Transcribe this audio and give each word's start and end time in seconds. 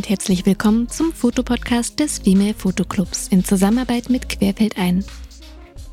Und 0.00 0.08
herzlich 0.08 0.46
willkommen 0.46 0.88
zum 0.88 1.12
Fotopodcast 1.12 2.00
des 2.00 2.20
Female 2.20 2.54
Fotoclubs 2.54 3.28
in 3.28 3.44
Zusammenarbeit 3.44 4.08
mit 4.08 4.30
Querfeld 4.30 4.78
ein. 4.78 5.04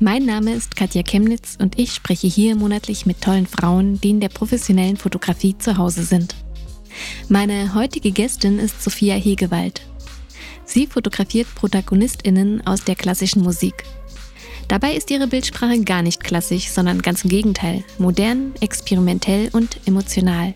Mein 0.00 0.24
Name 0.24 0.54
ist 0.54 0.76
Katja 0.76 1.02
Chemnitz 1.02 1.58
und 1.60 1.78
ich 1.78 1.92
spreche 1.92 2.26
hier 2.26 2.56
monatlich 2.56 3.04
mit 3.04 3.20
tollen 3.20 3.46
Frauen, 3.46 4.00
die 4.00 4.08
in 4.08 4.20
der 4.20 4.30
professionellen 4.30 4.96
Fotografie 4.96 5.58
zu 5.58 5.76
Hause 5.76 6.04
sind. 6.04 6.34
Meine 7.28 7.74
heutige 7.74 8.10
Gästin 8.10 8.58
ist 8.58 8.82
Sophia 8.82 9.14
Hegewald. 9.14 9.82
Sie 10.64 10.86
fotografiert 10.86 11.54
ProtagonistInnen 11.54 12.66
aus 12.66 12.84
der 12.84 12.96
klassischen 12.96 13.42
Musik. 13.42 13.84
Dabei 14.68 14.94
ist 14.94 15.10
ihre 15.10 15.26
Bildsprache 15.26 15.82
gar 15.82 16.00
nicht 16.00 16.24
klassisch, 16.24 16.70
sondern 16.70 17.02
ganz 17.02 17.24
im 17.24 17.28
Gegenteil, 17.28 17.84
modern, 17.98 18.54
experimentell 18.62 19.50
und 19.52 19.80
emotional. 19.84 20.54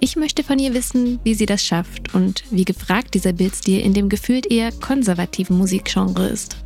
Ich 0.00 0.16
möchte 0.16 0.44
von 0.44 0.58
ihr 0.58 0.74
wissen, 0.74 1.20
wie 1.24 1.34
sie 1.34 1.46
das 1.46 1.64
schafft 1.64 2.14
und 2.14 2.44
wie 2.50 2.64
gefragt 2.64 3.14
dieser 3.14 3.32
Bildstil 3.32 3.80
in 3.80 3.94
dem 3.94 4.08
gefühlt 4.08 4.50
eher 4.50 4.72
konservativen 4.72 5.56
Musikgenre 5.56 6.28
ist. 6.28 6.56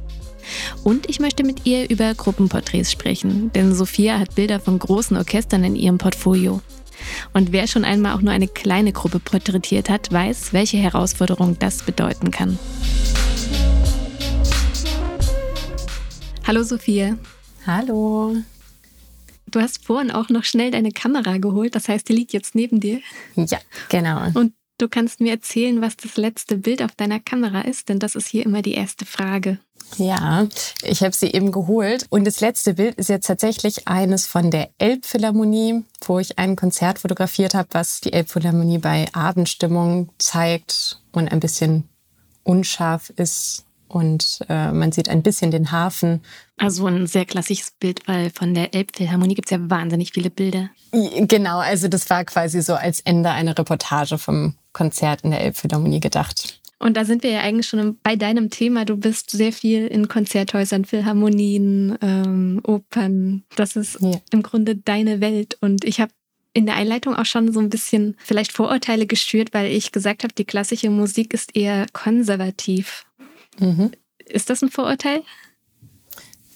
Und 0.84 1.08
ich 1.08 1.20
möchte 1.20 1.44
mit 1.44 1.66
ihr 1.66 1.88
über 1.90 2.14
Gruppenporträts 2.14 2.90
sprechen, 2.90 3.52
denn 3.52 3.74
Sophia 3.74 4.18
hat 4.18 4.34
Bilder 4.34 4.60
von 4.60 4.78
großen 4.78 5.16
Orchestern 5.16 5.64
in 5.64 5.76
ihrem 5.76 5.98
Portfolio. 5.98 6.60
Und 7.32 7.52
wer 7.52 7.66
schon 7.66 7.84
einmal 7.84 8.14
auch 8.14 8.20
nur 8.20 8.32
eine 8.32 8.48
kleine 8.48 8.92
Gruppe 8.92 9.20
porträtiert 9.20 9.88
hat, 9.88 10.12
weiß, 10.12 10.52
welche 10.52 10.76
Herausforderung 10.78 11.58
das 11.58 11.82
bedeuten 11.82 12.30
kann. 12.30 12.58
Hallo 16.46 16.62
Sophia. 16.62 17.16
Hallo. 17.66 18.36
Du 19.50 19.60
hast 19.60 19.84
vorhin 19.84 20.10
auch 20.10 20.28
noch 20.28 20.44
schnell 20.44 20.70
deine 20.70 20.92
Kamera 20.92 21.38
geholt, 21.38 21.74
das 21.74 21.88
heißt, 21.88 22.08
die 22.08 22.12
liegt 22.12 22.32
jetzt 22.32 22.54
neben 22.54 22.80
dir. 22.80 23.00
Ja, 23.34 23.58
genau. 23.88 24.26
Und 24.34 24.52
du 24.78 24.88
kannst 24.88 25.20
mir 25.20 25.32
erzählen, 25.32 25.80
was 25.80 25.96
das 25.96 26.16
letzte 26.16 26.56
Bild 26.56 26.82
auf 26.82 26.94
deiner 26.94 27.20
Kamera 27.20 27.62
ist, 27.62 27.88
denn 27.88 27.98
das 27.98 28.14
ist 28.14 28.28
hier 28.28 28.44
immer 28.44 28.62
die 28.62 28.74
erste 28.74 29.04
Frage. 29.04 29.58
Ja, 29.96 30.46
ich 30.82 31.02
habe 31.02 31.14
sie 31.14 31.32
eben 31.32 31.50
geholt. 31.50 32.06
Und 32.10 32.24
das 32.24 32.40
letzte 32.40 32.74
Bild 32.74 32.94
ist 32.94 33.08
jetzt 33.08 33.26
tatsächlich 33.26 33.88
eines 33.88 34.26
von 34.26 34.50
der 34.50 34.70
Elbphilharmonie, 34.78 35.84
wo 36.04 36.18
ich 36.18 36.38
ein 36.38 36.56
Konzert 36.56 37.00
fotografiert 37.00 37.54
habe, 37.54 37.68
was 37.72 38.00
die 38.00 38.12
Elbphilharmonie 38.12 38.78
bei 38.78 39.06
Abendstimmung 39.12 40.10
zeigt 40.18 41.00
und 41.12 41.30
ein 41.30 41.40
bisschen 41.40 41.88
unscharf 42.44 43.10
ist 43.16 43.64
und 43.90 44.40
äh, 44.48 44.72
man 44.72 44.92
sieht 44.92 45.08
ein 45.08 45.22
bisschen 45.22 45.50
den 45.50 45.72
Hafen. 45.72 46.22
Also 46.56 46.86
ein 46.86 47.06
sehr 47.06 47.24
klassisches 47.24 47.72
Bild, 47.72 48.06
weil 48.06 48.30
von 48.30 48.54
der 48.54 48.74
Elbphilharmonie 48.74 49.34
gibt 49.34 49.50
es 49.50 49.58
ja 49.58 49.70
wahnsinnig 49.70 50.12
viele 50.12 50.30
Bilder. 50.30 50.70
Genau, 50.92 51.58
also 51.58 51.88
das 51.88 52.08
war 52.08 52.24
quasi 52.24 52.62
so 52.62 52.74
als 52.74 53.00
Ende 53.00 53.30
einer 53.30 53.56
Reportage 53.58 54.18
vom 54.18 54.54
Konzert 54.72 55.22
in 55.22 55.30
der 55.30 55.40
Elbphilharmonie 55.40 56.00
gedacht. 56.00 56.60
Und 56.78 56.96
da 56.96 57.04
sind 57.04 57.22
wir 57.22 57.30
ja 57.30 57.40
eigentlich 57.40 57.68
schon 57.68 57.98
bei 58.02 58.16
deinem 58.16 58.48
Thema. 58.48 58.86
Du 58.86 58.96
bist 58.96 59.30
sehr 59.30 59.52
viel 59.52 59.86
in 59.86 60.08
Konzerthäusern, 60.08 60.86
Philharmonien, 60.86 61.98
ähm, 62.00 62.60
Opern. 62.64 63.42
Das 63.54 63.76
ist 63.76 63.98
ja. 64.00 64.18
im 64.30 64.42
Grunde 64.42 64.76
deine 64.76 65.20
Welt. 65.20 65.58
Und 65.60 65.84
ich 65.84 66.00
habe 66.00 66.12
in 66.52 66.66
der 66.66 66.76
Einleitung 66.76 67.14
auch 67.14 67.26
schon 67.26 67.52
so 67.52 67.60
ein 67.60 67.68
bisschen 67.68 68.16
vielleicht 68.18 68.52
Vorurteile 68.52 69.06
gestört, 69.06 69.52
weil 69.52 69.70
ich 69.70 69.92
gesagt 69.92 70.24
habe, 70.24 70.34
die 70.34 70.46
klassische 70.46 70.90
Musik 70.90 71.34
ist 71.34 71.54
eher 71.54 71.86
konservativ. 71.92 73.04
Mhm. 73.60 73.92
Ist 74.24 74.50
das 74.50 74.62
ein 74.62 74.70
Vorurteil? 74.70 75.22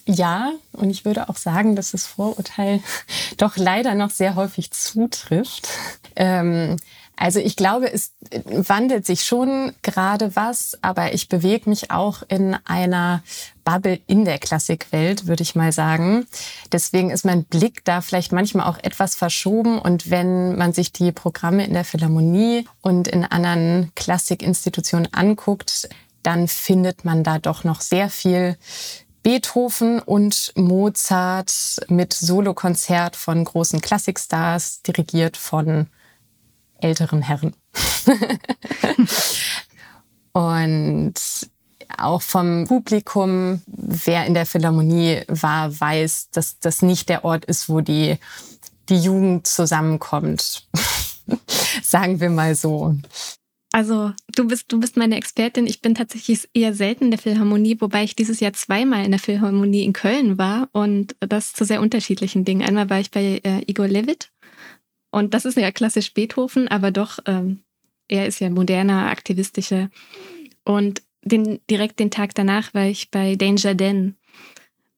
Ja, 0.07 0.53
und 0.73 0.91
ich 0.91 1.05
würde 1.05 1.29
auch 1.29 1.37
sagen, 1.37 1.77
dass 1.77 1.93
das 1.93 2.07
Vorurteil 2.07 2.83
doch 3.39 3.57
leider 3.57 3.95
noch 3.95 4.11
sehr 4.11 4.35
häufig 4.35 4.71
zutrifft. 4.71 5.69
Ähm, 6.17 6.77
also 7.17 7.39
ich 7.39 7.55
glaube, 7.55 7.93
es 7.93 8.13
wandelt 8.45 9.07
sich 9.07 9.25
schon 9.25 9.73
gerade 9.83 10.35
was, 10.35 10.77
aber 10.83 11.15
ich 11.15 11.29
bewege 11.29 11.71
mich 11.71 11.93
auch 11.93 12.23
in 12.27 12.57
einer 12.65 13.23
Bubble 13.63 14.01
in 14.09 14.25
der 14.25 14.39
Klassikwelt, 14.39 15.27
würde 15.27 15.45
ich 15.45 15.55
mal 15.55 15.71
sagen. 15.71 16.27
Deswegen 16.73 17.11
ist 17.11 17.25
mein 17.25 17.45
Blick 17.45 17.85
da 17.85 18.01
vielleicht 18.01 18.33
manchmal 18.33 18.67
auch 18.67 18.79
etwas 18.83 19.15
verschoben. 19.15 19.79
Und 19.79 20.11
wenn 20.11 20.57
man 20.57 20.73
sich 20.73 20.93
die 20.93 21.13
Programme 21.13 21.65
in 21.65 21.73
der 21.73 21.85
Philharmonie 21.85 22.67
und 22.83 23.07
in 23.07 23.25
anderen 23.25 23.93
Klassikinstitutionen 23.95 25.09
anguckt, 25.15 25.89
dann 26.25 26.49
findet 26.49 27.05
man 27.05 27.23
da 27.23 27.39
doch 27.39 27.63
noch 27.63 27.81
sehr 27.81 28.11
viel 28.11 28.57
Beethoven 29.23 30.01
und 30.01 30.53
Mozart 30.55 31.81
mit 31.89 32.13
Solokonzert 32.13 33.17
von 33.17 33.45
großen 33.45 33.81
Klassikstars, 33.81 34.83
dirigiert 34.83 35.37
von 35.37 35.87
älteren 36.79 37.23
Herren. 37.23 37.55
und 40.33 41.15
auch 41.97 42.23
vom 42.23 42.67
Publikum, 42.67 43.63
wer 43.67 44.27
in 44.27 44.35
der 44.35 44.47
Philharmonie 44.47 45.23
war, 45.29 45.81
weiß, 45.81 46.31
dass 46.33 46.59
das 46.59 46.83
nicht 46.83 47.09
der 47.09 47.25
Ort 47.25 47.45
ist, 47.45 47.69
wo 47.69 47.81
die, 47.81 48.19
die 48.89 48.99
Jugend 48.99 49.47
zusammenkommt. 49.47 50.67
Sagen 51.83 52.21
wir 52.21 52.31
mal 52.31 52.55
so. 52.55 52.95
Also 53.75 54.13
du 54.37 54.47
bist, 54.47 54.71
du 54.71 54.79
bist 54.79 54.97
meine 54.97 55.17
Expertin. 55.17 55.67
Ich 55.67 55.83
bin 55.83 55.97
tatsächlich 55.97 56.49
eher 56.55 56.75
selten 56.75 57.07
in 57.07 57.11
der 57.11 57.19
Philharmonie, 57.19 57.81
wobei 57.81 58.05
ich 58.05 58.15
dieses 58.15 58.39
Jahr 58.39 58.53
zweimal 58.53 59.05
in 59.05 59.11
der 59.11 59.19
Philharmonie 59.19 59.83
in 59.83 59.93
Köln 59.93 60.39
war 60.39 60.69
und 60.71 61.17
das 61.19 61.55
zu 61.55 61.65
sehr 61.65 61.81
unterschiedlichen 61.81 62.45
Dingen. 62.45 62.63
Einmal 62.63 62.89
war 62.89 63.01
ich 63.01 63.11
bei 63.11 63.41
äh, 63.43 63.63
Igor 63.67 63.89
Levit 63.89 64.31
und 65.11 65.35
das 65.35 65.45
ist 65.45 65.57
ja 65.57 65.73
klassisch 65.73 66.15
Beethoven, 66.15 66.69
aber 66.69 66.93
doch, 66.93 67.19
ähm, 67.27 67.65
er 68.07 68.29
ist 68.29 68.39
ja 68.39 68.49
moderner, 68.49 69.11
aktivistischer. 69.11 69.91
Und 70.63 71.03
den, 71.25 71.59
direkt 71.69 71.99
den 71.99 72.13
Tag 72.13 72.33
danach 72.37 72.75
war 72.75 72.87
ich 72.87 73.11
bei 73.11 73.35
Danger 73.35 73.75
Dan. 73.75 74.15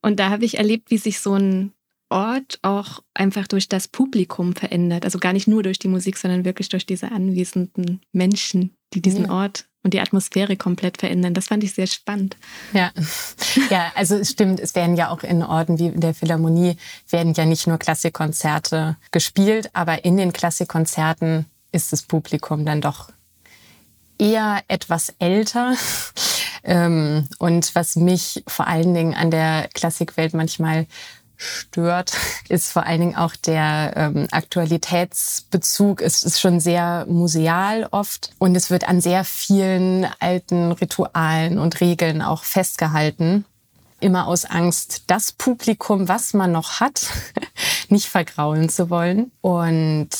Und 0.03 0.21
da 0.21 0.29
habe 0.29 0.45
ich 0.45 0.59
erlebt, 0.59 0.91
wie 0.91 0.99
sich 0.99 1.21
so 1.21 1.33
ein 1.33 1.73
Ort 2.09 2.59
auch 2.63 3.03
einfach 3.15 3.47
durch 3.47 3.69
das 3.69 3.89
Publikum 3.89 4.55
verändert. 4.55 5.05
Also 5.05 5.19
gar 5.19 5.33
nicht 5.33 5.49
nur 5.49 5.63
durch 5.63 5.79
die 5.79 5.89
Musik, 5.89 6.17
sondern 6.17 6.45
wirklich 6.45 6.69
durch 6.69 6.87
diese 6.87 7.11
anwesenden 7.11 8.01
Menschen, 8.13 8.77
die 8.95 9.03
diesen 9.03 9.27
ja. 9.27 9.31
Ort 9.31 9.67
und 9.83 9.95
die 9.95 10.01
Atmosphäre 10.01 10.57
komplett 10.57 10.99
verändern. 10.99 11.35
Das 11.35 11.47
fand 11.47 11.63
ich 11.65 11.75
sehr 11.75 11.87
spannend. 11.87 12.37
Ja, 12.73 12.93
ja, 13.71 13.93
also 13.95 14.17
es 14.17 14.31
stimmt, 14.31 14.61
es 14.61 14.75
werden 14.75 14.97
ja 14.97 15.11
auch 15.11 15.23
in 15.23 15.43
Orten 15.43 15.79
wie 15.79 15.87
in 15.87 16.01
der 16.01 16.15
Philharmonie 16.15 16.77
werden 17.11 17.35
ja 17.35 17.45
nicht 17.45 17.67
nur 17.67 17.79
Klassikkonzerte 17.79 18.97
gespielt, 19.11 19.71
aber 19.75 20.05
in 20.05 20.17
den 20.17 20.33
Klassikkonzerten 20.33 21.47
ist 21.73 21.93
das 21.93 22.03
Publikum 22.03 22.65
dann 22.65 22.81
doch 22.81 23.11
eher 24.19 24.63
etwas 24.69 25.15
älter. 25.19 25.75
Ähm, 26.69 27.29
und 27.39 27.77
was 27.77 27.95
mich 27.95 28.43
vor 28.49 28.67
allen 28.67 28.93
Dingen 28.93 29.15
an 29.15 29.31
der 29.31 29.69
Klassikwelt 29.73 30.35
manchmal 30.35 30.89
stört, 31.37 32.13
ist 32.49 32.73
vor 32.73 32.87
allen 32.87 33.01
Dingen 33.01 33.17
auch 33.17 33.37
der 33.37 33.93
ähm, 33.97 34.27
Aktualitätsbezug. 34.31 36.01
Es 36.01 36.25
ist 36.25 36.41
schon 36.41 36.61
sehr 36.61 37.07
museal 37.09 37.89
oft 37.91 38.31
und 38.39 38.57
es 38.57 38.71
wird 38.71 38.89
an 38.89 39.01
sehr 39.01 39.25
vielen 39.25 40.07
alten 40.21 40.73
Ritualen 40.73 41.59
und 41.59 41.81
Regeln 41.81 42.23
auch 42.23 42.45
festgehalten. 42.45 43.45
Immer 44.01 44.27
aus 44.27 44.45
Angst, 44.45 45.05
das 45.07 45.33
Publikum, 45.33 46.09
was 46.09 46.35
man 46.35 46.53
noch 46.53 46.81
hat, 46.81 47.07
nicht 47.89 48.09
vergraulen 48.09 48.69
zu 48.69 48.91
wollen. 48.91 49.33
Und 49.41 50.11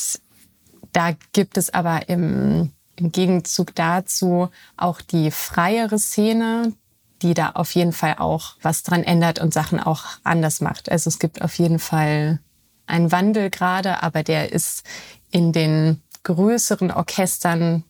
da 0.93 1.11
gibt 1.31 1.57
es 1.57 1.71
aber 1.73 2.09
im, 2.09 2.71
im 2.95 3.11
Gegenzug 3.11 3.75
dazu 3.75 4.49
auch 4.77 5.01
die 5.01 5.29
freiere 5.29 5.99
Szene, 5.99 6.73
die 7.21 7.33
da 7.33 7.51
auf 7.51 7.73
jeden 7.75 7.93
Fall 7.93 8.15
auch 8.17 8.55
was 8.61 8.83
dran 8.83 9.03
ändert 9.03 9.39
und 9.39 9.53
Sachen 9.53 9.79
auch 9.79 10.05
anders 10.23 10.61
macht. 10.61 10.91
Also 10.91 11.09
es 11.09 11.19
gibt 11.19 11.41
auf 11.41 11.57
jeden 11.57 11.79
Fall 11.79 12.39
einen 12.85 13.11
Wandel 13.11 13.49
gerade, 13.49 14.03
aber 14.03 14.23
der 14.23 14.51
ist 14.51 14.83
in 15.31 15.51
den 15.51 16.01
größeren 16.23 16.91
Orchestern 16.91 17.83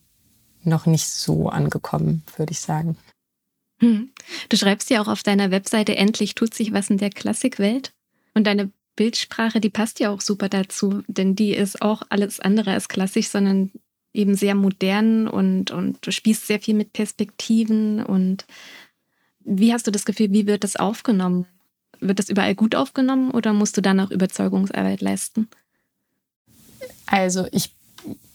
noch 0.64 0.86
nicht 0.86 1.08
so 1.08 1.48
angekommen, 1.48 2.22
würde 2.36 2.52
ich 2.52 2.60
sagen. 2.60 2.96
Hm. 3.80 4.10
Du 4.48 4.56
schreibst 4.56 4.90
ja 4.90 5.00
auch 5.00 5.08
auf 5.08 5.22
deiner 5.22 5.50
Webseite, 5.50 5.96
endlich 5.96 6.34
tut 6.34 6.52
sich 6.52 6.72
was 6.72 6.90
in 6.90 6.98
der 6.98 7.10
Klassikwelt. 7.10 7.92
Und 8.34 8.46
deine 8.46 8.70
Bildsprache, 8.96 9.60
die 9.60 9.70
passt 9.70 10.00
ja 10.00 10.10
auch 10.10 10.20
super 10.20 10.48
dazu, 10.48 11.02
denn 11.06 11.36
die 11.36 11.52
ist 11.52 11.82
auch 11.82 12.02
alles 12.08 12.40
andere 12.40 12.72
als 12.72 12.88
klassisch, 12.88 13.28
sondern 13.28 13.70
eben 14.12 14.34
sehr 14.34 14.54
modern 14.54 15.28
und, 15.28 15.70
und 15.70 16.04
du 16.04 16.10
spielst 16.10 16.46
sehr 16.46 16.60
viel 16.60 16.74
mit 16.74 16.92
Perspektiven 16.92 18.02
und 18.02 18.46
wie 19.48 19.72
hast 19.72 19.86
du 19.86 19.90
das 19.90 20.04
Gefühl, 20.04 20.30
wie 20.30 20.46
wird 20.46 20.64
das 20.64 20.76
aufgenommen? 20.76 21.46
Wird 22.00 22.18
das 22.18 22.28
überall 22.28 22.54
gut 22.54 22.74
aufgenommen 22.74 23.30
oder 23.30 23.52
musst 23.52 23.76
du 23.76 23.80
da 23.80 23.94
noch 23.94 24.10
Überzeugungsarbeit 24.10 25.00
leisten? 25.00 25.48
Also 27.06 27.46
ich 27.50 27.72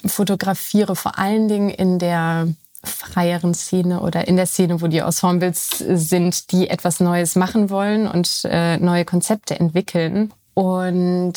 fotografiere 0.06 0.96
vor 0.96 1.18
allen 1.18 1.48
Dingen 1.48 1.70
in 1.70 2.00
der 2.00 2.48
freieren 2.84 3.54
Szene 3.54 4.02
oder 4.02 4.28
in 4.28 4.36
der 4.36 4.46
Szene, 4.46 4.82
wo 4.82 4.88
die 4.88 4.98
Ensembles 4.98 5.70
sind, 5.78 6.52
die 6.52 6.68
etwas 6.68 7.00
Neues 7.00 7.36
machen 7.36 7.70
wollen 7.70 8.08
und 8.08 8.42
äh, 8.44 8.78
neue 8.78 9.06
Konzepte 9.06 9.58
entwickeln. 9.58 10.34
Und 10.54 11.34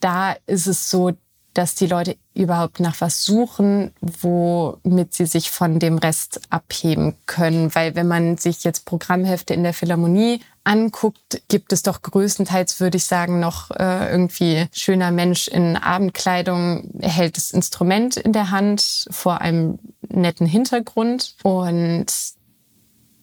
da 0.00 0.36
ist 0.46 0.66
es 0.66 0.88
so, 0.88 1.12
dass 1.54 1.74
die 1.74 1.86
Leute 1.86 2.16
überhaupt 2.34 2.80
nach 2.80 3.00
was 3.00 3.24
suchen, 3.24 3.92
womit 4.00 5.14
sie 5.14 5.26
sich 5.26 5.50
von 5.50 5.78
dem 5.78 5.98
Rest 5.98 6.40
abheben 6.50 7.14
können. 7.26 7.74
Weil 7.74 7.94
wenn 7.94 8.08
man 8.08 8.36
sich 8.36 8.64
jetzt 8.64 8.84
Programmhefte 8.84 9.54
in 9.54 9.62
der 9.62 9.72
Philharmonie 9.72 10.40
anguckt, 10.64 11.42
gibt 11.48 11.72
es 11.72 11.82
doch 11.82 12.02
größtenteils, 12.02 12.80
würde 12.80 12.96
ich 12.96 13.04
sagen, 13.04 13.38
noch 13.38 13.70
äh, 13.70 14.10
irgendwie 14.10 14.66
schöner 14.72 15.10
Mensch 15.10 15.48
in 15.48 15.76
Abendkleidung 15.76 16.90
hält 17.00 17.36
das 17.36 17.50
Instrument 17.50 18.16
in 18.16 18.32
der 18.32 18.50
Hand 18.50 19.06
vor 19.10 19.40
einem 19.40 19.78
netten 20.08 20.46
Hintergrund 20.46 21.36
und 21.42 22.06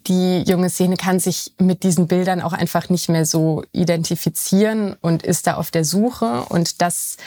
die 0.07 0.44
junge 0.48 0.69
Szene 0.69 0.98
kann 0.98 1.19
sich 1.19 1.54
mit 1.60 1.83
diesen 1.83 2.07
Bildern 2.07 2.42
auch 2.42 2.54
einfach 2.54 2.89
nicht 2.89 3.10
mehr 3.10 3.25
so 3.25 3.63
identifizieren 3.72 4.95
und 5.01 5.24
ist 5.24 5.48
da 5.48 5.56
auf 5.56 5.69
der 5.72 5.86
Suche. 5.86 6.45
Und 6.50 6.81
das 6.81 7.18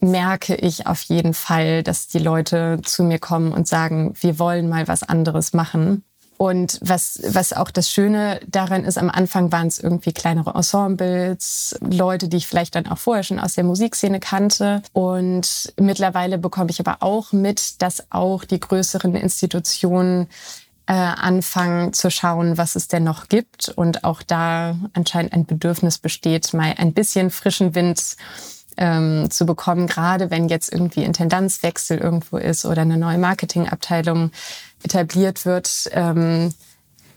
merke 0.00 0.54
ich 0.54 0.86
auf 0.86 1.02
jeden 1.02 1.34
Fall, 1.34 1.82
dass 1.82 2.08
die 2.08 2.18
Leute 2.18 2.80
zu 2.82 3.02
mir 3.02 3.18
kommen 3.18 3.52
und 3.52 3.68
sagen, 3.68 4.14
wir 4.20 4.38
wollen 4.38 4.68
mal 4.68 4.88
was 4.88 5.02
anderes 5.02 5.52
machen. 5.52 6.04
Und 6.38 6.78
was, 6.82 7.20
was 7.26 7.54
auch 7.54 7.70
das 7.70 7.90
Schöne 7.90 8.40
daran 8.46 8.84
ist, 8.84 8.98
am 8.98 9.08
Anfang 9.08 9.52
waren 9.52 9.68
es 9.68 9.78
irgendwie 9.78 10.12
kleinere 10.12 10.54
Ensembles, 10.54 11.78
Leute, 11.80 12.28
die 12.28 12.36
ich 12.36 12.46
vielleicht 12.46 12.74
dann 12.74 12.86
auch 12.86 12.98
vorher 12.98 13.22
schon 13.22 13.40
aus 13.40 13.54
der 13.54 13.64
Musikszene 13.64 14.20
kannte. 14.20 14.82
Und 14.92 15.72
mittlerweile 15.80 16.36
bekomme 16.36 16.70
ich 16.70 16.80
aber 16.80 16.98
auch 17.00 17.32
mit, 17.32 17.80
dass 17.80 18.12
auch 18.12 18.44
die 18.44 18.60
größeren 18.60 19.14
Institutionen 19.14 20.28
äh, 20.86 20.92
anfangen 20.92 21.92
zu 21.92 22.10
schauen, 22.10 22.58
was 22.58 22.76
es 22.76 22.88
denn 22.88 23.04
noch 23.04 23.28
gibt. 23.28 23.70
Und 23.70 24.04
auch 24.04 24.22
da 24.22 24.76
anscheinend 24.92 25.32
ein 25.32 25.46
Bedürfnis 25.46 25.98
besteht, 25.98 26.52
mal 26.52 26.74
ein 26.76 26.92
bisschen 26.92 27.30
frischen 27.30 27.74
Wind 27.74 28.16
ähm, 28.76 29.30
zu 29.30 29.46
bekommen, 29.46 29.86
gerade 29.86 30.30
wenn 30.30 30.48
jetzt 30.48 30.72
irgendwie 30.72 31.04
Intendanzwechsel 31.04 31.98
irgendwo 31.98 32.36
ist 32.36 32.64
oder 32.64 32.82
eine 32.82 32.98
neue 32.98 33.18
Marketingabteilung 33.18 34.30
etabliert 34.82 35.46
wird, 35.46 35.88
ähm, 35.92 36.52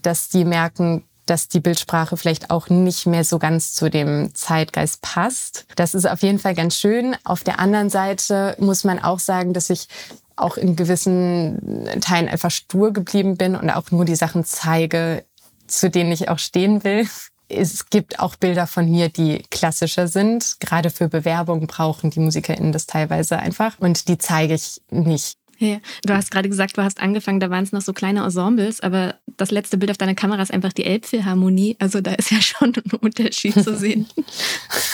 dass 0.02 0.30
die 0.30 0.46
merken, 0.46 1.04
dass 1.26 1.48
die 1.48 1.60
Bildsprache 1.60 2.18
vielleicht 2.18 2.50
auch 2.50 2.70
nicht 2.70 3.06
mehr 3.06 3.24
so 3.24 3.38
ganz 3.38 3.74
zu 3.74 3.90
dem 3.90 4.34
Zeitgeist 4.34 5.02
passt. 5.02 5.66
Das 5.76 5.94
ist 5.94 6.10
auf 6.10 6.22
jeden 6.22 6.40
Fall 6.40 6.56
ganz 6.56 6.76
schön. 6.76 7.16
Auf 7.24 7.44
der 7.44 7.60
anderen 7.60 7.90
Seite 7.90 8.56
muss 8.60 8.84
man 8.84 9.00
auch 9.00 9.20
sagen, 9.20 9.54
dass 9.54 9.70
ich 9.70 9.88
auch 10.36 10.58
in 10.58 10.76
gewissen 10.76 11.88
Teilen 12.02 12.30
einfach 12.30 12.50
stur 12.50 12.94
geblieben 12.94 13.38
bin 13.38 13.56
und 13.56 13.70
auch 13.70 13.92
nur 13.92 14.06
die 14.06 14.16
Sachen 14.16 14.46
zeige, 14.46 15.26
zu 15.68 15.90
denen 15.90 16.12
ich 16.12 16.30
auch 16.30 16.40
stehen 16.40 16.84
will 16.84 17.08
es 17.50 17.90
gibt 17.90 18.20
auch 18.20 18.36
Bilder 18.36 18.68
von 18.68 18.90
mir, 18.90 19.10
die 19.10 19.44
klassischer 19.50 20.08
sind. 20.08 20.58
Gerade 20.60 20.90
für 20.90 21.10
Bewerbungen 21.10 21.68
brauchen 21.68 22.12
die 22.12 22.20
MusikerInnen 22.20 22.72
das 22.72 22.86
teilweise 22.86 23.40
einfach. 23.40 23.80
Und 23.80 24.08
die 24.08 24.18
zeige 24.18 24.54
ich 24.54 24.82
nicht. 24.92 25.39
Ja, 25.60 25.80
du 26.06 26.14
hast 26.14 26.32
gerade 26.32 26.48
gesagt, 26.48 26.78
du 26.78 26.84
hast 26.84 27.02
angefangen, 27.02 27.42
da 27.42 27.50
waren 27.50 27.66
es 27.66 27.74
noch 27.74 27.82
so 27.82 27.92
kleine 27.92 28.24
Ensembles, 28.24 28.80
aber 28.80 29.16
das 29.36 29.52
letzte 29.52 29.78
Bild 29.78 29.92
auf 29.92 29.98
deiner 29.98 30.16
Kamera 30.16 30.42
ist 30.42 30.54
einfach 30.54 30.72
die 30.72 30.86
Elbphilharmonie. 30.86 31.76
Also 31.80 32.00
da 32.00 32.14
ist 32.14 32.32
ja 32.32 32.42
schon 32.42 32.74
ein 32.74 32.98
Unterschied 33.02 33.62
zu 33.62 33.76
sehen. 33.76 34.08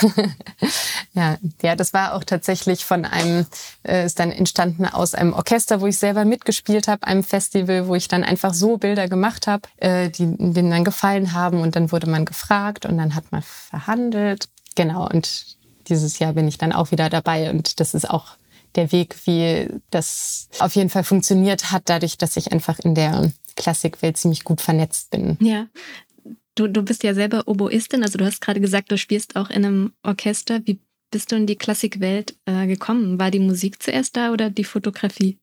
ja, 1.13 1.37
ja, 1.61 1.75
das 1.75 1.93
war 1.93 2.15
auch 2.15 2.23
tatsächlich 2.23 2.83
von 2.83 3.05
einem, 3.05 3.45
äh, 3.83 4.07
ist 4.07 4.19
dann 4.19 4.31
entstanden 4.31 4.87
aus 4.87 5.13
einem 5.13 5.33
Orchester, 5.33 5.81
wo 5.81 5.87
ich 5.87 5.97
selber 5.97 6.25
mitgespielt 6.25 6.87
habe, 6.87 7.05
einem 7.05 7.23
Festival, 7.23 7.87
wo 7.87 7.93
ich 7.93 8.07
dann 8.07 8.23
einfach 8.23 8.55
so 8.55 8.77
Bilder 8.77 9.07
gemacht 9.07 9.45
habe, 9.45 9.69
äh, 9.77 10.09
die 10.09 10.25
denen 10.25 10.71
dann 10.71 10.83
gefallen 10.83 11.33
haben 11.33 11.61
und 11.61 11.75
dann 11.75 11.91
wurde 11.91 12.09
man 12.09 12.25
gefragt 12.25 12.87
und 12.87 12.97
dann 12.97 13.13
hat 13.13 13.31
man 13.31 13.43
verhandelt. 13.43 14.49
Genau, 14.73 15.07
und 15.07 15.57
dieses 15.89 16.17
Jahr 16.17 16.33
bin 16.33 16.47
ich 16.47 16.57
dann 16.57 16.73
auch 16.73 16.89
wieder 16.89 17.09
dabei 17.09 17.51
und 17.51 17.79
das 17.79 17.93
ist 17.93 18.09
auch 18.09 18.37
der 18.75 18.91
Weg, 18.91 19.15
wie 19.25 19.67
das 19.89 20.49
auf 20.59 20.75
jeden 20.75 20.89
Fall 20.89 21.03
funktioniert 21.03 21.71
hat, 21.71 21.83
dadurch, 21.85 22.17
dass 22.17 22.37
ich 22.37 22.51
einfach 22.51 22.79
in 22.79 22.95
der 22.95 23.31
Klassikwelt 23.55 24.17
ziemlich 24.17 24.43
gut 24.43 24.61
vernetzt 24.61 25.11
bin. 25.11 25.37
Ja. 25.39 25.67
Du, 26.55 26.67
du 26.67 26.83
bist 26.83 27.03
ja 27.03 27.13
selber 27.13 27.47
Oboistin, 27.47 28.03
also 28.03 28.17
du 28.17 28.25
hast 28.25 28.39
gerade 28.39 28.61
gesagt, 28.61 28.91
du 28.91 28.97
spielst 28.97 29.35
auch 29.35 29.49
in 29.49 29.65
einem 29.65 29.93
Orchester. 30.03 30.61
Wie 30.65 30.79
bist 31.11 31.31
du 31.31 31.35
in 31.35 31.47
die 31.47 31.57
Klassikwelt 31.57 32.35
äh, 32.45 32.65
gekommen? 32.67 33.19
War 33.19 33.31
die 33.31 33.39
Musik 33.39 33.81
zuerst 33.81 34.15
da 34.15 34.31
oder 34.31 34.49
die 34.49 34.63
Fotografie? 34.63 35.37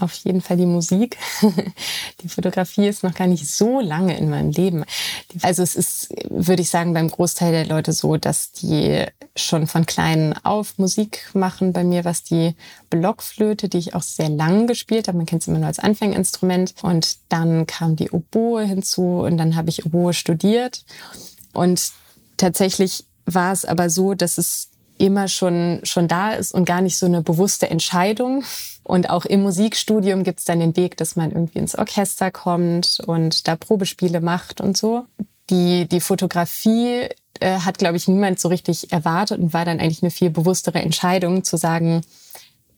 Auf 0.00 0.14
jeden 0.14 0.40
Fall 0.40 0.56
die 0.56 0.66
Musik. 0.66 1.16
Die 2.22 2.28
Fotografie 2.28 2.88
ist 2.88 3.02
noch 3.02 3.14
gar 3.14 3.26
nicht 3.26 3.48
so 3.48 3.80
lange 3.80 4.16
in 4.16 4.30
meinem 4.30 4.50
Leben. 4.50 4.84
Also 5.42 5.62
es 5.62 5.76
ist, 5.76 6.14
würde 6.28 6.62
ich 6.62 6.70
sagen, 6.70 6.94
beim 6.94 7.10
Großteil 7.10 7.52
der 7.52 7.66
Leute 7.66 7.92
so, 7.92 8.16
dass 8.16 8.52
die 8.52 9.04
schon 9.36 9.66
von 9.66 9.86
klein 9.86 10.34
auf 10.42 10.78
Musik 10.78 11.30
machen. 11.34 11.72
Bei 11.72 11.84
mir 11.84 12.04
was 12.04 12.22
die 12.22 12.54
Blockflöte, 12.90 13.68
die 13.68 13.78
ich 13.78 13.94
auch 13.94 14.02
sehr 14.02 14.28
lang 14.28 14.66
gespielt 14.66 15.08
habe. 15.08 15.18
Man 15.18 15.26
kennt 15.26 15.42
es 15.42 15.48
immer 15.48 15.58
nur 15.58 15.68
als 15.68 15.78
Anfänginstrument. 15.78 16.74
Und 16.82 17.18
dann 17.28 17.66
kam 17.66 17.96
die 17.96 18.10
Oboe 18.10 18.64
hinzu 18.64 19.20
und 19.20 19.36
dann 19.36 19.56
habe 19.56 19.70
ich 19.70 19.86
Oboe 19.86 20.12
studiert. 20.12 20.84
Und 21.52 21.92
tatsächlich 22.36 23.04
war 23.24 23.52
es 23.52 23.64
aber 23.64 23.90
so, 23.90 24.14
dass 24.14 24.38
es 24.38 24.68
immer 24.98 25.28
schon, 25.28 25.80
schon 25.82 26.08
da 26.08 26.32
ist 26.32 26.52
und 26.52 26.64
gar 26.64 26.80
nicht 26.80 26.98
so 26.98 27.06
eine 27.06 27.22
bewusste 27.22 27.68
Entscheidung. 27.68 28.44
Und 28.86 29.10
auch 29.10 29.24
im 29.24 29.42
Musikstudium 29.42 30.22
gibt 30.22 30.38
es 30.38 30.44
dann 30.44 30.60
den 30.60 30.76
Weg, 30.76 30.96
dass 30.96 31.16
man 31.16 31.32
irgendwie 31.32 31.58
ins 31.58 31.76
Orchester 31.76 32.30
kommt 32.30 33.00
und 33.04 33.48
da 33.48 33.56
Probespiele 33.56 34.20
macht 34.20 34.60
und 34.60 34.76
so. 34.76 35.06
Die, 35.50 35.88
die 35.88 35.98
Fotografie 35.98 37.08
äh, 37.40 37.58
hat, 37.58 37.78
glaube 37.78 37.96
ich, 37.96 38.06
niemand 38.06 38.38
so 38.38 38.46
richtig 38.46 38.92
erwartet 38.92 39.40
und 39.40 39.52
war 39.52 39.64
dann 39.64 39.80
eigentlich 39.80 40.04
eine 40.04 40.12
viel 40.12 40.30
bewusstere 40.30 40.80
Entscheidung 40.80 41.42
zu 41.42 41.56
sagen, 41.56 42.02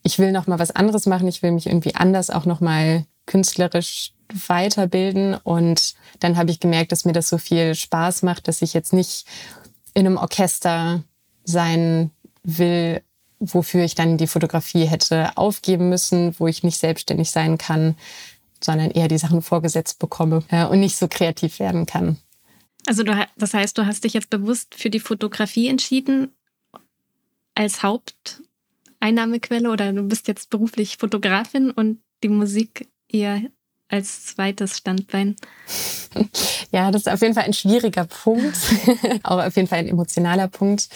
ich 0.03 0.19
will 0.19 0.33
noch 0.33 0.47
mal 0.47 0.59
was 0.59 0.71
anderes 0.71 1.05
machen, 1.05 1.29
ich 1.29 1.43
will 1.43 1.53
mich 1.53 1.67
irgendwie 1.67 1.95
anders 1.95 2.31
auch 2.31 2.47
noch 2.47 2.61
mal 2.61 3.05
künstlerisch 3.27 4.15
weiterbilden. 4.47 5.35
Und 5.35 5.95
dann 6.21 6.39
habe 6.39 6.51
ich 6.51 6.59
gemerkt, 6.59 6.91
dass 6.91 7.05
mir 7.05 7.13
das 7.13 7.29
so 7.29 7.37
viel 7.37 7.75
Spaß 7.75 8.23
macht, 8.23 8.49
dass 8.49 8.63
ich 8.63 8.73
jetzt 8.73 8.95
nicht 8.95 9.27
in 9.93 10.07
einem 10.07 10.17
Orchester 10.17 11.03
sein 11.45 12.13
will, 12.45 13.03
wofür 13.41 13.85
ich 13.85 13.95
dann 13.95 14.17
die 14.17 14.27
Fotografie 14.27 14.85
hätte 14.85 15.37
aufgeben 15.37 15.89
müssen, 15.89 16.35
wo 16.39 16.47
ich 16.47 16.63
nicht 16.63 16.79
selbstständig 16.79 17.31
sein 17.31 17.59
kann, 17.59 17.97
sondern 18.61 18.91
eher 18.91 19.09
die 19.09 19.19
Sachen 19.19 19.43
vorgesetzt 19.43 19.99
bekomme 19.99 20.43
äh, 20.49 20.65
und 20.65 20.81
nicht 20.81 20.97
so 20.97 21.09
kreativ 21.09 21.61
werden 21.61 21.87
kann. 21.87 22.19
Also 22.87 23.03
du, 23.03 23.15
das 23.37 23.55
heißt, 23.55 23.77
du 23.77 23.87
hast 23.87 24.05
dich 24.05 24.15
jetzt 24.15 24.31
bewusst 24.31 24.75
für 24.75 24.91
die 24.91 25.01
Fotografie 25.01 25.69
entschieden 25.69 26.33
als 27.55 27.83
Haupteinnahmequelle 27.83 29.71
oder 29.71 29.93
du 29.93 30.03
bist 30.05 30.29
jetzt 30.29 30.51
beruflich 30.51 30.97
Fotografin 30.97 31.71
und 31.71 32.01
die 32.23 32.29
Musik 32.29 32.89
eher 33.09 33.43
als 33.89 34.27
zweites 34.27 34.77
Standbein? 34.77 35.37
Ja, 36.71 36.91
das 36.91 37.03
ist 37.03 37.09
auf 37.09 37.23
jeden 37.23 37.33
Fall 37.33 37.45
ein 37.45 37.55
schwieriger 37.55 38.05
Punkt, 38.05 38.59
aber 39.23 39.47
auf 39.47 39.57
jeden 39.57 39.69
Fall 39.69 39.79
ein 39.79 39.89
emotionaler 39.89 40.49
Punkt, 40.49 40.91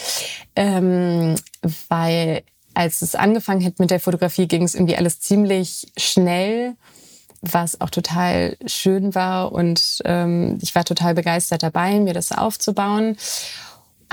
ähm, 0.55 1.35
weil 1.89 2.43
als 2.75 3.01
es 3.01 3.15
angefangen 3.15 3.65
hat 3.65 3.79
mit 3.79 3.89
der 3.89 3.99
Fotografie, 3.99 4.47
ging 4.47 4.63
es 4.63 4.75
irgendwie 4.75 4.95
alles 4.95 5.19
ziemlich 5.19 5.91
schnell, 5.97 6.75
was 7.41 7.81
auch 7.81 7.89
total 7.89 8.55
schön 8.67 9.15
war 9.15 9.51
und 9.51 10.01
ähm, 10.05 10.59
ich 10.61 10.75
war 10.75 10.85
total 10.85 11.15
begeistert 11.15 11.63
dabei, 11.63 11.99
mir 11.99 12.13
das 12.13 12.31
aufzubauen. 12.31 13.17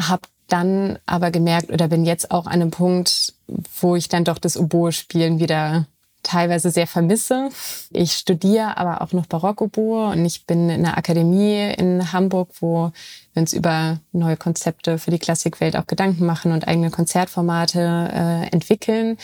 Hab 0.00 0.26
dann 0.48 0.98
aber 1.06 1.30
gemerkt 1.30 1.70
oder 1.70 1.88
bin 1.88 2.04
jetzt 2.04 2.30
auch 2.30 2.46
an 2.46 2.54
einem 2.54 2.70
Punkt, 2.70 3.34
wo 3.80 3.96
ich 3.96 4.08
dann 4.08 4.24
doch 4.24 4.38
das 4.38 4.56
Oboe-Spielen 4.56 5.38
wieder 5.38 5.86
teilweise 6.22 6.70
sehr 6.70 6.86
vermisse. 6.86 7.48
Ich 7.90 8.12
studiere 8.12 8.76
aber 8.76 9.00
auch 9.02 9.12
noch 9.12 9.26
Barockoboe 9.26 10.10
und 10.10 10.24
ich 10.24 10.46
bin 10.46 10.68
in 10.68 10.84
einer 10.84 10.98
Akademie 10.98 11.72
in 11.76 12.12
Hamburg, 12.12 12.50
wo 12.60 12.92
wir 13.32 13.40
uns 13.40 13.52
über 13.52 14.00
neue 14.12 14.36
Konzepte 14.36 14.98
für 14.98 15.10
die 15.10 15.18
Klassikwelt 15.18 15.76
auch 15.76 15.86
Gedanken 15.86 16.26
machen 16.26 16.52
und 16.52 16.68
eigene 16.68 16.90
Konzertformate 16.90 17.80
äh, 18.12 18.52
entwickeln. 18.52 19.16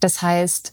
Das 0.00 0.22
heißt, 0.22 0.72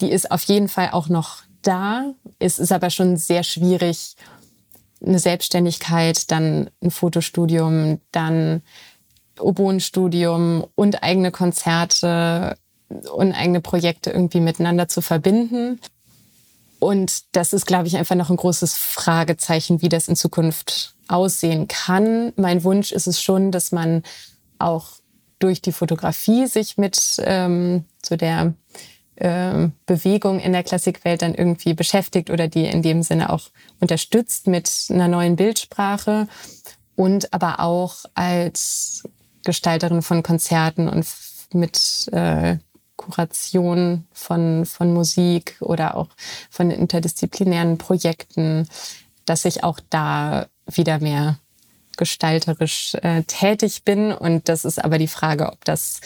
die 0.00 0.10
ist 0.10 0.30
auf 0.30 0.42
jeden 0.44 0.68
Fall 0.68 0.90
auch 0.92 1.08
noch 1.08 1.42
da. 1.62 2.14
Es 2.38 2.58
ist 2.58 2.72
aber 2.72 2.90
schon 2.90 3.16
sehr 3.16 3.42
schwierig, 3.42 4.16
eine 5.04 5.18
Selbstständigkeit, 5.18 6.30
dann 6.30 6.70
ein 6.82 6.90
Fotostudium, 6.90 8.00
dann 8.12 8.62
Oboenstudium 9.38 10.66
und 10.74 11.02
eigene 11.02 11.30
Konzerte 11.30 12.56
und 13.12 13.32
eigene 13.32 13.60
Projekte 13.60 14.10
irgendwie 14.10 14.40
miteinander 14.40 14.88
zu 14.88 15.00
verbinden. 15.00 15.80
Und 16.78 17.36
das 17.36 17.52
ist, 17.52 17.66
glaube 17.66 17.86
ich, 17.86 17.96
einfach 17.96 18.16
noch 18.16 18.30
ein 18.30 18.36
großes 18.36 18.74
Fragezeichen, 18.74 19.82
wie 19.82 19.88
das 19.88 20.08
in 20.08 20.16
Zukunft 20.16 20.94
aussehen 21.08 21.68
kann. 21.68 22.32
Mein 22.36 22.64
Wunsch 22.64 22.92
ist 22.92 23.06
es 23.06 23.22
schon, 23.22 23.52
dass 23.52 23.70
man 23.70 24.02
auch 24.58 24.88
durch 25.38 25.60
die 25.60 25.72
Fotografie 25.72 26.46
sich 26.46 26.78
mit 26.78 27.20
ähm, 27.24 27.84
so 28.04 28.16
der 28.16 28.54
äh, 29.16 29.68
Bewegung 29.86 30.40
in 30.40 30.52
der 30.52 30.62
Klassikwelt 30.62 31.22
dann 31.22 31.34
irgendwie 31.34 31.74
beschäftigt 31.74 32.30
oder 32.30 32.48
die 32.48 32.64
in 32.64 32.82
dem 32.82 33.02
Sinne 33.02 33.30
auch 33.30 33.50
unterstützt 33.80 34.46
mit 34.46 34.70
einer 34.88 35.08
neuen 35.08 35.36
Bildsprache 35.36 36.28
und 36.96 37.32
aber 37.32 37.60
auch 37.60 37.96
als 38.14 39.04
Gestalterin 39.44 40.02
von 40.02 40.22
Konzerten 40.22 40.88
und 40.88 41.06
mit 41.52 42.08
äh, 42.12 42.58
Kuration 43.00 44.06
von, 44.12 44.66
von 44.66 44.92
Musik 44.92 45.56
oder 45.60 45.96
auch 45.96 46.08
von 46.50 46.70
interdisziplinären 46.70 47.78
Projekten, 47.78 48.68
dass 49.24 49.46
ich 49.46 49.64
auch 49.64 49.80
da 49.88 50.48
wieder 50.66 50.98
mehr 51.00 51.38
gestalterisch 51.96 52.94
äh, 53.00 53.22
tätig 53.22 53.84
bin. 53.84 54.12
Und 54.12 54.50
das 54.50 54.66
ist 54.66 54.84
aber 54.84 54.98
die 54.98 55.08
Frage, 55.08 55.50
ob 55.50 55.64
das 55.64 56.00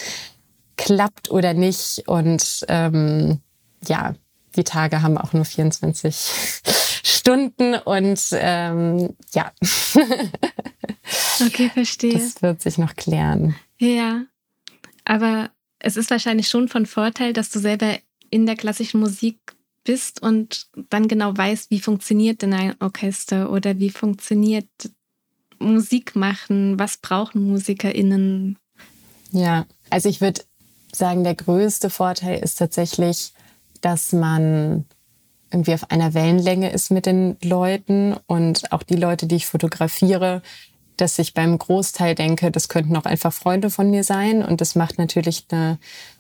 klappt 0.76 1.32
oder 1.32 1.52
nicht. 1.52 2.04
Und 2.06 2.64
ähm, 2.68 3.40
ja, 3.86 4.14
die 4.54 4.64
Tage 4.64 5.02
haben 5.02 5.18
auch 5.18 5.32
nur 5.32 5.44
24 5.44 6.14
Stunden 7.02 7.74
und 7.74 8.20
ähm, 8.32 9.16
ja. 9.32 9.50
okay, 11.44 11.70
verstehe. 11.70 12.12
Das 12.12 12.40
wird 12.40 12.62
sich 12.62 12.78
noch 12.78 12.94
klären. 12.94 13.56
Ja, 13.78 14.22
aber 15.04 15.50
es 15.84 15.96
ist 15.96 16.10
wahrscheinlich 16.10 16.48
schon 16.48 16.68
von 16.68 16.86
Vorteil, 16.86 17.32
dass 17.34 17.50
du 17.50 17.58
selber 17.58 17.98
in 18.30 18.46
der 18.46 18.56
klassischen 18.56 19.00
Musik 19.00 19.38
bist 19.84 20.22
und 20.22 20.66
dann 20.88 21.08
genau 21.08 21.36
weißt, 21.36 21.70
wie 21.70 21.80
funktioniert 21.80 22.40
denn 22.40 22.54
ein 22.54 22.74
Orchester 22.80 23.50
oder 23.50 23.78
wie 23.78 23.90
funktioniert 23.90 24.68
Musik 25.58 26.16
machen, 26.16 26.78
was 26.78 26.96
brauchen 26.96 27.46
MusikerInnen? 27.46 28.58
Ja, 29.30 29.66
also 29.90 30.08
ich 30.08 30.22
würde 30.22 30.40
sagen, 30.90 31.22
der 31.22 31.34
größte 31.34 31.90
Vorteil 31.90 32.42
ist 32.42 32.56
tatsächlich, 32.56 33.34
dass 33.82 34.12
man 34.12 34.86
irgendwie 35.52 35.74
auf 35.74 35.90
einer 35.90 36.14
Wellenlänge 36.14 36.72
ist 36.72 36.90
mit 36.90 37.04
den 37.04 37.36
Leuten 37.42 38.16
und 38.26 38.72
auch 38.72 38.82
die 38.82 38.96
Leute, 38.96 39.26
die 39.26 39.36
ich 39.36 39.46
fotografiere, 39.46 40.40
dass 40.96 41.18
ich 41.18 41.34
beim 41.34 41.58
Großteil 41.58 42.14
denke, 42.14 42.50
das 42.50 42.68
könnten 42.68 42.96
auch 42.96 43.04
einfach 43.04 43.32
Freunde 43.32 43.70
von 43.70 43.90
mir 43.90 44.04
sein. 44.04 44.44
Und 44.44 44.60
das 44.60 44.74
macht 44.74 44.98
natürlich 44.98 45.46
eine, 45.50 45.78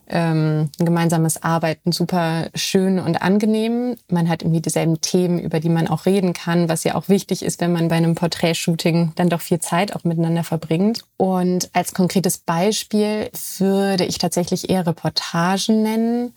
ähm, 0.08 0.70
ein 0.78 0.86
gemeinsames 0.86 1.42
Arbeiten 1.42 1.92
super 1.92 2.50
schön 2.54 2.98
und 2.98 3.22
angenehm. 3.22 3.96
Man 4.08 4.28
hat 4.28 4.42
irgendwie 4.42 4.60
dieselben 4.60 5.00
Themen, 5.00 5.38
über 5.38 5.60
die 5.60 5.68
man 5.68 5.88
auch 5.88 6.06
reden 6.06 6.32
kann, 6.32 6.68
was 6.68 6.84
ja 6.84 6.94
auch 6.94 7.08
wichtig 7.08 7.42
ist, 7.42 7.60
wenn 7.60 7.72
man 7.72 7.88
bei 7.88 7.96
einem 7.96 8.14
Porträtshooting 8.14 9.12
dann 9.14 9.28
doch 9.28 9.40
viel 9.40 9.60
Zeit 9.60 9.94
auch 9.94 10.04
miteinander 10.04 10.44
verbringt. 10.44 11.04
Und 11.16 11.70
als 11.72 11.94
konkretes 11.94 12.38
Beispiel 12.38 13.30
würde 13.58 14.04
ich 14.04 14.18
tatsächlich 14.18 14.70
eher 14.70 14.86
Reportagen 14.86 15.82
nennen, 15.82 16.34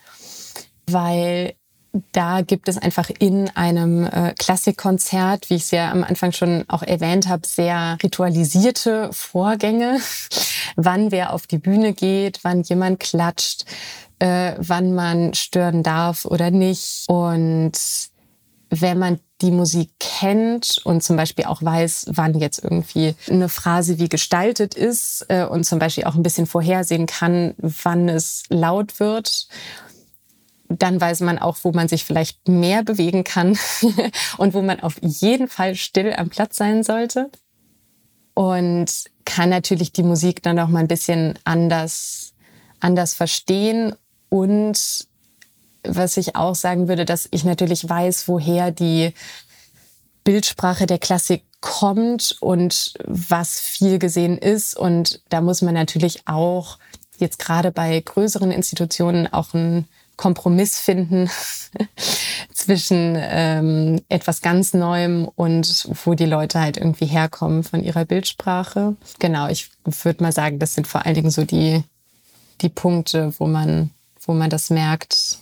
weil 0.90 1.54
da 2.12 2.42
gibt 2.42 2.70
es 2.70 2.78
einfach 2.78 3.10
in 3.20 3.50
einem 3.56 4.06
äh, 4.06 4.34
Klassikkonzert, 4.38 5.50
wie 5.50 5.56
ich 5.56 5.64
es 5.64 5.72
ja 5.72 5.92
am 5.92 6.04
Anfang 6.04 6.32
schon 6.32 6.64
auch 6.68 6.84
erwähnt 6.84 7.28
habe, 7.28 7.48
sehr 7.48 7.98
ritualisierte 8.04 9.10
Vorgänge, 9.12 10.00
wann 10.76 11.12
wer 11.12 11.34
auf 11.34 11.48
die 11.48 11.58
Bühne 11.58 11.94
geht, 11.94 12.40
wann 12.44 12.64
jemand 12.64 13.00
klatscht, 13.00 13.66
äh, 14.20 14.54
wann 14.58 14.94
man 14.94 15.34
stören 15.34 15.84
darf 15.84 16.26
oder 16.26 16.52
nicht. 16.52 17.06
Und 17.08 17.74
wenn 18.70 19.00
man 19.00 19.20
die 19.42 19.52
Musik 19.52 19.92
kennt 20.00 20.82
und 20.84 21.04
zum 21.04 21.16
Beispiel 21.16 21.46
auch 21.46 21.62
weiß, 21.62 22.08
wann 22.10 22.40
jetzt 22.40 22.64
irgendwie 22.64 23.16
eine 23.30 23.50
Phrase 23.50 24.00
wie 24.00 24.10
gestaltet 24.10 24.74
ist 24.74 25.26
äh, 25.30 25.46
und 25.46 25.64
zum 25.64 25.80
Beispiel 25.80 26.06
auch 26.06 26.16
ein 26.16 26.24
bisschen 26.24 26.48
vorhersehen 26.48 27.06
kann, 27.06 27.54
wann 27.58 28.10
es 28.10 28.44
laut 28.50 29.00
wird 29.00 29.48
dann 30.70 31.00
weiß 31.00 31.22
man 31.22 31.40
auch, 31.40 31.58
wo 31.64 31.72
man 31.72 31.88
sich 31.88 32.04
vielleicht 32.04 32.48
mehr 32.48 32.84
bewegen 32.84 33.24
kann 33.24 33.58
und 34.38 34.54
wo 34.54 34.62
man 34.62 34.80
auf 34.80 34.96
jeden 35.02 35.48
Fall 35.48 35.76
still 35.76 36.14
am 36.14 36.30
Platz 36.30 36.58
sein 36.58 36.84
sollte. 36.84 37.30
Und 38.34 39.06
kann 39.26 39.50
natürlich 39.50 39.92
die 39.92 40.04
Musik 40.04 40.44
dann 40.44 40.60
auch 40.60 40.68
mal 40.68 40.80
ein 40.80 40.88
bisschen 40.88 41.40
anders, 41.44 42.34
anders 42.80 43.14
verstehen. 43.14 43.96
Und 44.30 45.08
was 45.84 46.18
ich 46.18 46.36
auch 46.36 46.56
sagen 46.56 46.88
würde, 46.88 47.06
dass 47.06 47.28
ich 47.32 47.44
natürlich 47.44 47.88
weiß, 47.88 48.28
woher 48.28 48.72
die 48.72 49.14
Bildsprache 50.24 50.86
der 50.86 51.00
Klassik 51.00 51.44
kommt 51.62 52.38
und 52.40 52.94
was 53.06 53.60
viel 53.60 53.98
gesehen 53.98 54.38
ist. 54.38 54.78
Und 54.78 55.22
da 55.30 55.42
muss 55.42 55.62
man 55.62 55.74
natürlich 55.74 56.28
auch 56.28 56.78
jetzt 57.18 57.40
gerade 57.40 57.72
bei 57.72 58.00
größeren 58.00 58.52
Institutionen 58.52 59.32
auch 59.32 59.54
ein 59.54 59.88
Kompromiss 60.18 60.80
finden 60.80 61.30
zwischen 62.54 63.16
ähm, 63.18 64.02
etwas 64.10 64.42
ganz 64.42 64.74
Neuem 64.74 65.30
und 65.36 65.88
wo 66.04 66.16
die 66.16 66.26
Leute 66.26 66.60
halt 66.60 66.78
irgendwie 66.78 67.06
herkommen 67.06 67.64
von 67.64 67.84
ihrer 67.84 68.04
Bildsprache. 68.04 68.96
Genau, 69.20 69.48
ich 69.48 69.70
würde 69.86 70.24
mal 70.24 70.32
sagen, 70.32 70.60
das 70.60 70.74
sind 70.74 70.88
vor 70.88 71.06
allen 71.06 71.16
Dingen 71.16 71.32
so 71.32 71.46
die, 71.46 71.84
die 72.62 72.70
Punkte, 72.70 73.34
wo 73.38 73.48
man, 73.48 73.92
wo 74.22 74.34
man 74.34 74.50
das 74.50 74.70
merkt. 74.70 75.40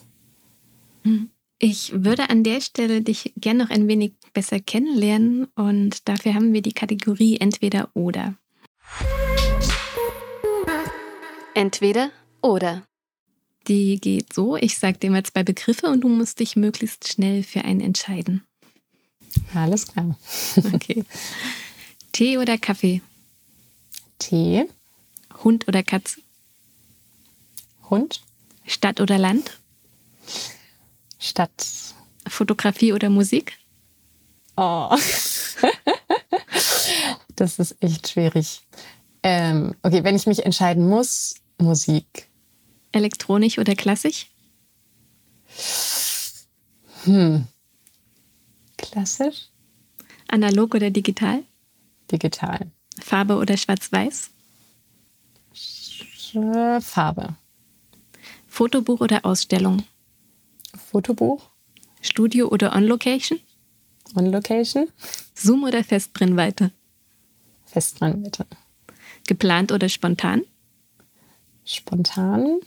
Ich 1.59 1.91
würde 1.95 2.29
an 2.29 2.43
der 2.43 2.61
Stelle 2.61 3.01
dich 3.01 3.33
gerne 3.37 3.63
noch 3.63 3.69
ein 3.69 3.87
wenig 3.87 4.13
besser 4.33 4.59
kennenlernen 4.59 5.45
und 5.55 6.07
dafür 6.07 6.33
haben 6.33 6.51
wir 6.51 6.61
die 6.61 6.73
Kategorie 6.73 7.37
entweder 7.37 7.89
oder. 7.93 8.35
Entweder 11.53 12.11
oder. 12.41 12.83
Die 13.67 13.99
geht 13.99 14.33
so, 14.33 14.55
ich 14.55 14.77
sage 14.77 14.99
dir 14.99 15.09
mal 15.09 15.23
zwei 15.23 15.43
Begriffe 15.43 15.87
und 15.87 16.01
du 16.01 16.09
musst 16.09 16.39
dich 16.39 16.55
möglichst 16.55 17.07
schnell 17.07 17.43
für 17.43 17.63
einen 17.63 17.81
entscheiden. 17.81 18.43
Alles 19.53 19.87
klar. 19.87 20.17
Okay. 20.73 21.03
Tee 22.11 22.37
oder 22.37 22.57
Kaffee? 22.57 23.01
Tee. 24.19 24.65
Hund 25.43 25.67
oder 25.67 25.83
Katze? 25.83 26.21
Hund. 27.89 28.21
Stadt 28.65 29.01
oder 29.01 29.17
Land? 29.17 29.59
Stadt. 31.19 31.67
Fotografie 32.27 32.93
oder 32.93 33.09
Musik? 33.09 33.57
Oh. 34.55 34.89
das 37.35 37.59
ist 37.59 37.75
echt 37.81 38.07
schwierig. 38.07 38.61
Ähm, 39.23 39.75
okay, 39.83 40.03
wenn 40.03 40.15
ich 40.15 40.27
mich 40.27 40.45
entscheiden 40.45 40.87
muss, 40.87 41.35
Musik. 41.57 42.29
Elektronisch 42.95 43.59
oder 43.59 43.75
klassisch? 43.75 44.27
Hm. 47.03 47.45
Klassisch? 48.77 49.49
Analog 50.29 50.75
oder 50.75 50.89
digital? 50.89 51.43
Digital. 52.09 52.71
Farbe 52.97 53.35
oder 53.35 53.57
schwarz-weiß? 53.57 54.29
Farbe. 56.79 57.35
Fotobuch 58.47 59.01
oder 59.01 59.25
Ausstellung? 59.25 59.83
Fotobuch. 60.89 61.49
Studio 62.01 62.47
oder 62.47 62.73
On-Location? 62.77 63.41
On-Location. 64.15 64.87
Zoom 65.33 65.65
oder 65.65 65.83
Festbrennweite? 65.83 66.71
Festbrennweite. 67.65 68.45
Geplant 69.27 69.73
oder 69.73 69.89
spontan? 69.89 70.43
Spontan. 71.65 72.61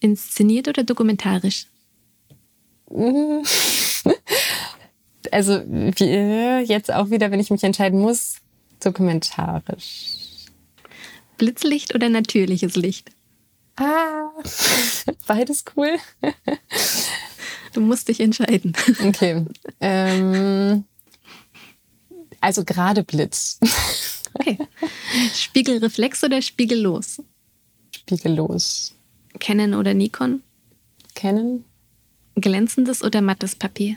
Inszeniert 0.00 0.68
oder 0.68 0.84
dokumentarisch? 0.84 1.66
Also 5.32 5.54
jetzt 5.58 6.92
auch 6.92 7.10
wieder, 7.10 7.32
wenn 7.32 7.40
ich 7.40 7.50
mich 7.50 7.64
entscheiden 7.64 8.00
muss, 8.00 8.36
dokumentarisch. 8.78 10.46
Blitzlicht 11.36 11.96
oder 11.96 12.08
natürliches 12.08 12.76
Licht? 12.76 13.10
Ah, 13.76 14.30
beides 15.26 15.64
cool. 15.76 15.96
Du 17.72 17.82
musst 17.82 18.08
dich 18.08 18.20
entscheiden. 18.20 18.72
Okay. 19.04 19.44
Ähm, 19.80 20.84
also 22.40 22.64
gerade 22.64 23.04
Blitz. 23.04 23.60
Okay. 24.32 24.56
Spiegelreflex 25.34 26.24
oder 26.24 26.40
spiegellos? 26.40 27.20
Spiegellos. 27.94 28.95
Canon 29.38 29.74
oder 29.74 29.94
Nikon? 29.94 30.42
Canon. 31.14 31.64
Glänzendes 32.34 33.02
oder 33.02 33.22
mattes 33.22 33.54
Papier? 33.54 33.96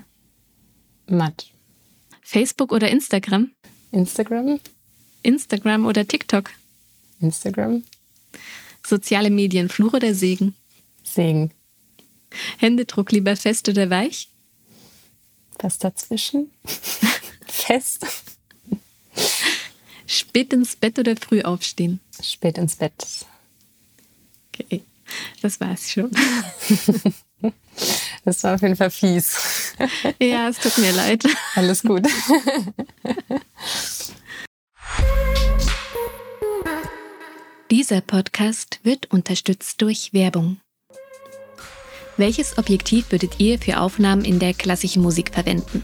Matt. 1.08 1.51
Facebook 2.22 2.72
oder 2.72 2.89
Instagram? 2.89 3.51
Instagram. 3.91 4.60
Instagram 5.24 5.86
oder 5.86 6.08
TikTok? 6.08 6.51
Instagram. 7.19 7.84
Soziale 8.86 9.29
Medien, 9.29 9.69
Fluch 9.69 9.93
oder 9.93 10.13
Segen? 10.13 10.55
Segen. 11.03 11.51
Händedruck 12.58 13.12
lieber 13.12 13.36
fest 13.36 13.67
oder 13.67 13.89
weich? 13.89 14.29
Was 15.60 15.77
dazwischen? 15.77 16.51
fest. 17.46 18.05
Spät 20.05 20.53
ins 20.53 20.75
Bett 20.75 20.98
oder 20.98 21.15
früh 21.15 21.41
aufstehen? 21.41 22.00
Spät 22.22 22.58
ins 22.58 22.75
Bett. 22.75 23.25
Okay, 24.53 24.84
das 25.41 25.59
war's 25.59 25.91
schon. 25.91 26.11
Das 28.25 28.43
war 28.43 28.55
auf 28.55 28.61
jeden 28.61 28.75
Fall 28.75 28.91
fies. 28.91 29.73
Ja, 30.21 30.49
es 30.49 30.57
tut 30.57 30.77
mir 30.77 30.91
leid. 30.91 31.23
Alles 31.55 31.81
gut. 31.81 32.05
Dieser 37.71 38.01
Podcast 38.01 38.79
wird 38.83 39.09
unterstützt 39.11 39.81
durch 39.81 40.11
Werbung. 40.11 40.57
Welches 42.17 42.57
Objektiv 42.57 43.11
würdet 43.11 43.39
ihr 43.39 43.57
für 43.59 43.79
Aufnahmen 43.79 44.25
in 44.25 44.39
der 44.39 44.53
klassischen 44.53 45.01
Musik 45.01 45.33
verwenden? 45.33 45.83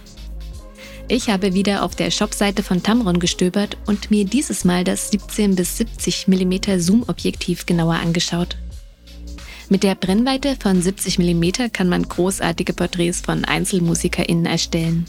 Ich 1.08 1.30
habe 1.30 1.54
wieder 1.54 1.84
auf 1.84 1.96
der 1.96 2.10
Shopseite 2.10 2.64
von 2.64 2.82
Tamron 2.82 3.20
gestöbert 3.20 3.78
und 3.86 4.10
mir 4.10 4.26
dieses 4.26 4.66
Mal 4.66 4.84
das 4.84 5.12
17 5.12 5.56
bis 5.56 5.78
70 5.78 6.28
mm 6.28 6.80
Zoom-Objektiv 6.80 7.68
genauer 7.68 7.96
angeschaut. 7.96 8.58
Mit 9.68 9.82
der 9.82 9.96
Brennweite 9.96 10.56
von 10.60 10.80
70 10.82 11.18
mm 11.18 11.72
kann 11.74 11.90
man 11.90 12.04
großartige 12.04 12.74
Porträts 12.74 13.22
von 13.22 13.46
EinzelmusikerInnen 13.46 14.46
erstellen. 14.46 15.06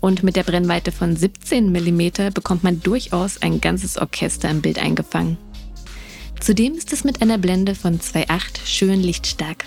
Und 0.00 0.22
mit 0.22 0.34
der 0.36 0.42
Brennweite 0.42 0.90
von 0.92 1.14
17 1.14 1.70
mm 1.70 2.32
bekommt 2.34 2.64
man 2.64 2.80
durchaus 2.80 3.40
ein 3.42 3.60
ganzes 3.60 3.96
Orchester 3.96 4.50
im 4.50 4.60
Bild 4.60 4.78
eingefangen. 4.78 5.38
Zudem 6.40 6.74
ist 6.74 6.92
es 6.92 7.04
mit 7.04 7.22
einer 7.22 7.38
Blende 7.38 7.76
von 7.76 8.00
2.8 8.00 8.66
schön 8.66 9.00
lichtstark. 9.02 9.64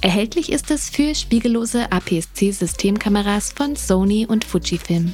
Erhältlich 0.00 0.52
ist 0.52 0.70
es 0.70 0.88
für 0.88 1.14
spiegellose 1.14 1.90
APS-C-Systemkameras 1.90 3.52
von 3.52 3.74
Sony 3.74 4.26
und 4.26 4.44
Fujifilm. 4.44 5.12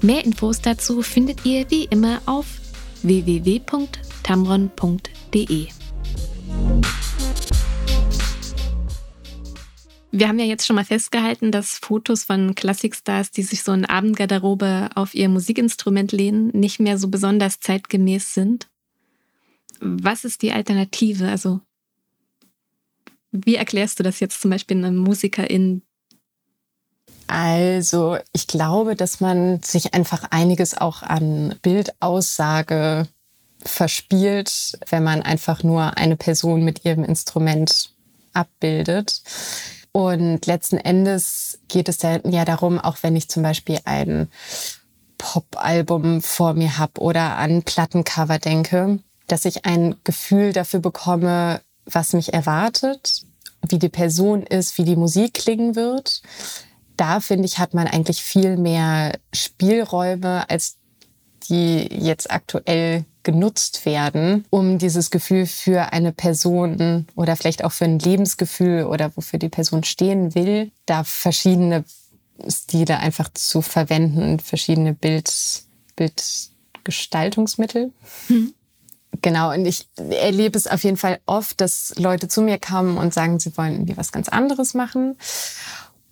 Mehr 0.00 0.24
Infos 0.24 0.60
dazu 0.60 1.02
findet 1.02 1.44
ihr 1.44 1.68
wie 1.70 1.84
immer 1.84 2.22
auf 2.26 2.46
www.tamron.de. 3.02 3.80
Wir 10.12 10.28
haben 10.28 10.38
ja 10.38 10.44
jetzt 10.44 10.66
schon 10.66 10.76
mal 10.76 10.84
festgehalten, 10.84 11.52
dass 11.52 11.78
Fotos 11.78 12.24
von 12.24 12.54
Klassikstars, 12.54 13.30
die 13.30 13.42
sich 13.42 13.62
so 13.62 13.72
in 13.72 13.84
Abendgarderobe 13.84 14.90
auf 14.94 15.14
ihr 15.14 15.28
Musikinstrument 15.28 16.10
lehnen, 16.12 16.48
nicht 16.48 16.80
mehr 16.80 16.98
so 16.98 17.08
besonders 17.08 17.60
zeitgemäß 17.60 18.34
sind. 18.34 18.68
Was 19.80 20.24
ist 20.24 20.42
die 20.42 20.52
Alternative? 20.52 21.28
Also, 21.28 21.60
wie 23.30 23.54
erklärst 23.54 23.98
du 23.98 24.02
das 24.02 24.20
jetzt 24.20 24.40
zum 24.40 24.50
Beispiel 24.50 24.76
einem 24.78 24.96
Musikerin? 24.96 25.82
Also, 27.28 28.18
ich 28.32 28.48
glaube, 28.48 28.96
dass 28.96 29.20
man 29.20 29.62
sich 29.62 29.94
einfach 29.94 30.24
einiges 30.30 30.76
auch 30.76 31.02
an 31.02 31.54
Bildaussage 31.62 33.06
verspielt, 33.64 34.78
wenn 34.88 35.02
man 35.02 35.22
einfach 35.22 35.62
nur 35.62 35.96
eine 35.96 36.16
Person 36.16 36.64
mit 36.64 36.84
ihrem 36.84 37.04
Instrument 37.04 37.90
abbildet. 38.32 39.22
Und 39.92 40.46
letzten 40.46 40.78
Endes 40.78 41.58
geht 41.68 41.88
es 41.88 42.02
ja 42.02 42.44
darum, 42.44 42.78
auch 42.78 42.98
wenn 43.02 43.16
ich 43.16 43.28
zum 43.28 43.42
Beispiel 43.42 43.80
ein 43.84 44.28
Pop-Album 45.18 46.22
vor 46.22 46.54
mir 46.54 46.78
habe 46.78 47.00
oder 47.00 47.36
an 47.36 47.62
Plattencover 47.62 48.38
denke, 48.38 49.00
dass 49.26 49.44
ich 49.44 49.64
ein 49.66 49.96
Gefühl 50.04 50.52
dafür 50.52 50.80
bekomme, 50.80 51.60
was 51.84 52.12
mich 52.12 52.32
erwartet, 52.32 53.22
wie 53.68 53.78
die 53.78 53.88
Person 53.88 54.42
ist, 54.42 54.78
wie 54.78 54.84
die 54.84 54.96
Musik 54.96 55.34
klingen 55.34 55.76
wird. 55.76 56.22
Da 56.96 57.20
finde 57.20 57.46
ich, 57.46 57.58
hat 57.58 57.74
man 57.74 57.86
eigentlich 57.86 58.22
viel 58.22 58.56
mehr 58.56 59.18
Spielräume, 59.32 60.48
als 60.48 60.78
die 61.48 61.88
jetzt 61.90 62.30
aktuell 62.30 63.04
genutzt 63.22 63.84
werden, 63.86 64.44
um 64.50 64.78
dieses 64.78 65.10
Gefühl 65.10 65.46
für 65.46 65.92
eine 65.92 66.12
Person 66.12 67.06
oder 67.16 67.36
vielleicht 67.36 67.64
auch 67.64 67.72
für 67.72 67.84
ein 67.84 67.98
Lebensgefühl 67.98 68.84
oder 68.84 69.14
wofür 69.16 69.38
die 69.38 69.48
Person 69.48 69.84
stehen 69.84 70.34
will, 70.34 70.70
da 70.86 71.04
verschiedene 71.04 71.84
Stile 72.48 72.98
einfach 72.98 73.28
zu 73.34 73.62
verwenden 73.62 74.22
und 74.22 74.42
verschiedene 74.42 74.94
Bild, 74.94 75.30
Bildgestaltungsmittel. 75.96 77.92
Mhm. 78.28 78.54
Genau, 79.22 79.52
und 79.52 79.66
ich 79.66 79.88
erlebe 79.96 80.56
es 80.56 80.66
auf 80.66 80.84
jeden 80.84 80.96
Fall 80.96 81.20
oft, 81.26 81.60
dass 81.60 81.94
Leute 81.98 82.28
zu 82.28 82.42
mir 82.42 82.58
kommen 82.58 82.96
und 82.96 83.12
sagen, 83.12 83.38
sie 83.38 83.56
wollen 83.56 83.72
irgendwie 83.72 83.96
was 83.96 84.12
ganz 84.12 84.28
anderes 84.28 84.72
machen. 84.72 85.16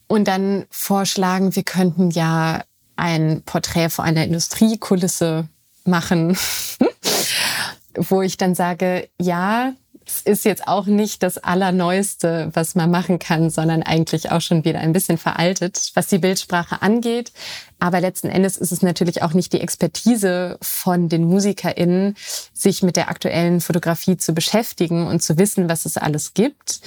Und 0.09 0.27
dann 0.27 0.67
vorschlagen, 0.71 1.55
wir 1.55 1.63
könnten 1.63 2.11
ja 2.11 2.65
ein 2.97 3.43
Porträt 3.43 3.91
vor 3.91 4.05
einer 4.05 4.25
Industriekulisse 4.25 5.49
machen, 5.85 6.37
wo 7.99 8.23
ich 8.23 8.37
dann 8.37 8.55
sage, 8.55 9.09
ja, 9.21 9.73
es 10.09 10.23
ist 10.23 10.45
jetzt 10.47 10.67
auch 10.67 10.87
nicht 10.87 11.23
das 11.23 11.37
Allerneueste, 11.37 12.51
was 12.55 12.75
man 12.75 12.91
machen 12.91 13.19
kann, 13.19 13.51
sondern 13.51 13.83
eigentlich 13.83 14.31
auch 14.31 14.41
schon 14.41 14.65
wieder 14.65 14.81
ein 14.81 14.93
bisschen 14.93 15.19
veraltet, 15.19 15.91
was 15.95 16.07
die 16.07 16.19
Bildsprache 16.19 16.81
angeht. 16.81 17.31
Aber 17.79 18.01
letzten 18.01 18.29
Endes 18.29 18.57
ist 18.57 18.73
es 18.73 18.81
natürlich 18.81 19.23
auch 19.23 19.35
nicht 19.35 19.53
die 19.53 19.61
Expertise 19.61 20.59
von 20.63 21.09
den 21.11 21.25
MusikerInnen, 21.25 22.17
sich 22.55 22.83
mit 22.83 22.97
der 22.97 23.11
aktuellen 23.11 23.61
Fotografie 23.61 24.17
zu 24.17 24.33
beschäftigen 24.33 25.07
und 25.07 25.23
zu 25.23 25.37
wissen, 25.37 25.69
was 25.69 25.85
es 25.85 25.99
alles 25.99 26.33
gibt. 26.33 26.81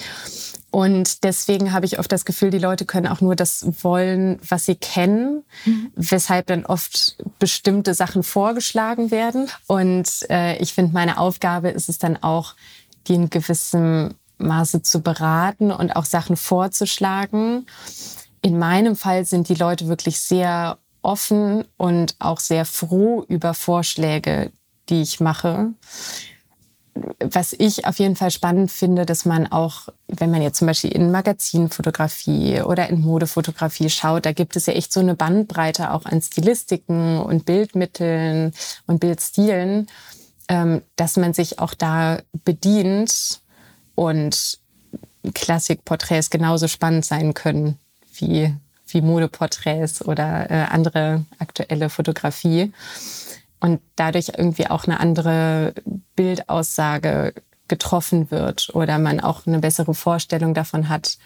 Und 0.72 1.22
deswegen 1.22 1.74
habe 1.74 1.84
ich 1.84 1.98
oft 1.98 2.10
das 2.10 2.24
Gefühl, 2.24 2.48
die 2.48 2.58
Leute 2.58 2.86
können 2.86 3.06
auch 3.06 3.20
nur 3.20 3.36
das 3.36 3.66
wollen, 3.82 4.40
was 4.48 4.64
sie 4.64 4.74
kennen, 4.74 5.44
mhm. 5.66 5.92
weshalb 5.94 6.46
dann 6.46 6.64
oft 6.64 7.22
bestimmte 7.38 7.92
Sachen 7.92 8.22
vorgeschlagen 8.22 9.10
werden. 9.10 9.50
Und 9.66 10.08
äh, 10.30 10.56
ich 10.56 10.72
finde, 10.72 10.94
meine 10.94 11.18
Aufgabe 11.18 11.68
ist 11.68 11.90
es 11.90 11.98
dann 11.98 12.16
auch, 12.22 12.54
die 13.06 13.14
in 13.14 13.28
gewissem 13.28 14.14
Maße 14.38 14.80
zu 14.80 15.02
beraten 15.02 15.72
und 15.72 15.94
auch 15.94 16.06
Sachen 16.06 16.36
vorzuschlagen. 16.36 17.66
In 18.40 18.58
meinem 18.58 18.96
Fall 18.96 19.26
sind 19.26 19.50
die 19.50 19.54
Leute 19.54 19.88
wirklich 19.88 20.20
sehr 20.20 20.78
offen 21.02 21.66
und 21.76 22.16
auch 22.18 22.40
sehr 22.40 22.64
froh 22.64 23.26
über 23.28 23.52
Vorschläge, 23.52 24.52
die 24.88 25.02
ich 25.02 25.20
mache 25.20 25.74
was 27.18 27.52
ich 27.52 27.86
auf 27.86 27.98
jeden 27.98 28.16
Fall 28.16 28.30
spannend 28.30 28.70
finde, 28.70 29.06
dass 29.06 29.24
man 29.24 29.46
auch, 29.50 29.88
wenn 30.08 30.30
man 30.30 30.42
jetzt 30.42 30.58
zum 30.58 30.66
Beispiel 30.66 30.92
in 30.92 31.10
Magazinfotografie 31.10 32.62
oder 32.62 32.88
in 32.88 33.00
Modefotografie 33.00 33.90
schaut, 33.90 34.26
da 34.26 34.32
gibt 34.32 34.56
es 34.56 34.66
ja 34.66 34.74
echt 34.74 34.92
so 34.92 35.00
eine 35.00 35.14
Bandbreite 35.14 35.92
auch 35.92 36.04
an 36.04 36.20
Stilistiken 36.20 37.20
und 37.20 37.44
Bildmitteln 37.44 38.52
und 38.86 39.00
Bildstilen, 39.00 39.88
ähm, 40.48 40.82
dass 40.96 41.16
man 41.16 41.34
sich 41.34 41.58
auch 41.58 41.74
da 41.74 42.20
bedient 42.44 43.40
und 43.94 44.58
Klassikporträts 45.34 46.30
genauso 46.30 46.68
spannend 46.68 47.04
sein 47.04 47.34
können 47.34 47.78
wie, 48.14 48.54
wie 48.88 49.00
Modeporträts 49.00 50.04
oder 50.04 50.50
äh, 50.50 50.64
andere 50.70 51.24
aktuelle 51.38 51.88
Fotografie 51.88 52.72
und 53.62 53.80
dadurch 53.94 54.32
irgendwie 54.36 54.66
auch 54.66 54.84
eine 54.84 54.98
andere 54.98 55.72
Bildaussage 56.16 57.32
getroffen 57.68 58.30
wird 58.32 58.74
oder 58.74 58.98
man 58.98 59.20
auch 59.20 59.46
eine 59.46 59.60
bessere 59.60 59.94
Vorstellung 59.94 60.52
davon 60.52 60.88
hat, 60.88 61.16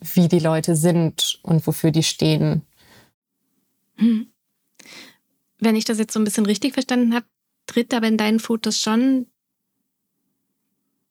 wie 0.00 0.28
die 0.28 0.38
Leute 0.38 0.76
sind 0.76 1.40
und 1.42 1.66
wofür 1.66 1.90
die 1.90 2.04
stehen. 2.04 2.62
Hm. 3.96 4.28
Wenn 5.58 5.74
ich 5.74 5.84
das 5.84 5.98
jetzt 5.98 6.12
so 6.14 6.20
ein 6.20 6.24
bisschen 6.24 6.46
richtig 6.46 6.72
verstanden 6.72 7.14
habe, 7.14 7.26
tritt 7.66 7.92
aber 7.92 8.06
in 8.06 8.16
deinen 8.16 8.38
Fotos 8.38 8.78
schon 8.78 9.26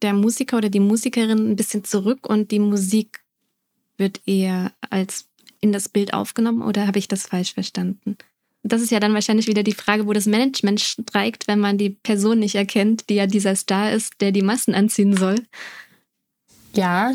der 0.02 0.14
Musiker 0.14 0.58
oder 0.58 0.70
die 0.70 0.80
Musikerin 0.80 1.52
ein 1.52 1.56
bisschen 1.58 1.84
zurück 1.84 2.28
und 2.28 2.50
die 2.52 2.60
Musik 2.60 3.26
wird 3.98 4.22
eher 4.26 4.72
als 4.90 5.28
in 5.60 5.74
das 5.74 5.90
Bild 5.90 6.14
aufgenommen 6.14 6.62
oder 6.62 6.88
habe 6.88 6.98
ich 6.98 7.10
das 7.10 7.28
falsch 7.28 7.54
verstanden? 7.54 8.18
Das 8.64 8.82
ist 8.82 8.92
ja 8.92 9.00
dann 9.00 9.14
wahrscheinlich 9.14 9.48
wieder 9.48 9.64
die 9.64 9.74
Frage, 9.74 10.06
wo 10.06 10.14
das 10.14 10.26
Management 10.26 10.82
streikt, 10.82 11.48
wenn 11.48 11.60
man 11.60 11.78
die 11.78 11.90
Person 11.90 12.40
nicht 12.40 12.56
erkennt, 12.56 13.10
die 13.10 13.16
ja 13.16 13.26
dieser 13.26 13.56
Star 13.56 13.92
ist, 13.92 14.14
der 14.22 14.32
die 14.32 14.44
Massen 14.44 14.76
anziehen 14.76 15.18
soll. 15.18 15.36
Ja, 16.74 17.12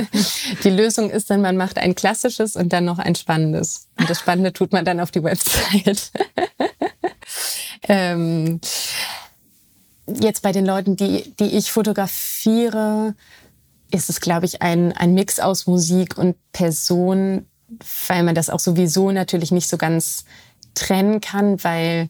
die 0.64 0.70
Lösung 0.70 1.10
ist 1.10 1.28
dann, 1.28 1.42
man 1.42 1.56
macht 1.56 1.78
ein 1.78 1.94
klassisches 1.94 2.56
und 2.56 2.72
dann 2.72 2.84
noch 2.84 2.98
ein 2.98 3.14
spannendes. 3.14 3.88
Und 3.98 4.08
das 4.08 4.20
Spannende 4.20 4.52
tut 4.52 4.72
man 4.72 4.84
dann 4.84 5.00
auf 5.00 5.10
die 5.10 5.22
Website. 5.22 6.10
ähm, 7.88 8.60
jetzt 10.06 10.42
bei 10.42 10.52
den 10.52 10.64
Leuten, 10.64 10.96
die, 10.96 11.34
die 11.38 11.56
ich 11.56 11.70
fotografiere, 11.70 13.14
ist 13.90 14.08
es, 14.08 14.20
glaube 14.20 14.46
ich, 14.46 14.62
ein, 14.62 14.92
ein 14.92 15.12
Mix 15.12 15.38
aus 15.38 15.66
Musik 15.66 16.16
und 16.16 16.36
Person, 16.52 17.46
weil 18.08 18.22
man 18.22 18.34
das 18.34 18.48
auch 18.48 18.60
sowieso 18.60 19.10
natürlich 19.10 19.50
nicht 19.50 19.68
so 19.68 19.76
ganz 19.76 20.24
trennen 20.74 21.20
kann, 21.20 21.62
weil 21.64 22.08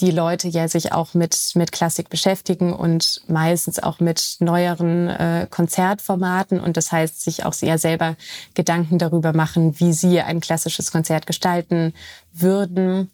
die 0.00 0.10
Leute 0.10 0.48
ja 0.48 0.66
sich 0.68 0.92
auch 0.92 1.14
mit, 1.14 1.52
mit 1.54 1.70
Klassik 1.70 2.10
beschäftigen 2.10 2.72
und 2.72 3.22
meistens 3.28 3.78
auch 3.78 4.00
mit 4.00 4.36
neueren 4.40 5.08
äh, 5.08 5.46
Konzertformaten 5.48 6.58
und 6.60 6.76
das 6.76 6.90
heißt, 6.90 7.22
sich 7.22 7.44
auch 7.44 7.52
sehr 7.52 7.78
selber 7.78 8.16
Gedanken 8.54 8.98
darüber 8.98 9.32
machen, 9.32 9.78
wie 9.78 9.92
sie 9.92 10.20
ein 10.20 10.40
klassisches 10.40 10.90
Konzert 10.90 11.26
gestalten 11.26 11.94
würden 12.32 13.10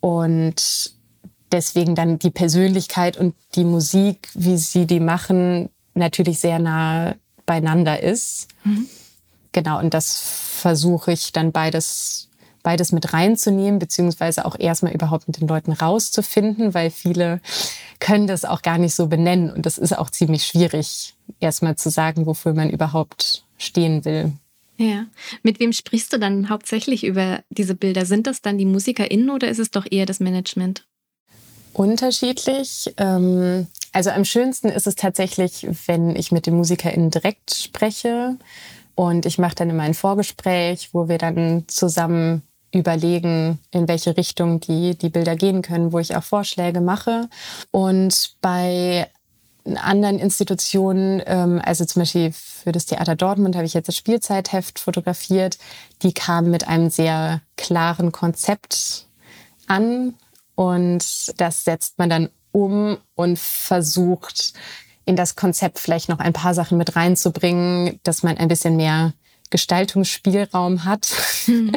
und 0.00 0.94
deswegen 1.52 1.94
dann 1.94 2.18
die 2.18 2.30
Persönlichkeit 2.30 3.18
und 3.18 3.34
die 3.54 3.64
Musik, 3.64 4.28
wie 4.34 4.56
sie 4.56 4.86
die 4.86 5.00
machen, 5.00 5.68
natürlich 5.94 6.40
sehr 6.40 6.58
nah 6.58 7.14
beieinander 7.44 8.02
ist. 8.02 8.48
Mhm. 8.64 8.86
Genau, 9.52 9.78
und 9.78 9.92
das 9.92 10.18
versuche 10.18 11.12
ich 11.12 11.32
dann 11.32 11.52
beides 11.52 12.30
beides 12.62 12.92
mit 12.92 13.12
reinzunehmen, 13.12 13.78
beziehungsweise 13.78 14.44
auch 14.44 14.58
erstmal 14.58 14.92
überhaupt 14.92 15.26
mit 15.28 15.40
den 15.40 15.48
Leuten 15.48 15.72
rauszufinden, 15.72 16.74
weil 16.74 16.90
viele 16.90 17.40
können 17.98 18.26
das 18.26 18.44
auch 18.44 18.62
gar 18.62 18.78
nicht 18.78 18.94
so 18.94 19.06
benennen. 19.06 19.50
Und 19.50 19.66
das 19.66 19.78
ist 19.78 19.96
auch 19.96 20.10
ziemlich 20.10 20.44
schwierig, 20.44 21.14
erstmal 21.40 21.76
zu 21.76 21.90
sagen, 21.90 22.26
wofür 22.26 22.54
man 22.54 22.70
überhaupt 22.70 23.44
stehen 23.58 24.04
will. 24.04 24.32
Ja. 24.76 25.06
Mit 25.42 25.60
wem 25.60 25.72
sprichst 25.72 26.12
du 26.12 26.18
dann 26.18 26.48
hauptsächlich 26.48 27.04
über 27.04 27.42
diese 27.50 27.74
Bilder? 27.74 28.06
Sind 28.06 28.26
das 28.26 28.40
dann 28.40 28.58
die 28.58 28.64
MusikerInnen 28.64 29.30
oder 29.30 29.48
ist 29.48 29.58
es 29.58 29.70
doch 29.70 29.86
eher 29.90 30.06
das 30.06 30.20
Management? 30.20 30.84
Unterschiedlich. 31.72 32.92
Ähm, 32.96 33.66
also 33.92 34.10
am 34.10 34.24
schönsten 34.24 34.68
ist 34.68 34.86
es 34.86 34.96
tatsächlich, 34.96 35.66
wenn 35.86 36.16
ich 36.16 36.32
mit 36.32 36.46
den 36.46 36.56
MusikerInnen 36.56 37.10
direkt 37.10 37.54
spreche. 37.54 38.36
Und 38.94 39.26
ich 39.26 39.38
mache 39.38 39.54
dann 39.54 39.70
immer 39.70 39.84
ein 39.84 39.94
Vorgespräch, 39.94 40.90
wo 40.92 41.08
wir 41.08 41.18
dann 41.18 41.64
zusammen 41.68 42.42
überlegen, 42.72 43.58
in 43.70 43.86
welche 43.86 44.16
Richtung 44.16 44.60
die, 44.60 44.96
die 44.96 45.10
Bilder 45.10 45.36
gehen 45.36 45.62
können, 45.62 45.92
wo 45.92 45.98
ich 45.98 46.16
auch 46.16 46.22
Vorschläge 46.22 46.80
mache. 46.80 47.28
Und 47.70 48.36
bei 48.40 49.08
anderen 49.76 50.18
Institutionen, 50.18 51.22
ähm, 51.26 51.60
also 51.64 51.84
zum 51.84 52.02
Beispiel 52.02 52.32
für 52.32 52.72
das 52.72 52.86
Theater 52.86 53.14
Dortmund 53.14 53.54
habe 53.54 53.66
ich 53.66 53.74
jetzt 53.74 53.88
das 53.88 53.96
Spielzeitheft 53.96 54.78
fotografiert. 54.78 55.58
Die 56.02 56.12
kamen 56.12 56.50
mit 56.50 56.66
einem 56.66 56.90
sehr 56.90 57.42
klaren 57.56 58.10
Konzept 58.10 59.06
an 59.66 60.14
und 60.54 61.40
das 61.40 61.64
setzt 61.64 61.98
man 61.98 62.10
dann 62.10 62.28
um 62.50 62.98
und 63.14 63.38
versucht 63.38 64.52
in 65.04 65.16
das 65.16 65.36
Konzept 65.36 65.78
vielleicht 65.78 66.08
noch 66.08 66.18
ein 66.18 66.32
paar 66.32 66.54
Sachen 66.54 66.78
mit 66.78 66.94
reinzubringen, 66.96 67.98
dass 68.02 68.22
man 68.22 68.38
ein 68.38 68.48
bisschen 68.48 68.76
mehr 68.76 69.12
Gestaltungsspielraum 69.52 70.84
hat 70.84 71.12
mhm. 71.46 71.76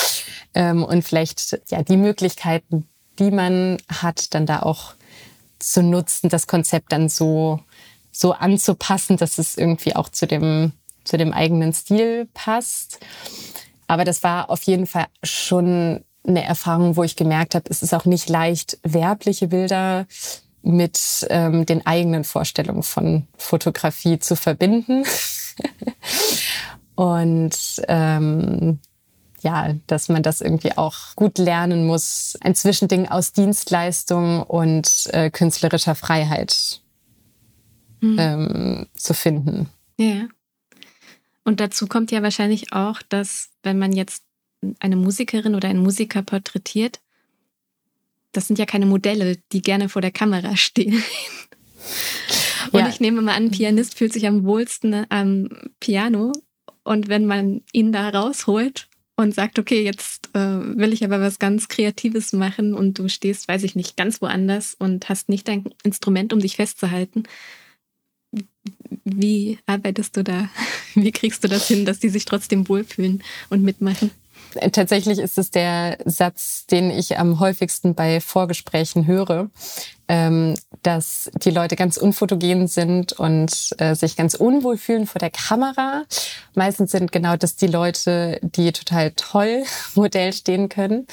ähm, 0.54 0.84
und 0.84 1.02
vielleicht 1.02 1.58
ja 1.70 1.82
die 1.82 1.96
Möglichkeiten, 1.96 2.86
die 3.18 3.30
man 3.30 3.78
hat, 3.88 4.34
dann 4.34 4.44
da 4.44 4.60
auch 4.60 4.94
zu 5.58 5.82
nutzen, 5.82 6.28
das 6.28 6.46
Konzept 6.46 6.92
dann 6.92 7.08
so, 7.08 7.60
so 8.10 8.32
anzupassen, 8.32 9.16
dass 9.16 9.38
es 9.38 9.56
irgendwie 9.56 9.96
auch 9.96 10.08
zu 10.08 10.26
dem, 10.26 10.72
zu 11.04 11.16
dem 11.16 11.32
eigenen 11.32 11.72
Stil 11.72 12.28
passt. 12.34 12.98
Aber 13.86 14.04
das 14.04 14.22
war 14.22 14.50
auf 14.50 14.64
jeden 14.64 14.86
Fall 14.86 15.06
schon 15.22 16.04
eine 16.26 16.44
Erfahrung, 16.44 16.96
wo 16.96 17.04
ich 17.04 17.16
gemerkt 17.16 17.54
habe, 17.54 17.70
es 17.70 17.82
ist 17.82 17.94
auch 17.94 18.04
nicht 18.04 18.28
leicht, 18.28 18.78
werbliche 18.82 19.48
Bilder 19.48 20.06
mit 20.62 21.26
ähm, 21.30 21.66
den 21.66 21.86
eigenen 21.86 22.24
Vorstellungen 22.24 22.82
von 22.82 23.26
Fotografie 23.36 24.18
zu 24.18 24.36
verbinden. 24.36 25.04
Und 26.94 27.82
ähm, 27.88 28.78
ja, 29.40 29.74
dass 29.86 30.08
man 30.08 30.22
das 30.22 30.40
irgendwie 30.40 30.76
auch 30.76 31.16
gut 31.16 31.38
lernen 31.38 31.86
muss, 31.86 32.36
ein 32.40 32.54
Zwischending 32.54 33.08
aus 33.08 33.32
Dienstleistung 33.32 34.42
und 34.42 35.08
äh, 35.12 35.30
künstlerischer 35.30 35.94
Freiheit 35.94 36.80
mhm. 38.00 38.16
ähm, 38.18 38.86
zu 38.94 39.14
finden. 39.14 39.68
Ja. 39.98 40.28
Und 41.44 41.60
dazu 41.60 41.86
kommt 41.86 42.12
ja 42.12 42.22
wahrscheinlich 42.22 42.72
auch, 42.72 43.02
dass 43.08 43.50
wenn 43.62 43.78
man 43.78 43.92
jetzt 43.92 44.22
eine 44.78 44.96
Musikerin 44.96 45.54
oder 45.54 45.68
einen 45.68 45.82
Musiker 45.82 46.22
porträtiert, 46.22 47.00
das 48.30 48.46
sind 48.46 48.58
ja 48.58 48.66
keine 48.66 48.86
Modelle, 48.86 49.38
die 49.52 49.60
gerne 49.60 49.88
vor 49.88 50.02
der 50.02 50.12
Kamera 50.12 50.56
stehen. 50.56 51.02
Und 52.70 52.80
ja. 52.80 52.88
ich 52.88 53.00
nehme 53.00 53.20
mal 53.22 53.34
an, 53.34 53.46
ein 53.46 53.50
Pianist 53.50 53.98
fühlt 53.98 54.12
sich 54.12 54.26
am 54.26 54.44
wohlsten 54.44 55.04
am 55.10 55.48
Piano. 55.80 56.32
Und 56.84 57.08
wenn 57.08 57.26
man 57.26 57.62
ihn 57.72 57.92
da 57.92 58.08
rausholt 58.08 58.88
und 59.16 59.34
sagt, 59.34 59.58
okay, 59.58 59.84
jetzt 59.84 60.30
äh, 60.34 60.38
will 60.38 60.92
ich 60.92 61.04
aber 61.04 61.20
was 61.20 61.38
ganz 61.38 61.68
Kreatives 61.68 62.32
machen 62.32 62.74
und 62.74 62.98
du 62.98 63.08
stehst, 63.08 63.48
weiß 63.48 63.62
ich 63.62 63.76
nicht, 63.76 63.96
ganz 63.96 64.20
woanders 64.20 64.74
und 64.74 65.08
hast 65.08 65.28
nicht 65.28 65.48
dein 65.48 65.64
Instrument, 65.84 66.32
um 66.32 66.40
dich 66.40 66.56
festzuhalten. 66.56 67.24
Wie 69.04 69.58
arbeitest 69.66 70.16
du 70.16 70.24
da? 70.24 70.48
Wie 70.94 71.12
kriegst 71.12 71.44
du 71.44 71.48
das 71.48 71.68
hin, 71.68 71.84
dass 71.84 72.00
die 72.00 72.08
sich 72.08 72.24
trotzdem 72.24 72.68
wohlfühlen 72.68 73.22
und 73.50 73.62
mitmachen? 73.62 74.10
Tatsächlich 74.72 75.18
ist 75.18 75.38
es 75.38 75.50
der 75.50 75.98
Satz, 76.04 76.66
den 76.66 76.90
ich 76.90 77.18
am 77.18 77.40
häufigsten 77.40 77.94
bei 77.94 78.20
Vorgesprächen 78.20 79.06
höre, 79.06 79.50
ähm, 80.08 80.54
dass 80.82 81.30
die 81.42 81.50
Leute 81.50 81.76
ganz 81.76 81.96
unfotogen 81.96 82.66
sind 82.66 83.12
und 83.12 83.70
äh, 83.78 83.94
sich 83.94 84.16
ganz 84.16 84.34
unwohl 84.34 84.76
fühlen 84.76 85.06
vor 85.06 85.18
der 85.18 85.30
Kamera. 85.30 86.04
Meistens 86.54 86.92
sind 86.92 87.12
genau 87.12 87.36
das 87.36 87.56
die 87.56 87.66
Leute, 87.66 88.38
die 88.42 88.72
total 88.72 89.12
toll 89.12 89.64
Modell 89.94 90.32
stehen 90.32 90.68
können. 90.68 91.06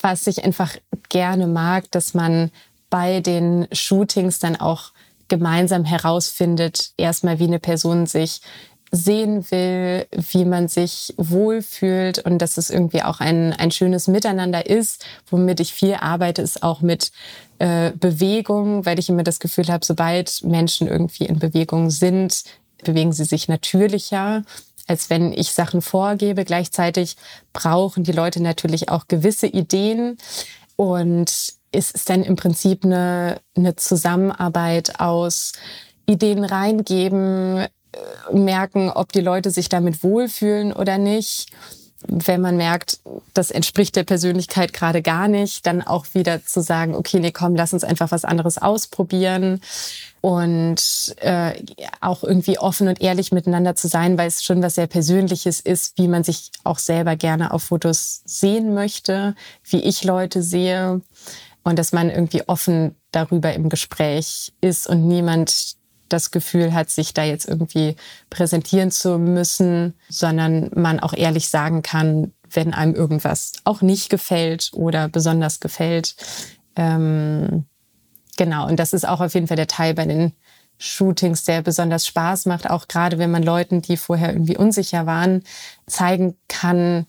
Was 0.00 0.26
ich 0.26 0.44
einfach 0.44 0.74
gerne 1.08 1.46
mag, 1.46 1.90
dass 1.90 2.14
man 2.14 2.50
bei 2.88 3.20
den 3.20 3.68
Shootings 3.72 4.38
dann 4.38 4.56
auch 4.56 4.92
gemeinsam 5.28 5.84
herausfindet, 5.84 6.92
erstmal 6.98 7.38
wie 7.38 7.44
eine 7.44 7.60
Person 7.60 8.06
sich 8.06 8.42
sehen 8.90 9.48
will, 9.50 10.06
wie 10.10 10.44
man 10.44 10.68
sich 10.68 11.14
wohlfühlt 11.16 12.18
und 12.18 12.38
dass 12.38 12.56
es 12.56 12.70
irgendwie 12.70 13.02
auch 13.02 13.20
ein, 13.20 13.52
ein 13.52 13.70
schönes 13.70 14.08
Miteinander 14.08 14.66
ist. 14.66 15.04
Womit 15.30 15.60
ich 15.60 15.72
viel 15.72 15.94
arbeite, 15.94 16.42
ist 16.42 16.62
auch 16.62 16.80
mit 16.80 17.12
äh, 17.58 17.92
Bewegung, 17.92 18.84
weil 18.86 18.98
ich 18.98 19.08
immer 19.08 19.22
das 19.22 19.38
Gefühl 19.38 19.68
habe, 19.68 19.84
sobald 19.84 20.42
Menschen 20.42 20.88
irgendwie 20.88 21.26
in 21.26 21.38
Bewegung 21.38 21.90
sind, 21.90 22.42
bewegen 22.84 23.12
sie 23.12 23.24
sich 23.24 23.48
natürlicher, 23.48 24.42
als 24.88 25.08
wenn 25.08 25.32
ich 25.32 25.52
Sachen 25.52 25.82
vorgebe. 25.82 26.44
Gleichzeitig 26.44 27.16
brauchen 27.52 28.02
die 28.02 28.12
Leute 28.12 28.42
natürlich 28.42 28.88
auch 28.88 29.06
gewisse 29.06 29.46
Ideen 29.46 30.18
und 30.74 31.30
es 31.72 31.90
ist 31.92 32.10
dann 32.10 32.24
im 32.24 32.34
Prinzip 32.34 32.84
eine, 32.84 33.40
eine 33.54 33.76
Zusammenarbeit 33.76 34.98
aus 34.98 35.52
Ideen 36.06 36.44
reingeben, 36.44 37.66
merken, 38.32 38.90
ob 38.90 39.12
die 39.12 39.20
Leute 39.20 39.50
sich 39.50 39.68
damit 39.68 40.02
wohlfühlen 40.02 40.72
oder 40.72 40.98
nicht. 40.98 41.50
Wenn 42.06 42.40
man 42.40 42.56
merkt, 42.56 43.00
das 43.34 43.50
entspricht 43.50 43.94
der 43.94 44.04
Persönlichkeit 44.04 44.72
gerade 44.72 45.02
gar 45.02 45.28
nicht, 45.28 45.66
dann 45.66 45.82
auch 45.82 46.06
wieder 46.14 46.42
zu 46.42 46.62
sagen, 46.62 46.94
okay, 46.94 47.20
nee, 47.20 47.30
komm, 47.30 47.54
lass 47.54 47.74
uns 47.74 47.84
einfach 47.84 48.10
was 48.10 48.24
anderes 48.24 48.56
ausprobieren 48.56 49.60
und 50.22 51.14
äh, 51.20 51.52
auch 52.00 52.24
irgendwie 52.24 52.58
offen 52.58 52.88
und 52.88 53.02
ehrlich 53.02 53.32
miteinander 53.32 53.74
zu 53.74 53.86
sein, 53.86 54.16
weil 54.16 54.28
es 54.28 54.42
schon 54.42 54.62
was 54.62 54.76
sehr 54.76 54.86
Persönliches 54.86 55.60
ist, 55.60 55.98
wie 55.98 56.08
man 56.08 56.24
sich 56.24 56.50
auch 56.64 56.78
selber 56.78 57.16
gerne 57.16 57.52
auf 57.52 57.64
Fotos 57.64 58.22
sehen 58.24 58.72
möchte, 58.72 59.34
wie 59.64 59.80
ich 59.80 60.02
Leute 60.02 60.42
sehe 60.42 61.02
und 61.64 61.78
dass 61.78 61.92
man 61.92 62.08
irgendwie 62.08 62.48
offen 62.48 62.96
darüber 63.12 63.52
im 63.52 63.68
Gespräch 63.68 64.52
ist 64.60 64.86
und 64.86 65.06
niemand 65.06 65.76
das 66.12 66.30
Gefühl 66.30 66.74
hat, 66.74 66.90
sich 66.90 67.14
da 67.14 67.24
jetzt 67.24 67.48
irgendwie 67.48 67.96
präsentieren 68.28 68.90
zu 68.90 69.18
müssen, 69.18 69.94
sondern 70.08 70.70
man 70.74 71.00
auch 71.00 71.14
ehrlich 71.14 71.48
sagen 71.48 71.82
kann, 71.82 72.32
wenn 72.50 72.74
einem 72.74 72.94
irgendwas 72.94 73.52
auch 73.64 73.80
nicht 73.80 74.10
gefällt 74.10 74.70
oder 74.74 75.08
besonders 75.08 75.60
gefällt. 75.60 76.16
Ähm, 76.76 77.64
genau, 78.36 78.66
und 78.66 78.78
das 78.78 78.92
ist 78.92 79.08
auch 79.08 79.20
auf 79.20 79.34
jeden 79.34 79.46
Fall 79.46 79.56
der 79.56 79.68
Teil 79.68 79.94
bei 79.94 80.04
den 80.04 80.32
Shootings, 80.78 81.44
der 81.44 81.62
besonders 81.62 82.06
Spaß 82.06 82.46
macht, 82.46 82.68
auch 82.68 82.88
gerade 82.88 83.18
wenn 83.18 83.30
man 83.30 83.42
Leuten, 83.42 83.82
die 83.82 83.96
vorher 83.96 84.32
irgendwie 84.32 84.56
unsicher 84.56 85.04
waren, 85.06 85.42
zeigen 85.86 86.36
kann, 86.48 87.06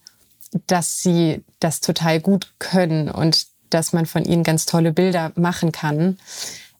dass 0.67 1.01
sie 1.01 1.43
das 1.59 1.79
total 1.79 2.19
gut 2.19 2.53
können 2.59 3.09
und 3.09 3.47
dass 3.69 3.93
man 3.93 4.05
von 4.05 4.25
ihnen 4.25 4.43
ganz 4.43 4.65
tolle 4.65 4.91
Bilder 4.91 5.31
machen 5.35 5.71
kann 5.71 6.17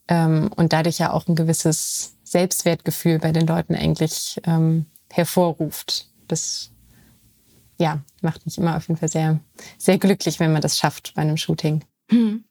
ähm, 0.10 0.52
und 0.56 0.74
dadurch 0.74 1.00
ja 1.00 1.14
auch 1.14 1.28
ein 1.28 1.36
gewisses 1.36 2.11
Selbstwertgefühl 2.32 3.20
bei 3.20 3.34
den 3.34 3.46
Leuten 3.46 3.76
eigentlich 3.76 4.40
ähm, 4.46 4.86
hervorruft. 5.12 6.08
Das 6.30 6.72
ja, 7.78 8.02
macht 8.22 8.46
mich 8.46 8.58
immer 8.58 8.78
auf 8.78 8.88
jeden 8.88 9.00
Fall 9.00 9.10
sehr, 9.10 9.40
sehr 9.78 9.98
glücklich, 9.98 10.40
wenn 10.40 10.54
man 10.54 10.62
das 10.62 10.78
schafft 10.78 11.14
bei 11.16 11.24
einem 11.24 11.36
Shooting. 11.36 11.84
Hm. 12.10 12.46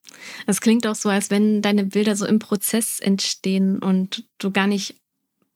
Es 0.46 0.60
klingt 0.60 0.86
auch 0.86 0.94
so, 0.94 1.08
als 1.08 1.30
wenn 1.30 1.62
deine 1.62 1.84
Bilder 1.84 2.14
so 2.14 2.26
im 2.26 2.40
Prozess 2.40 3.00
entstehen 3.00 3.78
und 3.78 4.24
du 4.38 4.50
gar 4.50 4.66
nicht, 4.66 4.96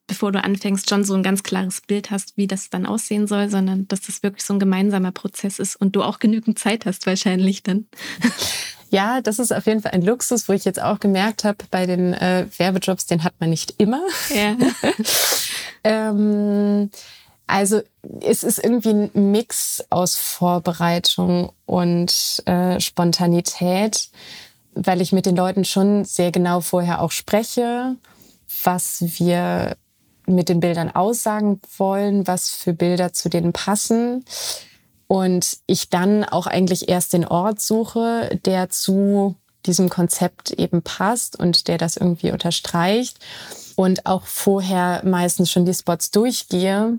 bevor 0.06 0.32
du 0.32 0.42
anfängst, 0.42 0.88
schon 0.88 1.04
so 1.04 1.14
ein 1.14 1.22
ganz 1.22 1.42
klares 1.42 1.82
Bild 1.82 2.10
hast, 2.10 2.38
wie 2.38 2.46
das 2.46 2.70
dann 2.70 2.87
aussehen 2.87 3.26
soll, 3.26 3.50
sondern 3.50 3.88
dass 3.88 4.02
das 4.02 4.22
wirklich 4.22 4.44
so 4.44 4.54
ein 4.54 4.60
gemeinsamer 4.60 5.12
Prozess 5.12 5.58
ist 5.58 5.76
und 5.76 5.96
du 5.96 6.02
auch 6.02 6.18
genügend 6.18 6.58
Zeit 6.58 6.87
hast 6.87 7.06
wahrscheinlich 7.06 7.62
dann. 7.62 7.88
Ja, 8.94 9.20
das 9.20 9.40
ist 9.40 9.52
auf 9.52 9.66
jeden 9.66 9.83
Fall 9.83 9.90
ein 9.90 10.02
Luxus, 10.02 10.48
wo 10.48 10.52
ich 10.52 10.64
jetzt 10.64 10.80
auch 10.80 11.00
gemerkt 11.00 11.42
habe, 11.42 11.59
bei 11.72 11.85
den 11.85 12.14
äh, 12.14 12.46
Werbejobs, 12.57 13.07
den 13.07 13.24
hat 13.24 13.35
man 13.40 13.50
nicht 13.50 13.74
immer. 13.78 14.00
Ja. 14.33 14.57
ähm, 15.83 16.92
also 17.48 17.83
es 18.20 18.44
ist 18.44 18.62
irgendwie 18.62 18.90
ein 18.90 19.33
Mix 19.33 19.85
aus 19.90 20.14
Vorbereitung 20.14 21.50
und 21.66 22.40
äh, 22.46 22.78
Spontanität, 22.78 24.11
weil 24.74 25.00
ich 25.00 25.11
mit 25.11 25.26
den 25.26 25.35
Leuten 25.35 25.64
schon 25.64 26.04
sehr 26.04 26.30
genau 26.30 26.61
vorher 26.61 27.02
auch 27.02 27.11
spreche, 27.11 27.96
was 28.62 29.02
wir 29.18 29.76
mit 30.26 30.48
den 30.48 30.61
Bildern 30.61 30.94
aussagen 30.94 31.61
wollen, 31.78 32.28
was 32.28 32.48
für 32.48 32.72
Bilder 32.72 33.12
zu 33.12 33.28
denen 33.28 33.52
passen 33.52 34.24
und 35.06 35.58
ich 35.66 35.90
dann 35.90 36.24
auch 36.24 36.46
eigentlich 36.46 36.88
erst 36.88 37.12
den 37.12 37.26
Ort 37.26 37.60
suche, 37.60 38.38
der 38.44 38.70
zu 38.70 39.36
diesem 39.66 39.88
Konzept 39.88 40.50
eben 40.50 40.82
passt 40.82 41.38
und 41.38 41.68
der 41.68 41.78
das 41.78 41.96
irgendwie 41.96 42.32
unterstreicht. 42.32 43.18
und 43.76 44.06
auch 44.06 44.24
vorher 44.26 45.02
meistens 45.04 45.50
schon 45.50 45.64
die 45.64 45.74
Spots 45.74 46.10
durchgehe 46.10 46.98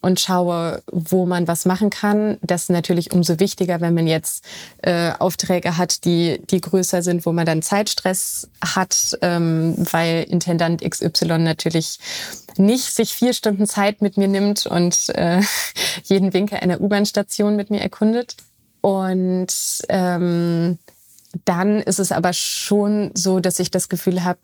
und 0.00 0.20
schaue, 0.20 0.82
wo 0.92 1.26
man 1.26 1.48
was 1.48 1.64
machen 1.64 1.90
kann. 1.90 2.38
Das 2.42 2.64
ist 2.64 2.70
natürlich 2.70 3.12
umso 3.12 3.40
wichtiger, 3.40 3.80
wenn 3.80 3.94
man 3.94 4.06
jetzt 4.06 4.44
äh, 4.82 5.12
Aufträge 5.18 5.76
hat, 5.76 6.04
die, 6.04 6.40
die 6.50 6.60
größer 6.60 7.02
sind, 7.02 7.26
wo 7.26 7.32
man 7.32 7.46
dann 7.46 7.62
Zeitstress 7.62 8.48
hat, 8.64 9.18
ähm, 9.22 9.74
weil 9.90 10.24
Intendant 10.28 10.82
XY 10.88 11.38
natürlich 11.38 11.98
nicht 12.56 12.94
sich 12.94 13.14
vier 13.14 13.32
Stunden 13.32 13.66
Zeit 13.66 14.02
mit 14.02 14.16
mir 14.16 14.28
nimmt 14.28 14.66
und 14.66 15.08
äh, 15.10 15.40
jeden 16.04 16.32
Winkel 16.32 16.58
einer 16.58 16.80
U-Bahn-Station 16.80 17.56
mit 17.56 17.70
mir 17.70 17.80
erkundet. 17.80 18.36
Und 18.80 19.52
ähm, 19.88 20.78
dann 21.44 21.80
ist 21.80 21.98
es 21.98 22.12
aber 22.12 22.32
schon 22.32 23.10
so, 23.14 23.40
dass 23.40 23.58
ich 23.58 23.70
das 23.70 23.88
Gefühl 23.88 24.24
habe, 24.24 24.38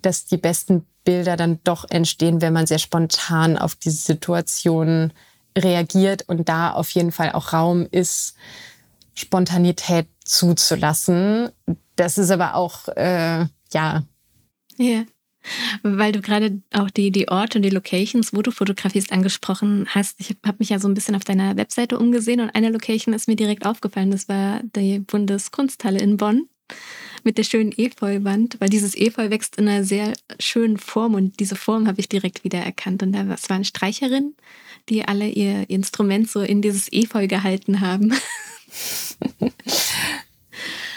dass 0.00 0.26
die 0.26 0.36
besten 0.36 0.86
Bilder 1.04 1.36
dann 1.36 1.60
doch 1.64 1.84
entstehen, 1.90 2.40
wenn 2.40 2.52
man 2.52 2.66
sehr 2.66 2.78
spontan 2.78 3.58
auf 3.58 3.74
diese 3.74 3.98
Situation 3.98 5.12
reagiert 5.56 6.28
und 6.28 6.48
da 6.48 6.72
auf 6.72 6.90
jeden 6.90 7.12
Fall 7.12 7.32
auch 7.32 7.52
Raum 7.52 7.86
ist, 7.90 8.34
Spontanität 9.14 10.08
zuzulassen. 10.24 11.50
Das 11.96 12.18
ist 12.18 12.30
aber 12.30 12.56
auch, 12.56 12.88
äh, 12.88 13.46
ja. 13.72 14.02
Ja. 14.76 15.04
Weil 15.82 16.12
du 16.12 16.22
gerade 16.22 16.62
auch 16.72 16.90
die, 16.90 17.12
die 17.12 17.28
Orte 17.28 17.58
und 17.58 17.62
die 17.62 17.70
Locations, 17.70 18.32
wo 18.32 18.40
du 18.40 18.50
fotografierst, 18.50 19.12
angesprochen 19.12 19.86
hast. 19.90 20.18
Ich 20.18 20.34
habe 20.44 20.56
mich 20.58 20.70
ja 20.70 20.78
so 20.78 20.88
ein 20.88 20.94
bisschen 20.94 21.14
auf 21.14 21.24
deiner 21.24 21.56
Webseite 21.56 21.98
umgesehen 21.98 22.40
und 22.40 22.50
eine 22.54 22.70
Location 22.70 23.12
ist 23.12 23.28
mir 23.28 23.36
direkt 23.36 23.66
aufgefallen. 23.66 24.10
Das 24.10 24.26
war 24.26 24.60
die 24.74 25.00
Bundeskunsthalle 25.00 26.00
in 26.00 26.16
Bonn 26.16 26.48
mit 27.24 27.38
der 27.38 27.44
schönen 27.44 27.72
Efeuwand, 27.76 28.56
weil 28.60 28.68
dieses 28.68 28.96
Efeu 28.96 29.30
wächst 29.30 29.56
in 29.56 29.68
einer 29.68 29.84
sehr 29.84 30.12
schönen 30.38 30.78
Form 30.78 31.14
und 31.14 31.40
diese 31.40 31.56
Form 31.56 31.86
habe 31.86 32.00
ich 32.00 32.08
direkt 32.08 32.44
wieder 32.44 32.58
erkannt. 32.58 33.02
Und 33.02 33.12
das 33.12 33.50
waren 33.50 33.64
Streicherinnen, 33.64 34.36
die 34.88 35.04
alle 35.04 35.28
ihr 35.28 35.68
Instrument 35.70 36.30
so 36.30 36.40
in 36.40 36.62
dieses 36.62 36.92
Efeu 36.92 37.26
gehalten 37.26 37.80
haben. 37.80 38.12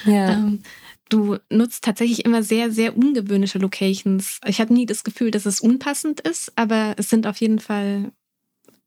ja. 0.06 0.34
Ähm, 0.34 0.62
du 1.10 1.38
nutzt 1.50 1.84
tatsächlich 1.84 2.26
immer 2.26 2.44
sehr, 2.44 2.72
sehr 2.72 2.98
ungewöhnliche 2.98 3.60
Locations. 3.60 4.40
Ich 4.46 4.60
habe 4.60 4.74
nie 4.74 4.86
das 4.86 5.04
Gefühl, 5.04 5.32
dass 5.32 5.46
es 5.46 5.62
unpassend 5.62 6.20
ist, 6.22 6.52
aber 6.56 6.96
es 6.98 7.10
sind 7.10 7.28
auf 7.28 7.38
jeden 7.38 7.60
Fall 7.60 8.12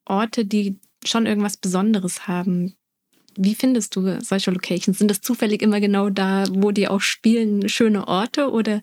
Orte, 0.05 0.45
die 0.45 0.79
schon 1.05 1.27
irgendwas 1.27 1.57
Besonderes 1.57 2.27
haben. 2.29 2.75
Wie 3.37 3.55
findest 3.55 3.97
du 3.97 4.21
solche 4.23 4.51
Locations? 4.51 4.99
Sind 4.99 5.11
das 5.11 5.21
zufällig 5.21 5.63
immer 5.63 5.81
genau 5.81 6.11
da, 6.11 6.45
wo 6.51 6.71
die 6.73 6.89
auch 6.89 7.01
spielen, 7.01 7.69
schöne 7.69 8.09
Orte 8.09 8.51
oder 8.51 8.83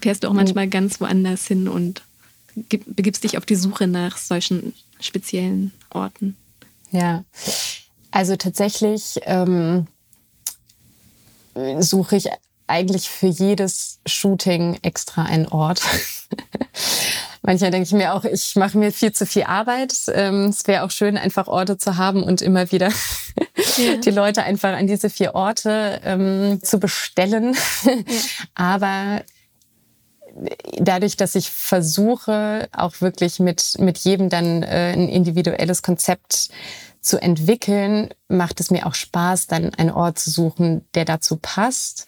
fährst 0.00 0.24
du 0.24 0.28
auch 0.28 0.32
oh. 0.32 0.36
manchmal 0.36 0.68
ganz 0.68 1.00
woanders 1.00 1.46
hin 1.46 1.68
und 1.68 2.02
begibst 2.54 3.24
dich 3.24 3.38
auf 3.38 3.46
die 3.46 3.56
Suche 3.56 3.86
nach 3.86 4.16
solchen 4.16 4.74
speziellen 5.00 5.72
Orten? 5.90 6.36
Ja, 6.90 7.24
also 8.10 8.36
tatsächlich 8.36 9.18
ähm, 9.22 9.86
suche 11.80 12.16
ich 12.16 12.28
eigentlich 12.66 13.08
für 13.08 13.26
jedes 13.26 13.98
Shooting 14.06 14.78
extra 14.82 15.24
einen 15.24 15.48
Ort. 15.48 15.82
Manchmal 17.46 17.70
denke 17.70 17.86
ich 17.86 17.92
mir 17.92 18.14
auch, 18.14 18.24
ich 18.24 18.56
mache 18.56 18.78
mir 18.78 18.90
viel 18.90 19.12
zu 19.12 19.26
viel 19.26 19.42
Arbeit. 19.42 19.92
Ähm, 20.14 20.46
es 20.46 20.66
wäre 20.66 20.82
auch 20.82 20.90
schön, 20.90 21.18
einfach 21.18 21.46
Orte 21.46 21.76
zu 21.76 21.98
haben 21.98 22.22
und 22.22 22.40
immer 22.40 22.72
wieder 22.72 22.88
ja. 23.76 23.96
die 24.04 24.10
Leute 24.10 24.44
einfach 24.44 24.72
an 24.72 24.86
diese 24.86 25.10
vier 25.10 25.34
Orte 25.34 26.00
ähm, 26.04 26.60
zu 26.62 26.78
bestellen. 26.78 27.54
Ja. 27.84 27.92
Aber 28.54 29.22
dadurch, 30.78 31.18
dass 31.18 31.34
ich 31.34 31.50
versuche, 31.50 32.66
auch 32.72 33.02
wirklich 33.02 33.40
mit, 33.40 33.74
mit 33.78 33.98
jedem 33.98 34.30
dann 34.30 34.62
äh, 34.62 34.94
ein 34.94 35.10
individuelles 35.10 35.82
Konzept 35.82 36.48
zu 37.02 37.20
entwickeln, 37.20 38.08
macht 38.26 38.58
es 38.58 38.70
mir 38.70 38.86
auch 38.86 38.94
Spaß, 38.94 39.48
dann 39.48 39.74
einen 39.74 39.90
Ort 39.90 40.18
zu 40.18 40.30
suchen, 40.30 40.86
der 40.94 41.04
dazu 41.04 41.36
passt 41.36 42.06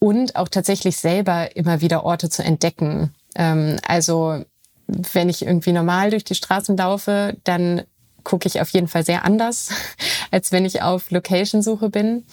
und 0.00 0.36
auch 0.36 0.50
tatsächlich 0.50 0.98
selber 0.98 1.56
immer 1.56 1.80
wieder 1.80 2.04
Orte 2.04 2.28
zu 2.28 2.44
entdecken. 2.44 3.14
Ähm, 3.34 3.76
also 3.86 4.44
wenn 4.86 5.28
ich 5.28 5.46
irgendwie 5.46 5.72
normal 5.72 6.10
durch 6.10 6.24
die 6.24 6.34
Straßen 6.34 6.76
laufe, 6.76 7.36
dann 7.44 7.82
gucke 8.22 8.48
ich 8.48 8.60
auf 8.60 8.70
jeden 8.70 8.88
Fall 8.88 9.04
sehr 9.04 9.24
anders, 9.24 9.70
als 10.30 10.52
wenn 10.52 10.64
ich 10.64 10.82
auf 10.82 11.10
Location-Suche 11.10 11.90
bin. 11.90 12.24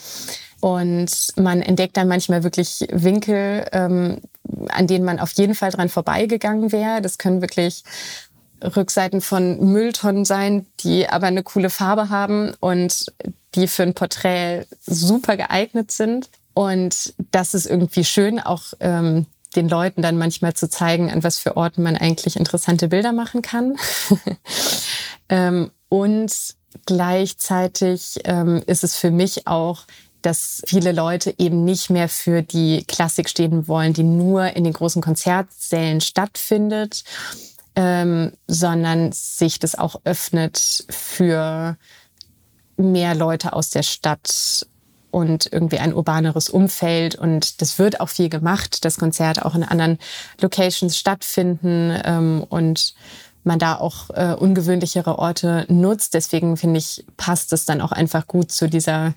Und 0.62 1.10
man 1.38 1.62
entdeckt 1.62 1.98
dann 1.98 2.08
manchmal 2.08 2.44
wirklich 2.44 2.88
Winkel, 2.92 3.66
ähm, 3.72 4.22
an 4.70 4.88
denen 4.88 5.04
man 5.04 5.20
auf 5.20 5.32
jeden 5.34 5.56
Fall 5.56 5.72
dran 5.72 5.90
vorbeigegangen 5.90 6.72
wäre. 6.72 7.02
Das 7.02 7.18
können 7.18 7.42
wirklich 7.42 7.84
Rückseiten 8.64 9.22
von 9.22 9.60
Mülltonnen 9.72 10.24
sein, 10.24 10.68
die 10.82 11.10
aber 11.10 11.28
eine 11.28 11.42
coole 11.42 11.72
Farbe 11.72 12.10
haben 12.10 12.54
und 12.60 13.12
die 13.56 13.68
für 13.68 13.84
ein 13.84 13.96
Porträt 13.96 14.66
super 14.86 15.36
geeignet 15.36 15.92
sind. 15.92 16.30
Und 16.54 17.14
das 17.32 17.54
ist 17.54 17.66
irgendwie 17.66 18.04
schön, 18.04 18.40
auch 18.40 18.74
ähm, 18.80 19.26
den 19.56 19.68
Leuten 19.68 20.02
dann 20.02 20.18
manchmal 20.18 20.54
zu 20.54 20.70
zeigen, 20.70 21.12
an 21.12 21.24
was 21.24 21.38
für 21.38 21.58
Orten 21.58 21.84
man 21.84 21.98
eigentlich 21.98 22.38
interessante 22.38 22.88
Bilder 22.88 23.12
machen 23.12 23.42
kann. 23.42 23.76
ähm, 25.30 25.72
und 25.90 26.34
gleichzeitig 26.86 28.20
ähm, 28.24 28.64
ist 28.66 28.84
es 28.84 28.96
für 28.96 29.12
mich 29.12 29.48
auch, 29.48 29.86
dass 30.22 30.62
viele 30.66 30.92
Leute 30.92 31.34
eben 31.38 31.66
nicht 31.66 31.90
mehr 31.90 32.08
für 32.08 32.42
die 32.42 32.86
Klassik 32.88 33.28
stehen 33.28 33.68
wollen, 33.68 33.94
die 33.94 34.04
nur 34.04 34.56
in 34.56 34.64
den 34.64 34.74
großen 34.74 35.02
Konzertsälen 35.02 36.00
stattfindet, 36.00 37.04
ähm, 37.76 38.34
sondern 38.48 39.12
sich 39.12 39.60
das 39.60 39.76
auch 39.76 40.02
öffnet 40.04 40.86
für 40.90 41.78
mehr 42.78 43.16
Leute 43.16 43.54
aus 43.54 43.70
der 43.70 43.84
Stadt 43.84 44.68
und 45.12 45.52
irgendwie 45.52 45.80
ein 45.80 45.93
urbaneres 45.93 46.50
Umfeld. 46.50 47.15
Und 47.15 47.62
das 47.62 47.78
wird 47.78 48.00
auch 48.00 48.10
viel 48.10 48.30
gemacht, 48.30 48.84
dass 48.86 48.97
Konzerte 48.97 49.45
auch 49.45 49.56
in 49.56 49.63
anderen 49.63 50.00
Locations 50.39 50.97
stattfinden 50.97 51.93
ähm, 52.04 52.45
und 52.50 52.95
man 53.43 53.60
da 53.60 53.76
auch 53.76 54.10
äh, 54.12 54.34
ungewöhnlichere 54.34 55.17
Orte 55.19 55.65
nutzt. 55.67 56.13
Deswegen 56.13 56.58
finde 56.58 56.80
ich, 56.80 57.06
passt 57.17 57.54
es 57.54 57.65
dann 57.65 57.82
auch 57.82 57.91
einfach 57.91 58.28
gut 58.28 58.52
zu 58.52 58.69
dieser 58.69 59.13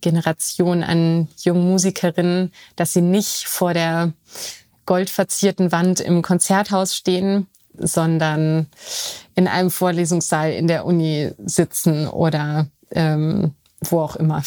Generation 0.00 0.82
an 0.82 1.28
jungen 1.42 1.68
Musikerinnen, 1.68 2.52
dass 2.76 2.92
sie 2.92 3.00
nicht 3.00 3.46
vor 3.46 3.74
der 3.74 4.12
goldverzierten 4.86 5.72
Wand 5.72 6.00
im 6.00 6.22
Konzerthaus 6.22 6.96
stehen, 6.96 7.48
sondern 7.78 8.68
in 9.34 9.48
einem 9.48 9.70
Vorlesungssaal 9.70 10.52
in 10.52 10.68
der 10.68 10.84
Uni 10.86 11.32
sitzen 11.44 12.06
oder 12.08 12.68
ähm, 12.90 13.54
wo 13.80 14.00
auch 14.00 14.16
immer. 14.16 14.42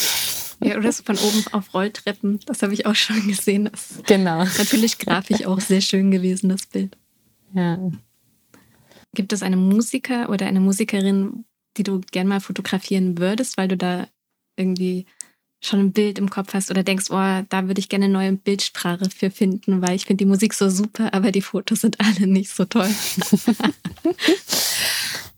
Ja, 0.61 0.77
oder 0.77 0.91
so 0.91 1.03
von 1.03 1.17
oben 1.17 1.45
auf 1.51 1.73
Rolltreppen. 1.73 2.39
Das 2.45 2.63
habe 2.63 2.73
ich 2.73 2.85
auch 2.85 2.95
schon 2.95 3.27
gesehen. 3.27 3.69
Das 3.71 4.01
genau. 4.05 4.43
Natürlich 4.43 4.97
grafisch 4.97 5.45
auch 5.45 5.59
sehr 5.59 5.81
schön 5.81 6.11
gewesen, 6.11 6.49
das 6.49 6.65
Bild. 6.65 6.97
Ja. 7.53 7.79
Gibt 9.15 9.33
es 9.33 9.41
einen 9.41 9.69
Musiker 9.69 10.29
oder 10.29 10.47
eine 10.47 10.59
Musikerin, 10.59 11.45
die 11.77 11.83
du 11.83 12.01
gern 12.11 12.27
mal 12.27 12.41
fotografieren 12.41 13.17
würdest, 13.17 13.57
weil 13.57 13.67
du 13.67 13.77
da 13.77 14.07
irgendwie 14.57 15.05
schon 15.61 15.79
ein 15.79 15.91
Bild 15.91 16.19
im 16.19 16.29
Kopf 16.29 16.53
hast 16.53 16.71
oder 16.71 16.83
denkst, 16.83 17.07
oh, 17.09 17.43
da 17.49 17.67
würde 17.67 17.79
ich 17.79 17.89
gerne 17.89 18.05
eine 18.05 18.13
neue 18.13 18.33
Bildsprache 18.33 19.09
für 19.09 19.29
finden, 19.29 19.81
weil 19.81 19.95
ich 19.95 20.05
finde 20.05 20.23
die 20.23 20.29
Musik 20.29 20.53
so 20.53 20.69
super, 20.69 21.13
aber 21.13 21.31
die 21.31 21.41
Fotos 21.41 21.81
sind 21.81 21.99
alle 21.99 22.27
nicht 22.27 22.49
so 22.49 22.65
toll. 22.65 22.87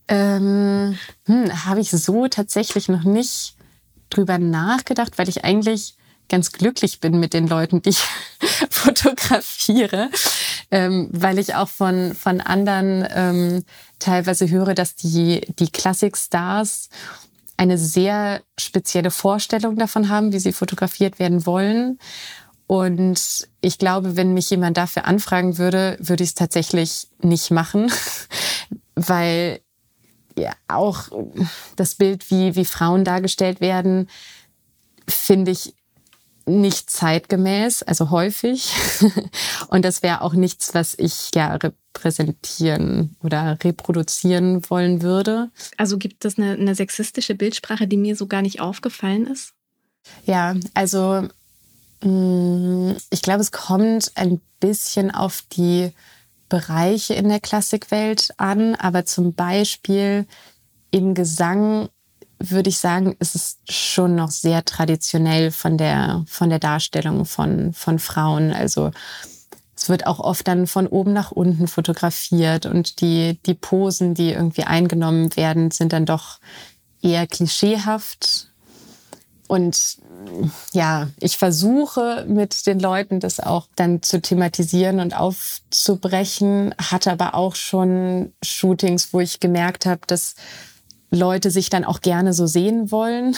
ähm, 0.08 0.98
hm, 1.26 1.66
Habe 1.66 1.80
ich 1.80 1.90
so 1.90 2.28
tatsächlich 2.28 2.88
noch 2.88 3.04
nicht 3.04 3.56
drüber 4.12 4.38
nachgedacht, 4.38 5.18
weil 5.18 5.30
ich 5.30 5.44
eigentlich 5.44 5.96
ganz 6.30 6.52
glücklich 6.52 7.00
bin 7.00 7.20
mit 7.20 7.34
den 7.34 7.48
Leuten, 7.48 7.82
die 7.82 7.90
ich 7.90 8.00
fotografiere, 8.70 10.10
ähm, 10.72 11.10
weil 11.12 11.38
ich 11.38 11.56
auch 11.56 11.68
von, 11.68 12.16
von 12.16 12.40
anderen 12.40 13.06
ähm, 13.14 13.66
teilweise 14.00 14.50
höre, 14.50 14.74
dass 14.74 14.96
die, 14.96 15.42
die 15.60 15.70
Klassikstars 15.70 16.90
eine 17.58 17.78
sehr 17.78 18.42
spezielle 18.58 19.12
Vorstellung 19.12 19.76
davon 19.76 20.10
haben, 20.10 20.32
wie 20.34 20.40
sie 20.40 20.54
fotografiert 20.54 21.20
werden 21.20 21.46
wollen. 21.46 22.00
Und 22.66 23.48
ich 23.60 23.78
glaube, 23.78 24.16
wenn 24.16 24.34
mich 24.34 24.50
jemand 24.50 24.78
dafür 24.78 25.06
anfragen 25.06 25.58
würde, 25.58 25.98
würde 26.00 26.24
ich 26.24 26.30
es 26.30 26.36
tatsächlich 26.36 27.10
nicht 27.22 27.52
machen, 27.52 27.92
weil 28.96 29.60
ja, 30.38 30.54
auch 30.68 31.10
das 31.76 31.96
Bild, 31.96 32.30
wie, 32.32 32.56
wie 32.56 32.66
Frauen 32.66 33.04
dargestellt 33.04 33.62
werden, 33.62 34.10
finde 35.08 35.52
ich 35.52 35.74
nicht 36.46 36.90
zeitgemäß, 36.90 37.84
also 37.84 38.10
häufig. 38.10 38.72
Und 39.68 39.86
das 39.86 40.04
wäre 40.04 40.22
auch 40.22 40.34
nichts, 40.34 40.74
was 40.74 40.96
ich 40.98 41.30
ja 41.36 41.56
repräsentieren 41.56 43.16
oder 43.22 43.58
reproduzieren 43.64 44.62
wollen 44.70 45.02
würde. 45.02 45.52
Also 45.78 45.98
gibt 45.98 46.26
es 46.26 46.38
eine, 46.38 46.54
eine 46.54 46.76
sexistische 46.76 47.36
Bildsprache, 47.36 47.88
die 47.88 47.98
mir 47.98 48.16
so 48.16 48.28
gar 48.28 48.42
nicht 48.42 48.60
aufgefallen 48.60 49.28
ist? 49.28 49.54
Ja, 50.26 50.56
also 50.74 51.28
mm, 52.02 52.94
ich 53.12 53.22
glaube, 53.22 53.42
es 53.42 53.52
kommt 53.52 54.12
ein 54.16 54.42
bisschen 54.60 55.12
auf 55.12 55.44
die 55.54 55.92
Bereiche 56.52 57.14
in 57.14 57.30
der 57.30 57.40
Klassikwelt 57.40 58.34
an, 58.36 58.76
aber 58.76 59.06
zum 59.06 59.34
Beispiel 59.34 60.28
im 60.92 61.14
Gesang 61.14 61.88
würde 62.40 62.68
ich 62.68 62.78
sagen, 62.78 63.16
ist 63.20 63.36
es 63.36 63.60
schon 63.70 64.16
noch 64.16 64.32
sehr 64.32 64.66
traditionell 64.66 65.52
von 65.52 65.78
der, 65.78 66.26
von 66.28 66.50
der 66.50 66.60
Darstellung 66.60 67.24
von, 67.24 67.72
von 67.72 68.00
Frauen. 68.00 68.52
Also 68.52 68.92
es 69.78 69.88
wird 69.88 70.06
auch 70.06 70.20
oft 70.20 70.46
dann 70.46 70.68
von 70.68 70.88
oben 70.88 71.14
nach 71.14 71.32
unten 71.32 71.68
fotografiert 71.68 72.66
und 72.66 73.00
die, 73.00 73.40
die 73.46 73.54
Posen, 73.54 74.14
die 74.14 74.32
irgendwie 74.32 74.66
eingenommen 74.66 75.34
werden, 75.38 75.72
sind 75.72 75.94
dann 75.94 76.06
doch 76.06 76.40
eher 77.02 77.28
klischeehaft. 77.28 78.51
Und 79.52 79.98
ja, 80.72 81.10
ich 81.20 81.38
versuche 81.38 82.26
mit 82.26 82.68
den 82.68 82.80
Leuten 82.80 83.20
das 83.20 83.42
auch 83.42 83.68
dann 83.76 84.02
zu 84.02 84.22
thematisieren 84.22 85.02
und 85.02 85.14
aufzubrechen, 85.14 86.74
hatte 86.78 87.12
aber 87.12 87.36
auch 87.36 87.56
schon 87.56 88.32
Shootings, 88.42 89.12
wo 89.12 89.20
ich 89.20 89.42
gemerkt 89.42 89.86
habe, 89.86 90.00
dass 90.08 90.36
Leute 91.10 91.52
sich 91.52 91.70
dann 91.70 91.84
auch 91.84 92.00
gerne 92.00 92.32
so 92.32 92.48
sehen 92.48 92.92
wollen. 92.92 93.36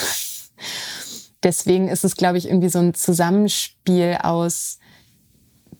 Deswegen 1.43 1.87
ist 1.87 2.05
es, 2.05 2.15
glaube 2.15 2.37
ich, 2.37 2.45
irgendwie 2.45 2.69
so 2.69 2.77
ein 2.77 2.93
Zusammenspiel 2.93 4.19
aus 4.21 4.77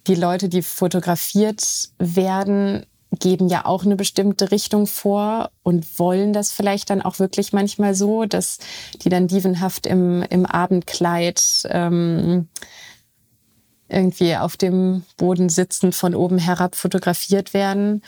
die 0.08 0.16
Leute, 0.16 0.50
die 0.50 0.64
fotografiert 0.64 1.90
werden, 2.00 2.88
geben 3.20 3.48
ja 3.48 3.66
auch 3.66 3.86
eine 3.86 3.96
bestimmte 3.96 4.52
Richtung 4.52 4.88
vor 4.88 5.52
und 5.62 6.00
wollen 6.00 6.34
das 6.34 6.52
vielleicht 6.52 6.90
dann 6.90 7.02
auch 7.02 7.20
wirklich 7.20 7.54
manchmal 7.54 7.96
so, 7.96 8.26
dass 8.26 8.60
die 9.04 9.10
dann 9.10 9.28
dievenhaft 9.28 9.86
im, 9.86 10.24
im 10.24 10.46
Abendkleid 10.46 11.68
ähm, 11.70 12.48
irgendwie 13.88 14.36
auf 14.36 14.58
dem 14.58 15.04
Boden 15.18 15.50
sitzend 15.50 15.96
von 15.96 16.16
oben 16.16 16.38
herab 16.38 16.76
fotografiert 16.76 17.54
werden. 17.54 18.02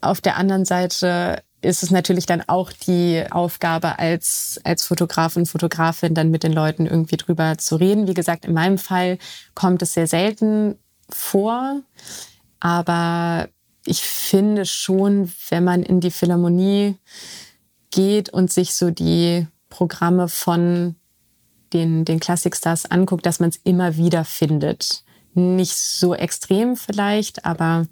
Auf 0.00 0.20
der 0.20 0.36
anderen 0.36 0.64
Seite 0.64 1.42
ist 1.62 1.82
es 1.82 1.90
natürlich 1.90 2.26
dann 2.26 2.42
auch 2.46 2.72
die 2.72 3.22
Aufgabe 3.30 3.98
als, 3.98 4.60
als 4.64 4.84
Fotograf 4.84 5.36
und 5.36 5.46
Fotografin 5.46 6.14
dann 6.14 6.30
mit 6.30 6.42
den 6.42 6.52
Leuten 6.52 6.86
irgendwie 6.86 7.16
drüber 7.16 7.58
zu 7.58 7.76
reden. 7.76 8.06
Wie 8.06 8.14
gesagt, 8.14 8.44
in 8.46 8.54
meinem 8.54 8.78
Fall 8.78 9.18
kommt 9.54 9.82
es 9.82 9.92
sehr 9.92 10.06
selten 10.06 10.78
vor, 11.10 11.82
aber 12.60 13.48
ich 13.90 14.02
finde 14.02 14.66
schon, 14.66 15.32
wenn 15.48 15.64
man 15.64 15.82
in 15.82 15.98
die 15.98 16.12
Philharmonie 16.12 16.94
geht 17.90 18.30
und 18.30 18.52
sich 18.52 18.74
so 18.74 18.90
die 18.90 19.48
Programme 19.68 20.28
von 20.28 20.94
den, 21.72 22.04
den 22.04 22.20
Klassikstars 22.20 22.86
anguckt, 22.86 23.26
dass 23.26 23.40
man 23.40 23.50
es 23.50 23.56
immer 23.64 23.96
wieder 23.96 24.24
findet. 24.24 25.02
Nicht 25.34 25.76
so 25.76 26.14
extrem 26.14 26.76
vielleicht, 26.76 27.44
aber 27.44 27.88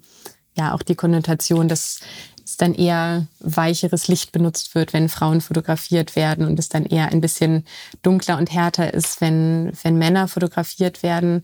ja, 0.55 0.73
auch 0.73 0.83
die 0.83 0.95
Konnotation, 0.95 1.67
dass 1.67 1.99
es 2.45 2.55
dann 2.55 2.73
eher 2.73 3.27
weicheres 3.41 4.07
Licht 4.07 4.31
benutzt 4.31 4.75
wird, 4.75 4.93
wenn 4.93 5.09
Frauen 5.09 5.41
fotografiert 5.41 6.15
werden 6.15 6.47
und 6.47 6.57
es 6.59 6.69
dann 6.69 6.85
eher 6.85 7.09
ein 7.09 7.19
bisschen 7.19 7.65
dunkler 8.03 8.37
und 8.37 8.53
härter 8.53 8.93
ist, 8.93 9.19
wenn, 9.19 9.73
wenn 9.83 9.97
Männer 9.97 10.29
fotografiert 10.29 11.03
werden. 11.03 11.43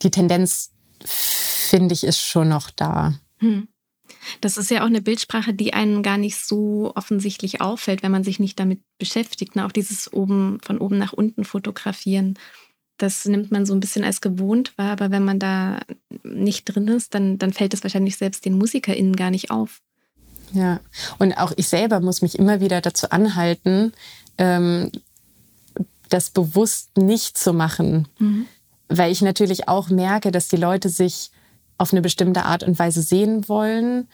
Die 0.00 0.10
Tendenz, 0.10 0.70
finde 1.04 1.92
ich, 1.92 2.04
ist 2.04 2.18
schon 2.18 2.48
noch 2.48 2.70
da. 2.70 3.12
Hm. 3.42 3.68
Das 4.40 4.56
ist 4.56 4.70
ja 4.70 4.82
auch 4.82 4.86
eine 4.86 5.02
Bildsprache, 5.02 5.54
die 5.54 5.74
einem 5.74 6.02
gar 6.02 6.18
nicht 6.18 6.36
so 6.36 6.92
offensichtlich 6.94 7.60
auffällt, 7.60 8.02
wenn 8.02 8.12
man 8.12 8.24
sich 8.24 8.40
nicht 8.40 8.58
damit 8.58 8.80
beschäftigt. 8.98 9.56
Ne? 9.56 9.64
Auch 9.66 9.72
dieses 9.72 10.12
oben 10.12 10.58
von 10.62 10.78
oben 10.78 10.98
nach 10.98 11.12
unten 11.12 11.44
fotografieren, 11.44 12.38
das 12.98 13.24
nimmt 13.24 13.50
man 13.50 13.66
so 13.66 13.74
ein 13.74 13.80
bisschen 13.80 14.04
als 14.04 14.20
gewohnt 14.20 14.76
wahr, 14.78 14.92
aber 14.92 15.10
wenn 15.10 15.24
man 15.24 15.38
da 15.38 15.80
nicht 16.22 16.64
drin 16.64 16.88
ist, 16.88 17.14
dann, 17.14 17.38
dann 17.38 17.52
fällt 17.52 17.74
es 17.74 17.82
wahrscheinlich 17.82 18.16
selbst 18.16 18.44
den 18.44 18.58
MusikerInnen 18.58 19.16
gar 19.16 19.30
nicht 19.30 19.50
auf. 19.50 19.80
Ja, 20.52 20.80
und 21.18 21.32
auch 21.32 21.52
ich 21.56 21.68
selber 21.68 22.00
muss 22.00 22.22
mich 22.22 22.38
immer 22.38 22.60
wieder 22.60 22.80
dazu 22.80 23.10
anhalten, 23.10 23.92
ähm, 24.38 24.92
das 26.10 26.30
bewusst 26.30 26.96
nicht 26.98 27.38
zu 27.38 27.54
machen, 27.54 28.06
mhm. 28.18 28.46
weil 28.88 29.10
ich 29.10 29.22
natürlich 29.22 29.68
auch 29.68 29.88
merke, 29.88 30.30
dass 30.30 30.48
die 30.48 30.56
Leute 30.56 30.90
sich 30.90 31.30
auf 31.82 31.92
eine 31.92 32.00
bestimmte 32.00 32.44
Art 32.44 32.62
und 32.62 32.78
Weise 32.78 33.02
sehen 33.02 33.48
wollen. 33.48 34.08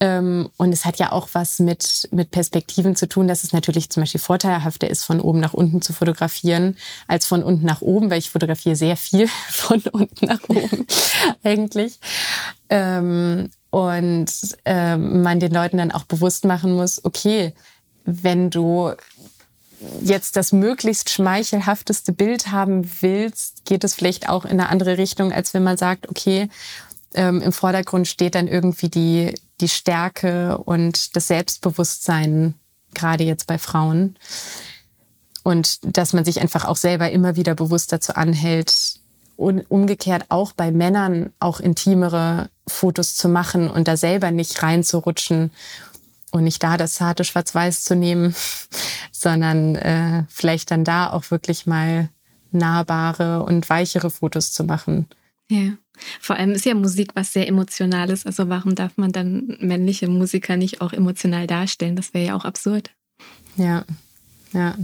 Ähm, 0.00 0.48
und 0.58 0.72
es 0.72 0.84
hat 0.84 0.98
ja 0.98 1.10
auch 1.10 1.28
was 1.32 1.58
mit, 1.58 2.08
mit 2.12 2.30
Perspektiven 2.30 2.94
zu 2.94 3.08
tun, 3.08 3.26
dass 3.26 3.42
es 3.42 3.52
natürlich 3.52 3.90
zum 3.90 4.02
Beispiel 4.02 4.20
vorteilhafter 4.20 4.88
ist, 4.88 5.04
von 5.04 5.20
oben 5.20 5.40
nach 5.40 5.54
unten 5.54 5.82
zu 5.82 5.92
fotografieren, 5.92 6.76
als 7.08 7.26
von 7.26 7.42
unten 7.42 7.66
nach 7.66 7.80
oben, 7.80 8.10
weil 8.10 8.18
ich 8.18 8.30
fotografiere 8.30 8.76
sehr 8.76 8.96
viel 8.96 9.26
von 9.48 9.82
unten 9.90 10.26
nach 10.26 10.42
oben 10.48 10.86
eigentlich. 11.42 11.98
Ähm, 12.68 13.50
und 13.70 14.30
ähm, 14.64 15.22
man 15.22 15.40
den 15.40 15.52
Leuten 15.52 15.78
dann 15.78 15.92
auch 15.92 16.04
bewusst 16.04 16.44
machen 16.44 16.76
muss, 16.76 17.04
okay, 17.04 17.54
wenn 18.04 18.50
du 18.50 18.92
jetzt 20.02 20.36
das 20.36 20.52
möglichst 20.52 21.10
schmeichelhafteste 21.10 22.12
Bild 22.12 22.50
haben 22.50 22.88
willst, 23.00 23.64
geht 23.64 23.84
es 23.84 23.94
vielleicht 23.94 24.28
auch 24.28 24.44
in 24.44 24.52
eine 24.52 24.68
andere 24.68 24.98
Richtung, 24.98 25.32
als 25.32 25.54
wenn 25.54 25.62
man 25.62 25.76
sagt, 25.76 26.08
okay, 26.08 26.48
ähm, 27.14 27.40
im 27.42 27.52
Vordergrund 27.52 28.08
steht 28.08 28.34
dann 28.34 28.48
irgendwie 28.48 28.88
die, 28.88 29.34
die 29.60 29.68
Stärke 29.68 30.58
und 30.58 31.16
das 31.16 31.28
Selbstbewusstsein, 31.28 32.54
gerade 32.94 33.24
jetzt 33.24 33.46
bei 33.46 33.58
Frauen. 33.58 34.16
Und 35.42 35.96
dass 35.98 36.12
man 36.12 36.24
sich 36.24 36.40
einfach 36.40 36.64
auch 36.64 36.76
selber 36.76 37.10
immer 37.10 37.36
wieder 37.36 37.54
bewusst 37.54 37.92
dazu 37.92 38.14
anhält, 38.14 38.98
und 39.38 39.70
umgekehrt 39.70 40.26
auch 40.30 40.52
bei 40.52 40.72
Männern 40.72 41.32
auch 41.38 41.60
intimere 41.60 42.50
Fotos 42.66 43.14
zu 43.14 43.28
machen 43.28 43.70
und 43.70 43.86
da 43.86 43.96
selber 43.96 44.32
nicht 44.32 44.64
reinzurutschen 44.64 45.52
und 46.32 46.42
nicht 46.42 46.60
da 46.60 46.76
das 46.76 46.94
zarte 46.94 47.22
Schwarz-Weiß 47.22 47.84
zu 47.84 47.94
nehmen, 47.94 48.34
sondern 49.12 49.76
äh, 49.76 50.24
vielleicht 50.28 50.72
dann 50.72 50.82
da 50.82 51.10
auch 51.10 51.30
wirklich 51.30 51.66
mal 51.66 52.08
nahbare 52.50 53.44
und 53.44 53.70
weichere 53.70 54.10
Fotos 54.10 54.52
zu 54.52 54.64
machen. 54.64 55.06
Ja. 55.50 55.78
Vor 56.20 56.36
allem 56.36 56.52
ist 56.52 56.66
ja 56.66 56.74
Musik 56.74 57.10
was 57.14 57.32
sehr 57.32 57.48
Emotionales. 57.48 58.26
Also 58.26 58.48
warum 58.48 58.74
darf 58.74 58.96
man 58.96 59.12
dann 59.12 59.56
männliche 59.60 60.08
Musiker 60.08 60.56
nicht 60.56 60.80
auch 60.80 60.92
emotional 60.92 61.46
darstellen? 61.46 61.96
Das 61.96 62.14
wäre 62.14 62.26
ja 62.26 62.36
auch 62.36 62.44
absurd. 62.44 62.94
Ja, 63.56 63.84
ja. 64.52 64.76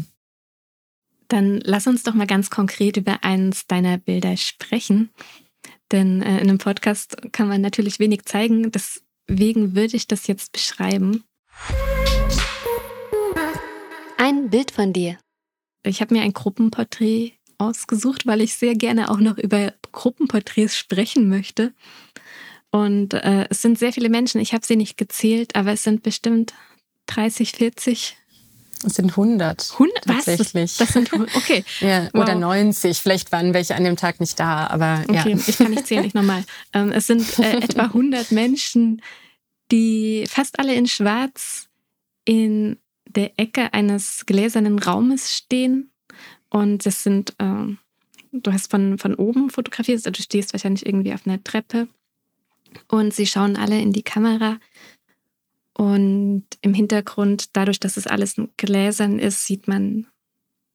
Dann 1.29 1.61
lass 1.61 1.87
uns 1.87 2.03
doch 2.03 2.15
mal 2.15 2.27
ganz 2.27 2.51
konkret 2.51 2.97
über 2.97 3.23
eines 3.23 3.67
deiner 3.67 3.99
Bilder 3.99 4.37
sprechen. 4.37 5.11
Denn 5.93 6.23
äh, 6.23 6.41
in 6.41 6.49
einem 6.49 6.59
Podcast 6.59 7.17
kann 7.33 7.49
man 7.49 7.61
natürlich 7.61 7.99
wenig 7.99 8.25
zeigen. 8.25 8.73
Deswegen 8.73 9.75
würde 9.75 9.97
ich 9.97 10.07
das 10.07 10.27
jetzt 10.27 10.53
beschreiben. 10.53 11.25
Ein 14.17 14.51
Bild 14.51 14.71
von 14.71 14.93
dir. 14.93 15.19
Ich 15.83 16.01
habe 16.01 16.15
mir 16.15 16.23
ein 16.23 16.33
Gruppenporträt 16.33 17.33
ausgesucht, 17.59 18.27
weil 18.27 18.41
ich 18.41 18.55
sehr 18.55 18.75
gerne 18.75 19.11
auch 19.11 19.19
noch 19.19 19.39
über 19.39 19.73
Gruppenporträts 19.93 20.77
sprechen 20.77 21.29
möchte. 21.29 21.73
Und 22.71 23.15
äh, 23.15 23.47
es 23.51 23.63
sind 23.63 23.79
sehr 23.79 23.93
viele 23.93 24.09
Menschen, 24.09 24.41
ich 24.41 24.53
habe 24.53 24.67
sie 24.67 24.77
nicht 24.77 24.97
gezählt, 24.97 25.55
aber 25.55 25.73
es 25.73 25.85
sind 25.85 26.03
bestimmt 26.03 26.55
30, 27.07 27.53
40. 27.53 28.17
Es 28.85 28.95
sind 28.95 29.11
100. 29.11 29.71
100? 29.73 30.05
Tatsächlich. 30.05 30.73
Was? 30.73 30.77
Das 30.77 30.89
sind 30.89 31.13
okay. 31.13 31.65
ja, 31.81 32.09
wow. 32.13 32.23
Oder 32.23 32.35
90. 32.35 32.99
Vielleicht 32.99 33.33
waren 33.33 33.55
welche 33.55 33.75
an 33.77 33.85
dem 33.85 33.97
Tag 33.97 34.21
nicht 34.21 34.39
da, 34.39 34.67
aber 34.67 35.05
okay, 35.09 35.31
ja. 35.31 35.39
ich 35.47 35.57
kann 35.57 35.71
nicht 35.71 35.87
zählen, 35.87 36.03
nicht 36.03 36.15
nochmal. 36.15 36.45
Ähm, 36.73 36.91
es 36.91 37.07
sind 37.07 37.39
äh, 37.39 37.59
etwa 37.59 37.85
100 37.85 38.33
Menschen, 38.33 39.01
die 39.71 40.25
fast 40.29 40.59
alle 40.59 40.75
in 40.75 40.89
Schwarz 40.89 41.69
in 42.25 42.79
der 43.07 43.39
Ecke 43.39 43.73
eines 43.73 44.27
gläsernen 44.27 44.81
Raumes 44.81 45.33
stehen 45.33 45.94
und 46.55 46.87
das 46.87 47.03
sind, 47.03 47.35
äh, 47.39 47.75
du 48.31 48.53
hast 48.53 48.71
von, 48.71 48.97
von 48.97 49.17
oben 49.17 49.51
fotografiert, 49.51 49.97
also 49.97 50.13
du 50.13 50.23
stehst 50.23 50.53
wahrscheinlich 50.53 50.87
irgendwie 50.87 51.13
auf 51.13 51.27
einer 51.27 51.43
Treppe 51.43 51.89
und 52.87 53.13
sie 53.13 53.27
schauen 53.27 53.57
alle 53.57 53.81
in 53.81 53.93
die 53.93 54.05
Kamera. 54.05 54.61
Und 55.77 56.45
im 56.61 56.73
Hintergrund, 56.73 57.57
dadurch, 57.57 57.81
dass 57.81 57.97
es 57.97 58.07
alles 58.07 58.37
gläsern 58.57 59.19
ist, 59.19 59.45
sieht 59.45 59.67
man 59.67 60.07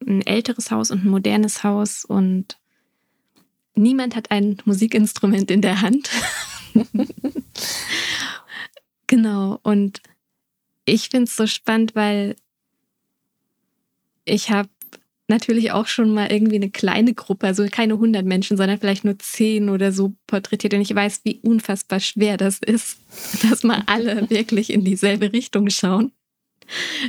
ein 0.06 0.22
älteres 0.22 0.70
Haus 0.70 0.92
und 0.92 1.06
ein 1.06 1.10
modernes 1.10 1.64
Haus 1.64 2.04
und 2.04 2.60
niemand 3.74 4.18
hat 4.18 4.32
ein 4.32 4.58
Musikinstrument 4.66 5.50
in 5.50 5.62
der 5.62 5.80
Hand. 5.80 6.10
genau. 9.08 9.62
Und 9.64 10.02
ich 10.84 11.08
finde 11.08 11.24
es 11.24 11.38
so 11.38 11.48
spannend, 11.48 11.96
weil 11.96 12.36
ich 14.26 14.52
habe 14.52 14.68
natürlich 15.30 15.72
auch 15.72 15.88
schon 15.88 16.14
mal 16.14 16.32
irgendwie 16.32 16.56
eine 16.56 16.70
kleine 16.70 17.14
Gruppe, 17.14 17.48
also 17.48 17.66
keine 17.70 17.94
100 17.94 18.26
Menschen, 18.26 18.58
sondern 18.58 18.80
vielleicht 18.80 19.06
nur 19.06 19.18
10 19.18 19.70
oder 19.70 19.92
so 19.92 20.14
porträtiert. 20.28 20.74
Und 20.74 20.82
ich 20.82 20.94
weiß, 20.94 21.22
wie 21.24 21.40
unfassbar 21.44 22.00
schwer 22.00 22.38
das 22.38 22.60
ist, 22.60 23.00
dass 23.50 23.64
mal 23.64 23.84
alle 23.86 24.30
wirklich 24.30 24.72
in 24.72 24.84
dieselbe 24.84 25.32
Richtung 25.34 25.70
schauen. 25.70 26.12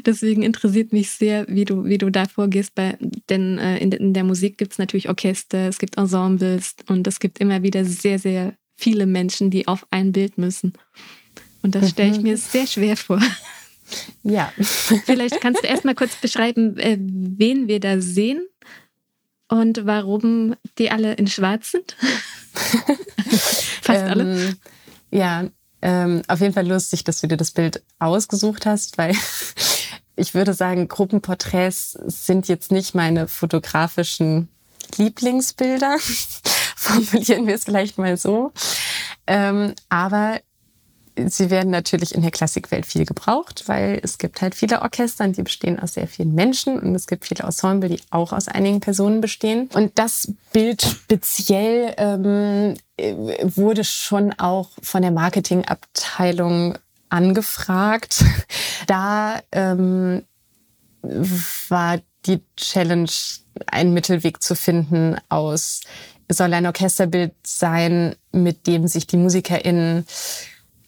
Deswegen 0.06 0.42
interessiert 0.42 0.92
mich 0.92 1.10
sehr, 1.10 1.46
wie 1.48 1.66
du, 1.66 1.84
wie 1.84 1.98
du 1.98 2.10
da 2.10 2.26
vorgehst, 2.26 2.74
bei, 2.74 2.96
denn 3.28 3.58
äh, 3.58 3.76
in, 3.78 3.92
in 3.92 4.14
der 4.14 4.24
Musik 4.24 4.56
gibt 4.56 4.72
es 4.72 4.78
natürlich 4.78 5.10
Orchester, 5.10 5.68
es 5.68 5.78
gibt 5.78 5.98
Ensembles 5.98 6.76
und 6.88 7.06
es 7.06 7.20
gibt 7.20 7.40
immer 7.40 7.62
wieder 7.62 7.84
sehr, 7.84 8.18
sehr 8.18 8.54
viele 8.76 9.04
Menschen, 9.04 9.50
die 9.50 9.68
auf 9.68 9.86
ein 9.90 10.12
Bild 10.12 10.38
müssen. 10.38 10.72
Und 11.62 11.74
das 11.74 11.90
stelle 11.90 12.10
ich 12.12 12.16
mhm. 12.18 12.22
mir 12.22 12.36
sehr 12.38 12.66
schwer 12.66 12.96
vor. 12.96 13.20
Ja. 14.22 14.52
Vielleicht 15.04 15.40
kannst 15.40 15.62
du 15.62 15.66
erstmal 15.66 15.94
kurz 15.94 16.16
beschreiben, 16.16 16.76
äh, 16.78 16.98
wen 17.00 17.68
wir 17.68 17.80
da 17.80 18.00
sehen 18.00 18.46
und 19.48 19.86
warum 19.86 20.54
die 20.78 20.90
alle 20.90 21.14
in 21.14 21.26
Schwarz 21.26 21.72
sind. 21.72 21.96
Fast 23.82 24.04
alle. 24.04 24.22
Ähm, 24.22 24.56
ja, 25.10 25.44
ähm, 25.82 26.22
auf 26.28 26.40
jeden 26.40 26.54
Fall 26.54 26.66
lustig, 26.66 27.04
dass 27.04 27.20
du 27.20 27.26
dir 27.26 27.36
das 27.36 27.50
Bild 27.50 27.82
ausgesucht 27.98 28.66
hast, 28.66 28.98
weil 28.98 29.14
ich 30.16 30.34
würde 30.34 30.54
sagen, 30.54 30.88
Gruppenporträts 30.88 31.92
sind 31.92 32.48
jetzt 32.48 32.70
nicht 32.70 32.94
meine 32.94 33.28
fotografischen 33.28 34.48
Lieblingsbilder. 34.96 35.96
Formulieren 36.76 37.46
wir 37.46 37.54
es 37.54 37.64
vielleicht 37.64 37.98
mal 37.98 38.16
so. 38.16 38.52
Ähm, 39.26 39.74
aber 39.88 40.40
sie 41.26 41.50
werden 41.50 41.70
natürlich 41.70 42.14
in 42.14 42.22
der 42.22 42.30
Klassikwelt 42.30 42.86
viel 42.86 43.04
gebraucht, 43.04 43.64
weil 43.66 44.00
es 44.02 44.18
gibt 44.18 44.40
halt 44.40 44.54
viele 44.54 44.82
Orchester, 44.82 45.26
die 45.28 45.42
bestehen 45.42 45.78
aus 45.78 45.94
sehr 45.94 46.08
vielen 46.08 46.34
Menschen 46.34 46.78
und 46.78 46.94
es 46.94 47.06
gibt 47.06 47.26
viele 47.26 47.44
Ensemble, 47.44 47.88
die 47.88 48.00
auch 48.10 48.32
aus 48.32 48.48
einigen 48.48 48.80
Personen 48.80 49.20
bestehen. 49.20 49.68
Und 49.74 49.98
das 49.98 50.32
Bild 50.52 50.82
speziell 50.82 51.94
ähm, 51.96 52.74
wurde 53.42 53.84
schon 53.84 54.32
auch 54.38 54.70
von 54.82 55.02
der 55.02 55.10
Marketingabteilung 55.10 56.78
angefragt. 57.08 58.24
Da 58.86 59.40
ähm, 59.52 60.24
war 61.02 62.00
die 62.26 62.42
Challenge, 62.56 63.10
einen 63.66 63.92
Mittelweg 63.92 64.42
zu 64.42 64.56
finden 64.56 65.16
aus, 65.28 65.82
soll 66.28 66.52
ein 66.54 66.66
Orchesterbild 66.66 67.32
sein, 67.44 68.16
mit 68.32 68.66
dem 68.66 68.86
sich 68.86 69.06
die 69.06 69.16
MusikerInnen 69.16 70.06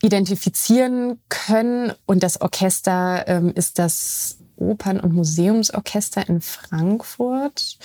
identifizieren 0.02 1.20
können. 1.28 1.92
Und 2.06 2.22
das 2.22 2.40
Orchester 2.40 3.24
ähm, 3.26 3.52
ist 3.54 3.78
das 3.78 4.38
Opern- 4.56 5.00
und 5.00 5.14
Museumsorchester 5.14 6.28
in 6.28 6.40
Frankfurt. 6.40 7.78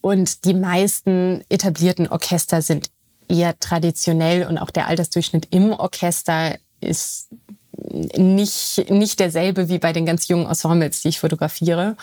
Und 0.00 0.44
die 0.44 0.54
meisten 0.54 1.44
etablierten 1.48 2.08
Orchester 2.08 2.62
sind 2.62 2.90
eher 3.28 3.58
traditionell 3.58 4.46
und 4.46 4.58
auch 4.58 4.70
der 4.70 4.86
Altersdurchschnitt 4.86 5.48
im 5.50 5.72
Orchester 5.72 6.56
ist 6.80 7.28
nicht, 7.76 8.90
nicht 8.90 9.20
derselbe 9.20 9.68
wie 9.68 9.78
bei 9.78 9.92
den 9.92 10.06
ganz 10.06 10.28
jungen 10.28 10.46
Ensembles, 10.46 11.02
die 11.02 11.08
ich 11.08 11.20
fotografiere. 11.20 11.96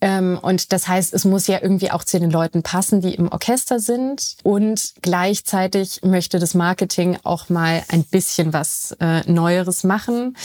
Ähm, 0.00 0.38
und 0.40 0.72
das 0.72 0.88
heißt, 0.88 1.12
es 1.12 1.24
muss 1.24 1.46
ja 1.46 1.58
irgendwie 1.60 1.90
auch 1.90 2.04
zu 2.04 2.18
den 2.18 2.30
Leuten 2.30 2.62
passen, 2.62 3.00
die 3.00 3.14
im 3.14 3.30
Orchester 3.30 3.80
sind. 3.80 4.36
Und 4.42 4.94
gleichzeitig 5.02 6.00
möchte 6.02 6.38
das 6.38 6.54
Marketing 6.54 7.18
auch 7.22 7.48
mal 7.48 7.82
ein 7.88 8.04
bisschen 8.04 8.52
was 8.52 8.96
äh, 9.00 9.30
Neueres 9.30 9.84
machen. 9.84 10.36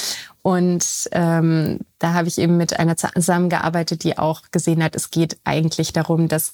Und 0.41 1.10
ähm, 1.12 1.80
da 1.99 2.14
habe 2.14 2.28
ich 2.28 2.38
eben 2.38 2.58
mit 2.58 2.78
einer 2.78 2.97
zusammengearbeitet, 2.97 4.03
die 4.03 4.18
auch 4.18 4.43
gesehen 4.51 4.84
hat, 4.84 4.95
es 4.95 5.10
geht 5.10 5.38
eigentlich 5.43 5.93
darum, 5.93 6.28
dass 6.28 6.53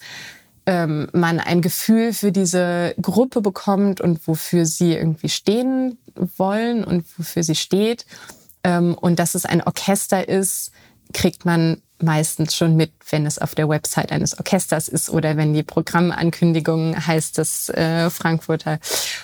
ähm, 0.66 1.10
man 1.12 1.40
ein 1.40 1.62
Gefühl 1.62 2.14
für 2.14 2.32
diese 2.32 2.94
Gruppe 3.02 3.42
bekommt 3.42 4.00
und 4.00 4.28
wofür 4.28 4.66
sie 4.66 4.94
irgendwie 4.94 5.30
stehen 5.30 5.98
wollen 6.38 6.84
und 6.84 7.06
wofür 7.18 7.44
sie 7.44 7.56
steht. 7.56 8.06
Ähm, 8.64 8.94
und 8.94 9.18
dass 9.18 9.34
es 9.34 9.46
ein 9.46 9.64
Orchester 9.64 10.30
ist, 10.30 10.72
kriegt 11.14 11.46
man 11.46 11.82
meistens 12.04 12.56
schon 12.56 12.76
mit, 12.76 12.92
wenn 13.10 13.26
es 13.26 13.38
auf 13.38 13.56
der 13.56 13.70
Website 13.70 14.12
eines 14.12 14.38
Orchesters 14.38 14.88
ist 14.88 15.10
oder 15.10 15.38
wenn 15.38 15.54
die 15.54 15.64
Programmankündigung 15.64 17.06
heißt, 17.08 17.38
dass 17.38 17.70
äh, 17.70 18.10
Frankfurter 18.10 18.80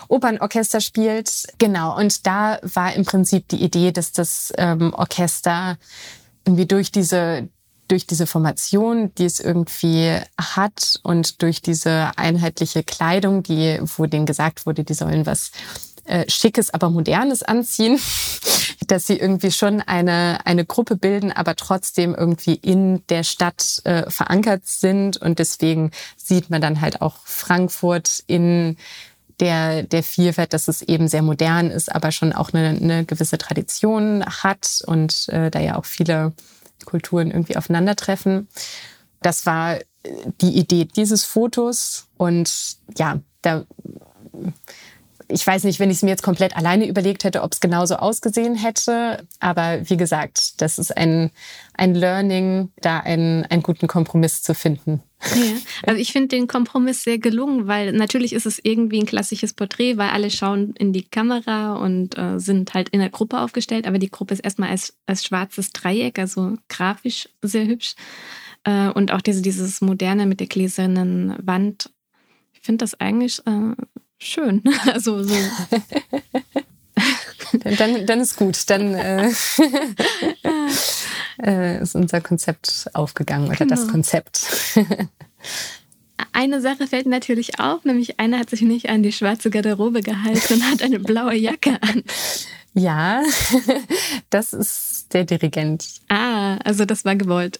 Opernorchester 0.07 0.82
spielt. 0.82 1.47
Genau, 1.57 1.97
und 1.97 2.25
da 2.25 2.59
war 2.61 2.93
im 2.93 3.05
Prinzip 3.05 3.47
die 3.49 3.63
Idee, 3.63 3.91
dass 3.91 4.11
das 4.11 4.53
ähm, 4.57 4.93
Orchester 4.93 5.78
irgendwie 6.45 6.65
durch 6.65 6.91
diese 6.91 7.49
durch 7.88 8.05
diese 8.05 8.28
Formation, 8.28 9.13
die 9.15 9.25
es 9.25 9.39
irgendwie 9.39 10.19
hat 10.38 10.99
und 11.03 11.41
durch 11.41 11.61
diese 11.61 12.11
einheitliche 12.17 12.84
Kleidung, 12.84 13.43
die, 13.43 13.80
wo 13.82 14.05
denen 14.05 14.25
gesagt 14.25 14.65
wurde, 14.65 14.84
die 14.84 14.93
sollen 14.93 15.25
was 15.25 15.51
äh, 16.07 16.29
Schickes, 16.29 16.73
aber 16.73 16.89
Modernes 16.89 17.43
anziehen, 17.43 17.99
dass 18.87 19.07
sie 19.07 19.17
irgendwie 19.17 19.51
schon 19.51 19.81
eine, 19.81 20.39
eine 20.45 20.65
Gruppe 20.65 20.95
bilden, 20.95 21.31
aber 21.31 21.55
trotzdem 21.55 22.15
irgendwie 22.15 22.55
in 22.55 23.05
der 23.07 23.23
Stadt 23.23 23.81
äh, 23.83 24.09
verankert 24.09 24.65
sind. 24.65 25.17
Und 25.17 25.39
deswegen 25.39 25.91
sieht 26.15 26.49
man 26.49 26.61
dann 26.61 26.81
halt 26.81 27.01
auch 27.01 27.17
Frankfurt 27.25 28.23
in 28.27 28.77
der, 29.39 29.83
der 29.83 30.03
Vielfalt, 30.03 30.53
dass 30.53 30.67
es 30.67 30.81
eben 30.81 31.07
sehr 31.07 31.21
modern 31.21 31.69
ist, 31.69 31.93
aber 31.93 32.11
schon 32.11 32.33
auch 32.33 32.53
eine, 32.53 32.69
eine 32.69 33.05
gewisse 33.05 33.37
Tradition 33.37 34.25
hat 34.25 34.81
und 34.87 35.29
äh, 35.29 35.51
da 35.51 35.59
ja 35.59 35.75
auch 35.75 35.85
viele 35.85 36.33
Kulturen 36.85 37.29
irgendwie 37.29 37.57
aufeinandertreffen. 37.57 38.47
Das 39.21 39.45
war 39.45 39.77
die 40.41 40.57
Idee 40.57 40.85
dieses 40.85 41.23
Fotos 41.23 42.07
und 42.17 42.77
ja, 42.97 43.19
da 43.41 43.65
ich 45.30 45.45
weiß 45.45 45.63
nicht, 45.65 45.80
wenn 45.80 45.89
ich 45.89 45.97
es 45.97 46.03
mir 46.03 46.09
jetzt 46.09 46.23
komplett 46.23 46.55
alleine 46.55 46.88
überlegt 46.88 47.23
hätte, 47.23 47.41
ob 47.41 47.51
es 47.51 47.59
genauso 47.59 47.95
ausgesehen 47.95 48.55
hätte. 48.55 49.28
Aber 49.39 49.89
wie 49.89 49.97
gesagt, 49.97 50.61
das 50.61 50.80
ist 50.80 50.95
ein, 50.95 51.32
ein 51.73 51.95
Learning, 51.95 52.71
da 52.82 52.99
einen, 52.99 53.45
einen 53.45 53.63
guten 53.63 53.88
Kompromiss 53.88 54.41
zu 54.41 54.55
finden. 54.55 55.01
Ja, 55.36 55.53
also 55.88 55.99
ich 55.99 56.11
finde 56.11 56.30
den 56.30 56.47
Kompromiss 56.47 57.03
sehr 57.03 57.17
gelungen, 57.17 57.67
weil 57.67 57.91
natürlich 57.91 58.34
ist 58.34 58.45
es 58.45 58.59
irgendwie 58.61 58.99
ein 58.99 59.05
klassisches 59.05 59.53
Porträt, 59.53 59.97
weil 59.97 60.09
alle 60.09 60.30
schauen 60.30 60.73
in 60.78 60.93
die 60.93 61.03
Kamera 61.03 61.75
und 61.75 62.17
äh, 62.17 62.39
sind 62.39 62.73
halt 62.73 62.89
in 62.89 62.99
der 62.99 63.09
Gruppe 63.09 63.39
aufgestellt, 63.39 63.88
aber 63.88 63.97
die 63.97 64.11
Gruppe 64.11 64.36
ist 64.36 64.41
erstmal 64.41 64.69
als, 64.69 64.95
als 65.07 65.25
schwarzes 65.25 65.71
Dreieck, 65.71 66.19
also 66.19 66.55
grafisch 66.69 67.30
sehr 67.41 67.65
hübsch. 67.65 67.95
Äh, 68.63 68.89
und 68.89 69.11
auch 69.11 69.21
diese, 69.21 69.41
dieses 69.41 69.82
Moderne 69.82 70.25
mit 70.25 70.39
der 70.39 70.47
gläsernen 70.47 71.36
Wand. 71.41 71.89
Ich 72.53 72.61
finde 72.61 72.84
das 72.84 72.99
eigentlich 72.99 73.39
äh, 73.47 73.73
schön. 74.18 74.63
Also 74.86 75.24
so. 75.24 75.36
dann, 77.78 78.05
dann 78.05 78.20
ist 78.20 78.36
gut. 78.38 78.70
Dann 78.70 78.93
äh, 78.93 79.32
äh, 81.43 81.82
ist 81.82 81.95
unser 81.95 82.22
Konzept 82.22 82.89
aufgegangen 82.93 83.47
oder 83.47 83.57
genau. 83.57 83.76
das 83.76 83.88
Konzept. 83.88 84.45
Eine 86.34 86.61
Sache 86.61 86.88
fällt 86.88 87.05
natürlich 87.05 87.59
auf, 87.59 87.86
nämlich 87.86 88.20
einer 88.20 88.39
hat 88.39 88.49
sich 88.49 88.61
nicht 88.61 88.89
an 88.89 89.03
die 89.03 89.11
schwarze 89.11 89.49
Garderobe 89.49 90.01
gehalten 90.01 90.53
und 90.53 90.63
hat 90.72 90.82
eine 90.82 90.99
blaue 90.99 91.36
Jacke 91.36 91.82
an. 91.82 92.03
Ja, 92.74 93.24
das 94.30 94.53
ist 94.53 95.13
der 95.13 95.24
Dirigent. 95.26 95.88
Ah, 96.09 96.57
also 96.57 96.86
das 96.86 97.05
war 97.05 97.15
gewollt. 97.15 97.59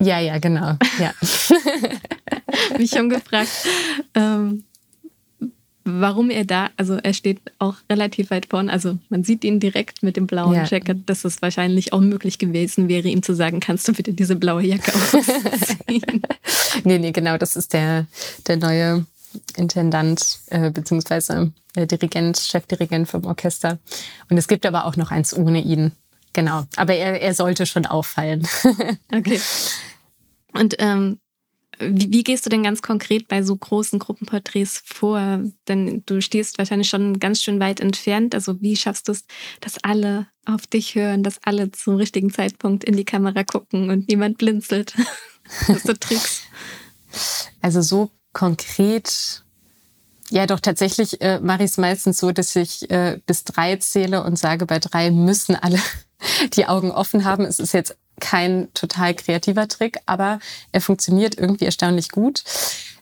Ja, 0.00 0.20
ja, 0.20 0.38
genau. 0.38 0.76
Ja. 0.98 1.12
Mich 2.78 2.90
schon 2.90 3.08
gefragt. 3.08 3.50
Ähm, 4.14 4.64
warum 5.88 6.30
er 6.30 6.44
da, 6.44 6.70
also 6.76 6.94
er 6.94 7.14
steht 7.14 7.40
auch 7.58 7.76
relativ 7.90 8.30
weit 8.30 8.46
vorne, 8.46 8.72
also 8.72 8.98
man 9.08 9.24
sieht 9.24 9.44
ihn 9.44 9.60
direkt 9.60 10.02
mit 10.02 10.16
dem 10.16 10.26
blauen 10.26 10.54
ja. 10.54 10.64
Jacket, 10.64 11.08
dass 11.08 11.24
es 11.24 11.40
wahrscheinlich 11.42 11.92
auch 11.92 12.00
möglich 12.00 12.38
gewesen 12.38 12.88
wäre, 12.88 13.08
ihm 13.08 13.22
zu 13.22 13.34
sagen, 13.34 13.60
kannst 13.60 13.88
du 13.88 13.92
bitte 13.92 14.12
diese 14.12 14.36
blaue 14.36 14.62
Jacke 14.62 14.92
ausziehen? 14.94 16.22
nee, 16.84 16.98
nee, 16.98 17.12
genau, 17.12 17.38
das 17.38 17.56
ist 17.56 17.72
der, 17.72 18.06
der 18.46 18.56
neue 18.56 19.06
Intendant 19.56 20.40
äh, 20.46 20.70
beziehungsweise 20.70 21.52
äh, 21.74 21.86
Dirigent, 21.86 22.38
Chefdirigent 22.38 23.08
vom 23.08 23.24
Orchester. 23.24 23.78
Und 24.30 24.38
es 24.38 24.48
gibt 24.48 24.66
aber 24.66 24.84
auch 24.86 24.96
noch 24.96 25.10
eins 25.10 25.36
ohne 25.36 25.60
ihn. 25.60 25.92
Genau, 26.32 26.64
aber 26.76 26.94
er, 26.94 27.20
er 27.20 27.34
sollte 27.34 27.66
schon 27.66 27.86
auffallen. 27.86 28.46
okay. 29.14 29.40
Und 30.52 30.76
ähm, 30.78 31.18
wie, 31.80 32.12
wie, 32.12 32.24
gehst 32.24 32.46
du 32.46 32.50
denn 32.50 32.62
ganz 32.62 32.82
konkret 32.82 33.28
bei 33.28 33.42
so 33.42 33.56
großen 33.56 33.98
Gruppenporträts 33.98 34.82
vor? 34.84 35.42
Denn 35.68 36.02
du 36.06 36.20
stehst 36.20 36.58
wahrscheinlich 36.58 36.88
schon 36.88 37.18
ganz 37.18 37.42
schön 37.42 37.60
weit 37.60 37.80
entfernt. 37.80 38.34
Also 38.34 38.60
wie 38.60 38.76
schaffst 38.76 39.08
du 39.08 39.12
es, 39.12 39.24
dass 39.60 39.82
alle 39.82 40.26
auf 40.44 40.66
dich 40.66 40.94
hören, 40.94 41.22
dass 41.22 41.38
alle 41.44 41.70
zum 41.72 41.96
richtigen 41.96 42.32
Zeitpunkt 42.32 42.84
in 42.84 42.96
die 42.96 43.04
Kamera 43.04 43.44
gucken 43.44 43.90
und 43.90 44.08
niemand 44.08 44.38
blinzelt? 44.38 44.94
Hast 45.68 45.88
du 45.88 45.94
Tricks? 45.94 46.42
Also 47.60 47.80
so 47.80 48.10
konkret 48.32 49.44
ja, 50.30 50.46
doch 50.46 50.60
tatsächlich 50.60 51.20
äh, 51.22 51.40
mache 51.40 51.64
ich 51.64 51.70
es 51.70 51.78
meistens 51.78 52.18
so, 52.18 52.32
dass 52.32 52.54
ich 52.54 52.90
äh, 52.90 53.18
bis 53.24 53.44
drei 53.44 53.76
zähle 53.76 54.22
und 54.22 54.38
sage, 54.38 54.66
bei 54.66 54.78
drei 54.78 55.10
müssen 55.10 55.56
alle 55.56 55.78
die 56.52 56.66
Augen 56.66 56.90
offen 56.90 57.24
haben. 57.24 57.44
Es 57.44 57.58
ist 57.58 57.72
jetzt 57.72 57.96
kein 58.20 58.72
total 58.74 59.14
kreativer 59.14 59.68
Trick, 59.68 59.98
aber 60.06 60.38
er 60.72 60.80
funktioniert 60.80 61.38
irgendwie 61.38 61.66
erstaunlich 61.66 62.10
gut. 62.10 62.44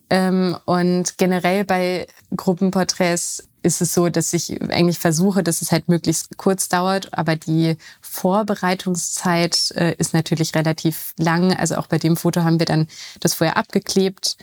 Ähm, 0.09 0.57
und 0.65 1.19
generell 1.19 1.65
bei 1.65 2.07
Gruppenporträts 2.37 3.49
ist 3.67 3.81
es 3.83 3.93
so, 3.93 4.09
dass 4.09 4.33
ich 4.33 4.63
eigentlich 4.71 5.01
versuche, 5.01 5.43
dass 5.43 5.61
es 5.61 5.73
halt 5.73 5.89
möglichst 5.89 6.39
kurz 6.39 6.69
dauert, 6.69 7.13
aber 7.13 7.35
die 7.35 7.77
Vorbereitungszeit 8.01 9.73
äh, 9.75 9.95
ist 9.99 10.15
natürlich 10.15 10.55
relativ 10.55 11.13
lang. 11.19 11.53
Also 11.53 11.75
auch 11.75 11.89
bei 11.89 11.99
dem 11.99 12.17
Foto 12.17 12.45
haben 12.45 12.61
wir 12.61 12.67
dann 12.67 12.87
das 13.19 13.35
vorher 13.35 13.57
abgeklebt, 13.57 14.37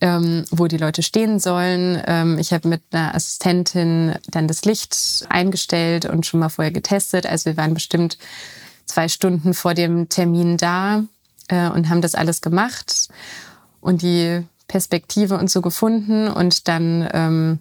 ähm, 0.00 0.46
wo 0.50 0.68
die 0.68 0.78
Leute 0.78 1.02
stehen 1.02 1.38
sollen. 1.38 2.02
Ähm, 2.06 2.38
ich 2.38 2.54
habe 2.54 2.66
mit 2.66 2.82
einer 2.92 3.14
Assistentin 3.14 4.14
dann 4.30 4.48
das 4.48 4.64
Licht 4.64 5.26
eingestellt 5.28 6.06
und 6.06 6.24
schon 6.24 6.40
mal 6.40 6.48
vorher 6.48 6.72
getestet. 6.72 7.26
Also 7.26 7.50
wir 7.50 7.58
waren 7.58 7.74
bestimmt 7.74 8.16
zwei 8.92 9.08
Stunden 9.08 9.54
vor 9.54 9.74
dem 9.74 10.08
Termin 10.08 10.56
da 10.56 11.04
äh, 11.48 11.68
und 11.68 11.88
haben 11.88 12.02
das 12.02 12.14
alles 12.14 12.42
gemacht 12.42 13.08
und 13.80 14.02
die 14.02 14.44
Perspektive 14.68 15.38
und 15.38 15.50
so 15.50 15.62
gefunden 15.62 16.28
und 16.28 16.68
dann 16.68 17.08
ähm, 17.12 17.58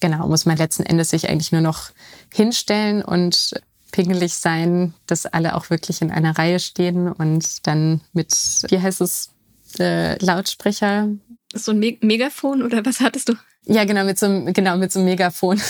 genau, 0.00 0.26
muss 0.26 0.46
man 0.46 0.56
letzten 0.56 0.82
Endes 0.82 1.10
sich 1.10 1.28
eigentlich 1.28 1.52
nur 1.52 1.60
noch 1.60 1.90
hinstellen 2.32 3.02
und 3.02 3.52
pingelig 3.92 4.34
sein, 4.34 4.94
dass 5.06 5.26
alle 5.26 5.54
auch 5.54 5.70
wirklich 5.70 6.00
in 6.00 6.10
einer 6.10 6.38
Reihe 6.38 6.58
stehen 6.58 7.10
und 7.12 7.66
dann 7.66 8.00
mit, 8.12 8.32
wie 8.68 8.80
heißt 8.80 9.00
es, 9.00 9.30
äh, 9.78 10.22
Lautsprecher. 10.24 11.08
So 11.52 11.72
ein 11.72 11.78
Me 11.78 11.98
Megafon 12.00 12.62
oder 12.62 12.84
was 12.84 13.00
hattest 13.00 13.28
du? 13.28 13.34
Ja, 13.66 13.84
genau, 13.84 14.04
mit 14.04 14.18
so 14.18 14.26
einem, 14.26 14.52
genau, 14.52 14.76
mit 14.76 14.92
so 14.92 15.00
einem 15.00 15.08
Megafon. 15.08 15.60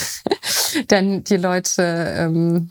dann 0.88 1.24
die 1.24 1.36
Leute, 1.36 1.82
ähm, 2.16 2.70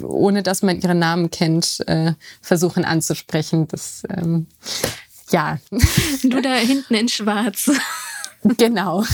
ohne 0.00 0.42
dass 0.42 0.62
man 0.62 0.80
ihren 0.80 0.98
Namen 0.98 1.30
kennt, 1.30 1.80
äh, 1.86 2.14
versuchen 2.40 2.84
anzusprechen. 2.84 3.68
Das, 3.68 4.02
ähm, 4.08 4.46
ja. 5.30 5.58
Du 6.22 6.40
da 6.40 6.54
hinten 6.54 6.94
in 6.94 7.08
Schwarz. 7.08 7.70
genau. 8.56 9.04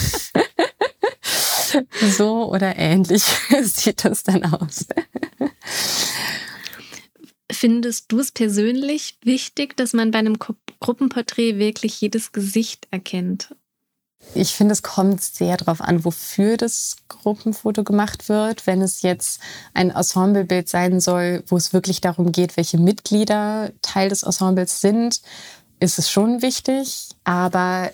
so 2.16 2.52
oder 2.52 2.76
ähnlich 2.76 3.22
sieht 3.62 4.04
das 4.04 4.24
dann 4.24 4.44
aus. 4.44 4.86
Findest 7.50 8.12
du 8.12 8.20
es 8.20 8.30
persönlich 8.30 9.18
wichtig, 9.22 9.76
dass 9.76 9.92
man 9.92 10.10
bei 10.10 10.18
einem 10.18 10.38
Gruppenporträt 10.38 11.58
wirklich 11.58 12.00
jedes 12.00 12.32
Gesicht 12.32 12.86
erkennt? 12.90 13.54
Ich 14.34 14.54
finde, 14.54 14.72
es 14.72 14.82
kommt 14.82 15.22
sehr 15.22 15.56
darauf 15.56 15.80
an, 15.80 16.04
wofür 16.04 16.56
das 16.56 16.96
Gruppenfoto 17.08 17.82
gemacht 17.82 18.28
wird. 18.28 18.66
Wenn 18.66 18.82
es 18.82 19.02
jetzt 19.02 19.40
ein 19.74 19.90
Ensemblebild 19.90 20.68
sein 20.68 21.00
soll, 21.00 21.42
wo 21.46 21.56
es 21.56 21.72
wirklich 21.72 22.00
darum 22.00 22.30
geht, 22.30 22.56
welche 22.56 22.78
Mitglieder 22.78 23.72
Teil 23.82 24.10
des 24.10 24.22
Ensembles 24.22 24.80
sind, 24.80 25.22
ist 25.80 25.98
es 25.98 26.10
schon 26.10 26.42
wichtig. 26.42 27.08
Aber 27.24 27.90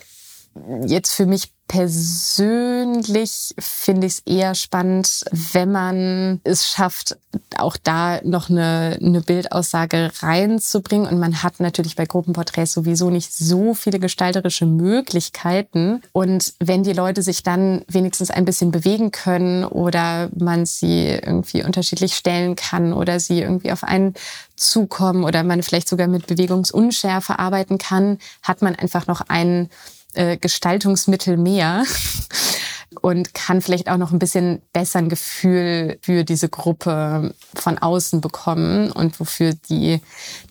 jetzt 0.85 1.13
für 1.13 1.25
mich 1.25 1.54
Persönlich 1.67 3.55
finde 3.57 4.05
ich 4.05 4.13
es 4.13 4.19
eher 4.19 4.53
spannend, 4.53 5.25
wenn 5.53 5.71
man 5.71 6.39
es 6.43 6.69
schafft, 6.69 7.17
auch 7.57 7.75
da 7.75 8.21
noch 8.23 8.51
eine, 8.51 8.99
eine 9.01 9.21
Bildaussage 9.21 10.11
reinzubringen. 10.19 11.07
Und 11.07 11.19
man 11.19 11.41
hat 11.41 11.59
natürlich 11.59 11.95
bei 11.95 12.05
Gruppenporträts 12.05 12.73
sowieso 12.73 13.09
nicht 13.09 13.33
so 13.33 13.73
viele 13.73 13.99
gestalterische 13.99 14.67
Möglichkeiten. 14.67 16.03
Und 16.11 16.53
wenn 16.59 16.83
die 16.83 16.93
Leute 16.93 17.23
sich 17.23 17.41
dann 17.41 17.81
wenigstens 17.87 18.29
ein 18.29 18.45
bisschen 18.45 18.69
bewegen 18.71 19.09
können 19.09 19.65
oder 19.65 20.29
man 20.35 20.67
sie 20.67 21.07
irgendwie 21.07 21.63
unterschiedlich 21.63 22.15
stellen 22.15 22.55
kann 22.55 22.93
oder 22.93 23.19
sie 23.19 23.41
irgendwie 23.41 23.71
auf 23.71 23.83
einen 23.83 24.13
zukommen 24.55 25.23
oder 25.23 25.43
man 25.43 25.63
vielleicht 25.63 25.89
sogar 25.89 26.07
mit 26.07 26.27
Bewegungsunschärfe 26.27 27.39
arbeiten 27.39 27.79
kann, 27.79 28.19
hat 28.43 28.61
man 28.61 28.75
einfach 28.75 29.07
noch 29.07 29.21
einen 29.27 29.69
äh, 30.15 30.37
Gestaltungsmittel 30.37 31.37
mehr 31.37 31.83
und 33.01 33.33
kann 33.33 33.61
vielleicht 33.61 33.89
auch 33.89 33.97
noch 33.97 34.11
ein 34.11 34.19
bisschen 34.19 34.61
besser 34.73 34.99
ein 34.99 35.09
Gefühl 35.09 35.97
für 36.01 36.23
diese 36.23 36.49
Gruppe 36.49 37.33
von 37.53 37.77
außen 37.77 38.21
bekommen 38.21 38.91
und 38.91 39.19
wofür 39.19 39.53
die, 39.69 40.01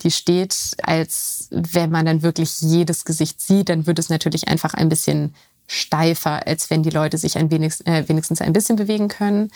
die 0.02 0.10
steht, 0.10 0.56
als 0.82 1.48
wenn 1.50 1.90
man 1.90 2.06
dann 2.06 2.22
wirklich 2.22 2.60
jedes 2.60 3.04
Gesicht 3.04 3.40
sieht, 3.40 3.68
dann 3.68 3.86
wird 3.86 3.98
es 3.98 4.08
natürlich 4.08 4.48
einfach 4.48 4.74
ein 4.74 4.88
bisschen 4.88 5.34
steifer, 5.66 6.46
als 6.46 6.70
wenn 6.70 6.82
die 6.82 6.90
Leute 6.90 7.18
sich 7.18 7.38
ein 7.38 7.50
wenigstens, 7.50 7.86
äh, 7.86 8.08
wenigstens 8.08 8.40
ein 8.40 8.52
bisschen 8.52 8.76
bewegen 8.76 9.08
können. 9.08 9.50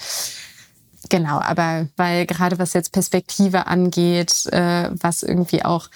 Genau, 1.11 1.41
aber 1.41 1.87
weil 1.97 2.27
gerade 2.27 2.59
was 2.59 2.73
jetzt 2.73 2.93
Perspektive 2.93 3.67
angeht, 3.67 4.47
äh, 4.47 4.91
was 4.93 5.23
irgendwie 5.23 5.65
auch 5.65 5.89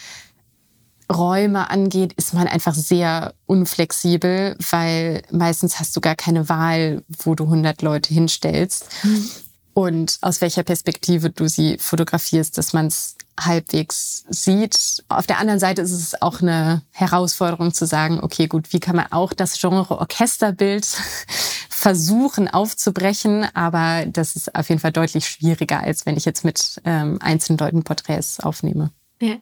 Räume 1.13 1.71
angeht, 1.71 2.13
ist 2.15 2.35
man 2.35 2.49
einfach 2.49 2.75
sehr 2.75 3.35
unflexibel, 3.47 4.57
weil 4.71 5.23
meistens 5.31 5.79
hast 5.79 5.95
du 5.97 6.01
gar 6.01 6.17
keine 6.17 6.49
Wahl, 6.49 7.05
wo 7.23 7.35
du 7.35 7.45
100 7.45 7.83
Leute 7.83 8.13
hinstellst. 8.13 8.87
Mhm. 9.03 9.31
Und 9.75 10.19
aus 10.21 10.41
welcher 10.41 10.65
Perspektive 10.65 11.31
du 11.31 11.49
sie 11.49 11.79
fotografierst, 11.79 12.59
dass 12.59 12.73
man 12.73 12.89
es 12.89 13.17
halbwegs 13.41 14.25
sieht. 14.29 15.03
Auf 15.09 15.27
der 15.27 15.39
anderen 15.39 15.61
Seite 15.61 15.83
ist 15.83 15.93
es 15.93 16.21
auch 16.21 16.43
eine 16.43 16.83
Herausforderung 16.91 17.73
zu 17.73 17.87
sagen, 17.87 18.21
okay, 18.23 18.47
gut, 18.47 18.73
wie 18.73 18.81
kann 18.81 18.97
man 18.97 19.07
auch 19.11 19.33
das 19.33 19.59
Genre 19.59 19.99
Orchesterbild 19.99 20.87
versuchen 21.71 22.49
aufzubrechen, 22.49 23.47
aber 23.55 24.07
das 24.07 24.37
ist 24.37 24.55
auf 24.55 24.69
jeden 24.69 24.81
Fall 24.81 24.93
deutlich 24.93 25.27
schwieriger, 25.27 25.81
als 25.81 26.07
wenn 26.07 26.17
ich 26.17 26.25
jetzt 26.25 26.45
mit 26.45 26.81
ähm, 26.85 27.19
einzelnen 27.21 27.59
Leuten 27.59 27.83
Porträts 27.83 28.41
aufnehme. 28.41 28.91
Ja. 29.21 29.37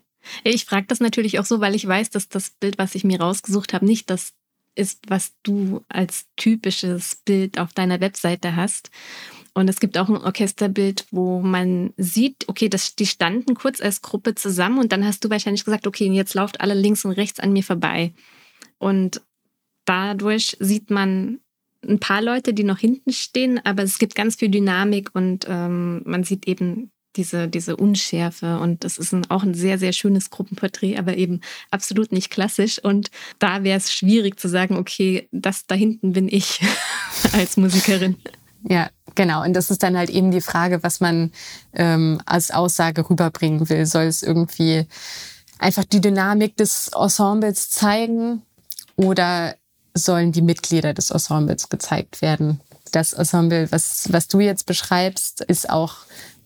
Ich 0.45 0.65
frage 0.65 0.87
das 0.87 1.01
natürlich 1.01 1.39
auch 1.39 1.45
so, 1.45 1.61
weil 1.61 1.75
ich 1.75 1.87
weiß, 1.87 2.11
dass 2.11 2.29
das 2.29 2.51
Bild, 2.51 2.79
was 2.79 2.95
ich 2.95 3.05
mir 3.05 3.21
rausgesucht 3.21 3.73
habe, 3.73 3.87
nicht 3.87 4.11
das 4.11 4.33
ist, 4.75 5.01
was 5.09 5.35
du 5.43 5.85
als 5.89 6.27
typisches 6.37 7.17
Bild 7.25 7.59
auf 7.59 7.73
deiner 7.73 8.01
Webseite 8.01 8.57
hast. 8.57 8.91
Und 9.53 9.69
es 9.69 9.81
gibt 9.81 9.99
auch 9.99 10.09
ein 10.09 10.17
Orchesterbild, 10.17 11.07
wo 11.11 11.41
man 11.41 11.93
sieht, 11.97 12.49
okay, 12.49 12.69
das, 12.69 12.95
die 12.95 13.07
standen 13.07 13.55
kurz 13.55 13.81
als 13.81 14.01
Gruppe 14.01 14.35
zusammen 14.35 14.79
und 14.79 14.93
dann 14.93 15.05
hast 15.05 15.25
du 15.25 15.31
wahrscheinlich 15.31 15.65
gesagt, 15.65 15.87
okay, 15.87 16.07
jetzt 16.07 16.35
lauft 16.35 16.61
alle 16.61 16.75
links 16.75 17.05
und 17.05 17.13
rechts 17.13 17.41
an 17.41 17.53
mir 17.53 17.65
vorbei. 17.65 18.13
Und 18.79 19.23
dadurch 19.85 20.57
sieht 20.61 20.91
man 20.91 21.41
ein 21.87 21.99
paar 21.99 22.23
Leute, 22.23 22.55
die 22.55 22.65
noch 22.65 22.79
hinten 22.79 23.13
stehen, 23.13 23.61
aber 23.65 23.83
es 23.83 23.99
gibt 23.99 24.15
ganz 24.15 24.37
viel 24.37 24.51
Dynamik 24.51 25.11
und 25.15 25.47
ähm, 25.49 26.03
man 26.05 26.25
sieht 26.25 26.47
eben 26.47 26.93
diese, 27.17 27.49
diese 27.49 27.77
Unschärfe. 27.77 28.59
Und 28.59 28.85
das 28.85 28.99
ist 28.99 29.13
ein, 29.13 29.29
auch 29.31 29.43
ein 29.43 29.55
sehr, 29.55 29.79
sehr 29.79 29.93
schönes 29.93 30.31
Gruppenporträt, 30.31 30.99
aber 30.99 31.17
eben 31.17 31.41
absolut 31.71 32.13
nicht 32.13 32.31
klassisch. 32.31 32.79
Und 32.83 33.11
da 33.39 33.65
wäre 33.65 33.79
es 33.79 33.93
schwierig 33.93 34.39
zu 34.39 34.49
sagen, 34.49 34.77
okay, 34.77 35.29
das 35.33 35.67
da 35.67 35.75
hinten 35.75 36.13
bin 36.13 36.29
ich 36.29 36.61
als 37.33 37.57
Musikerin. 37.57 38.17
Ja, 38.69 38.91
genau. 39.15 39.43
Und 39.45 39.55
das 39.55 39.71
ist 39.71 39.83
dann 39.83 39.97
halt 39.97 40.11
eben 40.11 40.31
die 40.31 40.41
Frage, 40.41 40.83
was 40.83 41.01
man 41.01 41.33
ähm, 41.73 42.21
als 42.27 42.51
Aussage 42.51 43.09
rüberbringen 43.09 43.69
will. 43.69 43.87
Soll 43.87 44.05
es 44.05 44.23
irgendwie 44.23 44.87
einfach 45.59 45.85
die 45.85 46.01
Dynamik 46.01 46.57
des 46.57 46.89
Ensembles 46.89 47.71
zeigen 47.71 48.43
oder 48.97 49.55
sollen 49.95 50.33
die 50.33 50.43
Mitglieder 50.43 50.95
des 50.95 51.11
Ensembles 51.11 51.69
gezeigt 51.69 52.23
werden? 52.23 52.61
Das 52.93 53.13
Ensemble, 53.13 53.71
was, 53.71 54.13
was 54.13 54.29
du 54.29 54.41
jetzt 54.41 54.67
beschreibst, 54.67 55.43
ist 55.43 55.71
auch 55.71 55.97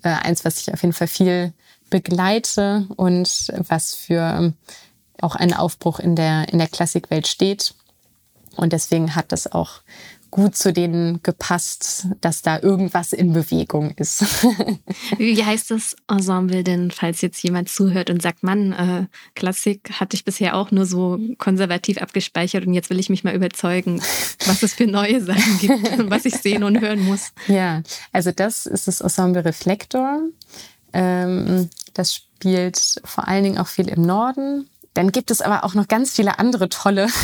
äh, 0.04 0.08
eins, 0.08 0.44
was 0.44 0.60
ich 0.60 0.72
auf 0.72 0.82
jeden 0.82 0.92
Fall 0.92 1.08
viel 1.08 1.52
begleite 1.90 2.86
und 2.96 3.52
was 3.68 3.94
für 3.94 4.52
auch 5.20 5.36
einen 5.36 5.54
Aufbruch 5.54 5.98
in 5.98 6.16
der, 6.16 6.48
in 6.52 6.58
der 6.58 6.68
Klassikwelt 6.68 7.26
steht. 7.26 7.74
Und 8.56 8.72
deswegen 8.72 9.14
hat 9.14 9.32
das 9.32 9.50
auch 9.50 9.80
gut 10.34 10.56
zu 10.56 10.72
denen 10.72 11.22
gepasst, 11.22 12.08
dass 12.20 12.42
da 12.42 12.58
irgendwas 12.58 13.12
in 13.12 13.32
Bewegung 13.32 13.92
ist. 13.92 14.24
Wie 15.16 15.44
heißt 15.44 15.70
das 15.70 15.94
Ensemble 16.10 16.64
denn, 16.64 16.90
falls 16.90 17.20
jetzt 17.20 17.40
jemand 17.44 17.68
zuhört 17.68 18.10
und 18.10 18.20
sagt, 18.20 18.42
Mann, 18.42 18.72
äh, 18.72 19.06
Klassik 19.36 19.92
hatte 20.00 20.16
ich 20.16 20.24
bisher 20.24 20.56
auch 20.56 20.72
nur 20.72 20.86
so 20.86 21.20
konservativ 21.38 21.98
abgespeichert 21.98 22.66
und 22.66 22.74
jetzt 22.74 22.90
will 22.90 22.98
ich 22.98 23.10
mich 23.10 23.22
mal 23.22 23.32
überzeugen, 23.32 24.02
was 24.44 24.64
es 24.64 24.74
für 24.74 24.88
neue 24.88 25.22
Sachen 25.22 25.58
gibt 25.60 25.98
und 26.00 26.10
was 26.10 26.24
ich 26.24 26.34
sehen 26.34 26.64
und 26.64 26.80
hören 26.80 27.04
muss. 27.04 27.32
Ja, 27.46 27.84
also 28.10 28.32
das 28.32 28.66
ist 28.66 28.88
das 28.88 29.02
Ensemble 29.02 29.44
Reflektor. 29.44 30.18
Ähm, 30.92 31.70
das 31.92 32.12
spielt 32.12 33.00
vor 33.04 33.28
allen 33.28 33.44
Dingen 33.44 33.58
auch 33.58 33.68
viel 33.68 33.86
im 33.86 34.02
Norden 34.02 34.68
dann 34.94 35.10
gibt 35.10 35.32
es 35.32 35.42
aber 35.42 35.64
auch 35.64 35.74
noch 35.74 35.88
ganz 35.88 36.12
viele 36.12 36.38
andere 36.38 36.68
tolle. 36.68 37.08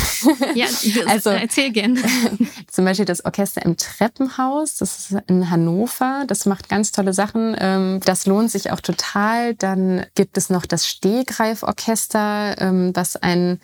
Ja, 0.53 0.67
also 1.07 1.29
erzähl 1.29 1.71
gern. 1.71 1.97
Zum 2.67 2.83
Beispiel 2.83 3.05
das 3.05 3.23
Orchester 3.23 3.63
im 3.63 3.77
Treppenhaus, 3.77 4.75
das 4.77 5.11
ist 5.11 5.21
in 5.27 5.49
Hannover. 5.49 6.25
Das 6.27 6.45
macht 6.45 6.67
ganz 6.67 6.91
tolle 6.91 7.13
Sachen. 7.13 7.55
Ähm, 7.57 8.01
das 8.03 8.25
lohnt 8.25 8.51
sich 8.51 8.71
auch 8.71 8.81
total. 8.81 9.55
Dann 9.55 10.05
gibt 10.15 10.37
es 10.37 10.49
noch 10.49 10.65
das 10.65 10.87
Stehgreiforchester, 10.87 12.55
ähm, 12.59 12.91
was 12.93 13.15
ein 13.15 13.59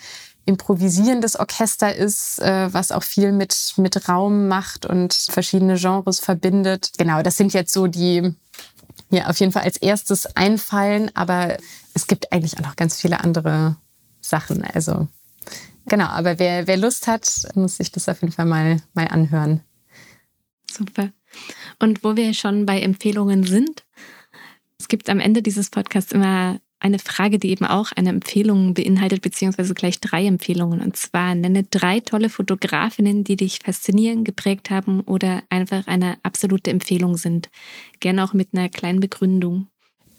improvisierendes 0.45 1.37
Orchester 1.37 1.93
ist, 1.93 2.39
äh, 2.39 2.73
was 2.73 2.91
auch 2.91 3.03
viel 3.03 3.33
mit, 3.33 3.73
mit 3.75 4.07
Raum 4.07 4.47
macht 4.47 4.85
und 4.85 5.13
verschiedene 5.13 5.75
Genres 5.75 6.19
verbindet. 6.19 6.91
Genau, 6.97 7.21
das 7.21 7.35
sind 7.37 7.53
jetzt 7.53 7.73
so 7.73 7.87
die, 7.87 8.33
mir 9.09 9.29
auf 9.29 9.39
jeden 9.39 9.51
Fall 9.51 9.63
als 9.63 9.77
erstes 9.77 10.25
einfallen, 10.37 11.11
aber 11.15 11.57
es 11.93 12.07
gibt 12.07 12.31
eigentlich 12.31 12.57
auch 12.57 12.63
noch 12.63 12.75
ganz 12.77 12.95
viele 12.95 13.19
andere 13.19 13.75
Sachen. 14.30 14.63
Also 14.63 15.07
genau, 15.86 16.05
aber 16.07 16.39
wer, 16.39 16.67
wer 16.67 16.78
Lust 16.78 17.07
hat, 17.07 17.28
muss 17.55 17.78
sich 17.78 17.91
das 17.91 18.09
auf 18.09 18.21
jeden 18.21 18.34
Fall 18.34 18.45
mal, 18.45 18.82
mal 18.93 19.07
anhören. 19.07 19.61
Super. 20.69 21.11
Und 21.80 22.03
wo 22.03 22.15
wir 22.15 22.34
schon 22.34 22.65
bei 22.65 22.82
Empfehlungen 22.82 23.43
sind, 23.43 23.86
es 24.80 24.88
gibt 24.88 25.09
am 25.09 25.19
Ende 25.19 25.41
dieses 25.41 25.69
Podcasts 25.69 26.11
immer 26.11 26.59
eine 26.80 26.99
Frage, 26.99 27.39
die 27.39 27.49
eben 27.49 27.65
auch 27.65 27.91
eine 27.93 28.09
Empfehlung 28.09 28.73
beinhaltet, 28.75 29.21
beziehungsweise 29.21 29.73
gleich 29.73 29.99
drei 29.99 30.25
Empfehlungen. 30.25 30.80
Und 30.80 30.95
zwar 30.95 31.34
nenne 31.34 31.63
drei 31.63 31.99
tolle 31.99 32.30
Fotografinnen, 32.30 33.23
die 33.23 33.36
dich 33.36 33.59
faszinieren, 33.63 34.23
geprägt 34.23 34.69
haben 34.69 35.01
oder 35.01 35.41
einfach 35.49 35.88
eine 35.88 36.17
absolute 36.21 36.69
Empfehlung 36.69 37.17
sind. 37.17 37.49
Gerne 37.99 38.23
auch 38.23 38.34
mit 38.34 38.49
einer 38.53 38.69
kleinen 38.69 38.99
Begründung. 38.99 39.67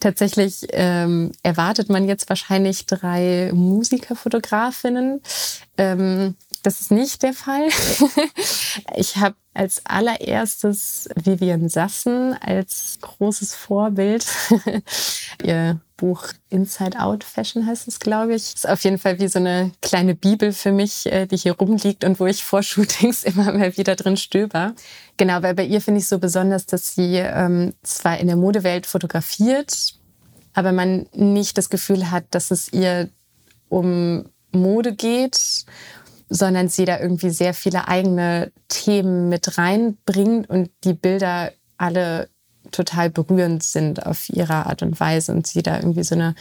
Tatsächlich 0.01 0.67
ähm, 0.71 1.33
erwartet 1.43 1.89
man 1.89 2.07
jetzt 2.07 2.29
wahrscheinlich 2.29 2.87
drei 2.87 3.51
Musikerfotografinnen. 3.53 5.21
Ähm, 5.77 6.37
das 6.63 6.81
ist 6.81 6.91
nicht 6.91 7.23
der 7.23 7.33
Fall. 7.33 7.69
ich 8.97 9.17
habe 9.17 9.37
als 9.55 9.85
allererstes 9.85 11.09
Vivian 11.17 11.69
Sassen 11.69 12.35
als 12.41 12.99
großes 13.01 13.55
Vorbild. 13.55 14.27
Ihr 15.43 15.81
Buch 15.97 16.29
Inside 16.49 17.01
Out 17.01 17.25
Fashion 17.25 17.67
heißt 17.67 17.89
es, 17.89 17.99
glaube 17.99 18.35
ich. 18.35 18.55
Ist 18.55 18.69
auf 18.69 18.85
jeden 18.85 18.99
Fall 18.99 19.19
wie 19.19 19.29
so 19.29 19.41
eine 19.41 19.73
kleine 19.83 20.15
Bibel 20.15 20.53
für 20.53 20.71
mich, 20.71 21.07
äh, 21.07 21.27
die 21.27 21.37
hier 21.37 21.55
rumliegt 21.55 22.05
und 22.05 22.21
wo 22.21 22.27
ich 22.27 22.45
vor 22.45 22.63
Shootings 22.65 23.25
immer 23.25 23.53
mal 23.53 23.77
wieder 23.77 23.97
drin 23.97 24.17
stöber. 24.17 24.75
Genau, 25.17 25.43
weil 25.43 25.55
bei 25.55 25.65
ihr 25.65 25.81
finde 25.81 26.01
ich 26.01 26.07
so 26.07 26.19
besonders, 26.19 26.67
dass 26.67 26.95
sie 26.95 27.17
ähm, 27.17 27.75
zwar 27.83 28.19
in 28.19 28.29
der 28.29 28.37
Modewelt 28.37 28.87
fotografiert, 28.87 29.95
aber 30.55 30.73
man 30.73 31.07
nicht 31.13 31.59
das 31.59 31.69
Gefühl 31.69 32.11
hat, 32.11 32.27
dass 32.31 32.51
es 32.51 32.73
ihr 32.73 33.11
um 33.69 34.31
Mode 34.53 34.95
geht 34.95 35.65
sondern 36.29 36.69
sie 36.69 36.85
da 36.85 37.01
irgendwie 37.01 37.31
sehr 37.31 37.55
viele 37.55 37.89
eigene 37.89 38.53
Themen 38.69 39.29
mit 39.29 39.59
reinbringt 39.59 40.49
und 40.49 40.71
die 40.85 40.95
Bilder 40.95 41.53
alle 41.77 42.29
total 42.71 43.11
berührend 43.11 43.63
sind 43.63 44.05
auf 44.05 44.29
ihre 44.29 44.67
Art 44.67 44.83
und 44.83 45.01
Weise 45.01 45.33
und 45.33 45.47
sie 45.47 45.63
da 45.63 45.77
irgendwie 45.77 46.05
so 46.05 46.15
eine 46.15 46.35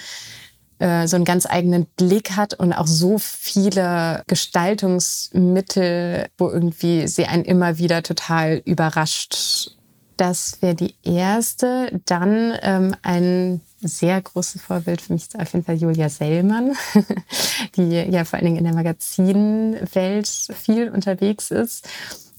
äh, 0.79 1.07
so 1.07 1.15
einen 1.15 1.25
ganz 1.25 1.47
eigenen 1.47 1.85
Blick 1.85 2.35
hat 2.35 2.53
und 2.53 2.73
auch 2.73 2.85
so 2.85 3.17
viele 3.17 4.21
Gestaltungsmittel, 4.27 6.27
wo 6.37 6.49
irgendwie 6.49 7.07
sie 7.07 7.25
einen 7.25 7.45
immer 7.45 7.79
wieder 7.79 8.03
total 8.03 8.61
überrascht. 8.63 9.71
Das 10.17 10.61
wäre 10.61 10.75
die 10.75 10.93
erste. 11.03 11.99
Dann 12.05 12.53
ähm, 12.61 12.95
ein 13.01 13.61
sehr 13.81 14.21
großes 14.21 14.61
Vorbild 14.61 15.01
für 15.01 15.13
mich 15.13 15.23
ist 15.23 15.39
auf 15.39 15.53
jeden 15.53 15.65
Fall 15.65 15.75
Julia 15.75 16.09
Sellmann, 16.09 16.75
die 17.75 17.91
ja 17.91 18.25
vor 18.25 18.37
allen 18.37 18.45
Dingen 18.45 18.57
in 18.57 18.63
der 18.63 18.73
Magazinwelt 18.73 20.27
viel 20.27 20.89
unterwegs 20.89 21.51
ist. 21.51 21.87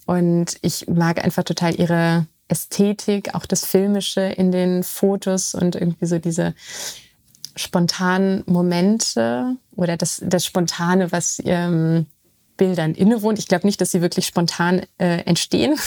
Und 0.06 0.56
ich 0.62 0.88
mag 0.88 1.22
einfach 1.22 1.44
total 1.44 1.74
ihre 1.74 2.26
Ästhetik, 2.48 3.34
auch 3.34 3.46
das 3.46 3.64
Filmische 3.64 4.22
in 4.22 4.50
den 4.50 4.82
Fotos 4.82 5.54
und 5.54 5.76
irgendwie 5.76 6.06
so 6.06 6.18
diese 6.18 6.54
spontanen 7.56 8.42
Momente 8.46 9.56
oder 9.76 9.96
das, 9.96 10.22
das 10.24 10.46
Spontane, 10.46 11.12
was 11.12 11.38
ihren 11.38 12.06
Bildern 12.56 12.94
innewohnt. 12.94 13.38
Ich 13.38 13.48
glaube 13.48 13.66
nicht, 13.66 13.80
dass 13.80 13.90
sie 13.90 14.00
wirklich 14.00 14.26
spontan 14.26 14.82
äh, 14.98 15.18
entstehen. 15.24 15.78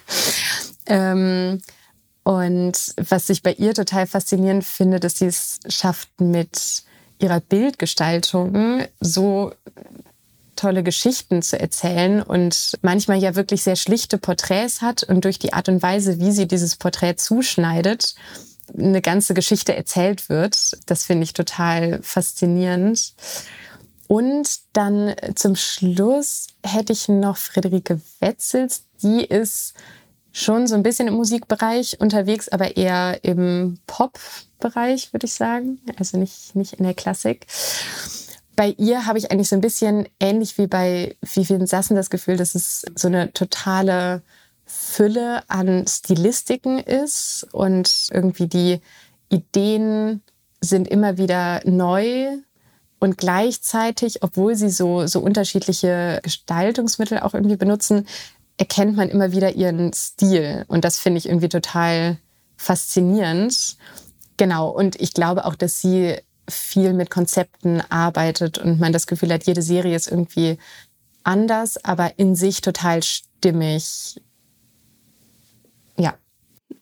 ähm, 0.86 1.60
und 2.30 2.94
was 2.96 3.28
ich 3.28 3.42
bei 3.42 3.54
ihr 3.54 3.74
total 3.74 4.06
faszinierend 4.06 4.62
finde, 4.62 5.00
dass 5.00 5.18
sie 5.18 5.26
es 5.26 5.58
schafft, 5.66 6.20
mit 6.20 6.84
ihrer 7.18 7.40
Bildgestaltung 7.40 8.84
so 9.00 9.50
tolle 10.54 10.84
Geschichten 10.84 11.42
zu 11.42 11.58
erzählen 11.58 12.22
und 12.22 12.78
manchmal 12.82 13.18
ja 13.18 13.34
wirklich 13.34 13.64
sehr 13.64 13.74
schlichte 13.74 14.16
Porträts 14.16 14.80
hat 14.80 15.02
und 15.02 15.24
durch 15.24 15.40
die 15.40 15.52
Art 15.54 15.68
und 15.68 15.82
Weise, 15.82 16.20
wie 16.20 16.30
sie 16.30 16.46
dieses 16.46 16.76
Porträt 16.76 17.16
zuschneidet, 17.16 18.14
eine 18.78 19.02
ganze 19.02 19.34
Geschichte 19.34 19.74
erzählt 19.74 20.28
wird. 20.28 20.78
Das 20.86 21.02
finde 21.02 21.24
ich 21.24 21.32
total 21.32 22.00
faszinierend. 22.00 23.12
Und 24.06 24.48
dann 24.72 25.16
zum 25.34 25.56
Schluss 25.56 26.46
hätte 26.62 26.92
ich 26.92 27.08
noch 27.08 27.36
Friederike 27.36 28.00
Wetzels. 28.20 28.84
Die 29.02 29.24
ist 29.24 29.74
schon 30.32 30.66
so 30.66 30.74
ein 30.74 30.82
bisschen 30.82 31.08
im 31.08 31.14
Musikbereich 31.14 32.00
unterwegs, 32.00 32.48
aber 32.48 32.76
eher 32.76 33.24
im 33.24 33.78
Pop-Bereich, 33.86 35.12
würde 35.12 35.26
ich 35.26 35.34
sagen. 35.34 35.80
Also 35.98 36.18
nicht, 36.18 36.54
nicht 36.54 36.74
in 36.74 36.84
der 36.84 36.94
Klassik. 36.94 37.46
Bei 38.56 38.74
ihr 38.78 39.06
habe 39.06 39.18
ich 39.18 39.30
eigentlich 39.30 39.48
so 39.48 39.56
ein 39.56 39.62
bisschen 39.62 40.08
ähnlich 40.20 40.58
wie 40.58 40.66
bei 40.66 41.16
Vivian 41.22 41.66
Sassen 41.66 41.96
das 41.96 42.10
Gefühl, 42.10 42.36
dass 42.36 42.54
es 42.54 42.84
so 42.94 43.08
eine 43.08 43.32
totale 43.32 44.22
Fülle 44.66 45.42
an 45.48 45.86
Stilistiken 45.86 46.78
ist 46.78 47.46
und 47.52 48.08
irgendwie 48.12 48.46
die 48.46 48.80
Ideen 49.28 50.22
sind 50.60 50.88
immer 50.88 51.16
wieder 51.16 51.62
neu 51.64 52.36
und 52.98 53.16
gleichzeitig, 53.16 54.22
obwohl 54.22 54.54
sie 54.54 54.68
so, 54.68 55.06
so 55.06 55.20
unterschiedliche 55.20 56.20
Gestaltungsmittel 56.22 57.20
auch 57.20 57.34
irgendwie 57.34 57.56
benutzen, 57.56 58.06
erkennt 58.60 58.94
man 58.94 59.08
immer 59.08 59.32
wieder 59.32 59.56
ihren 59.56 59.90
Stil. 59.94 60.66
Und 60.68 60.84
das 60.84 60.98
finde 60.98 61.16
ich 61.16 61.26
irgendwie 61.26 61.48
total 61.48 62.18
faszinierend. 62.58 63.78
Genau. 64.36 64.68
Und 64.68 65.00
ich 65.00 65.14
glaube 65.14 65.46
auch, 65.46 65.54
dass 65.54 65.80
sie 65.80 66.18
viel 66.46 66.92
mit 66.92 67.08
Konzepten 67.08 67.80
arbeitet 67.88 68.58
und 68.58 68.78
man 68.78 68.92
das 68.92 69.06
Gefühl 69.06 69.32
hat, 69.32 69.46
jede 69.46 69.62
Serie 69.62 69.96
ist 69.96 70.08
irgendwie 70.08 70.58
anders, 71.22 71.82
aber 71.82 72.18
in 72.18 72.34
sich 72.36 72.60
total 72.60 73.02
stimmig. 73.02 74.20
Ja. 75.96 76.18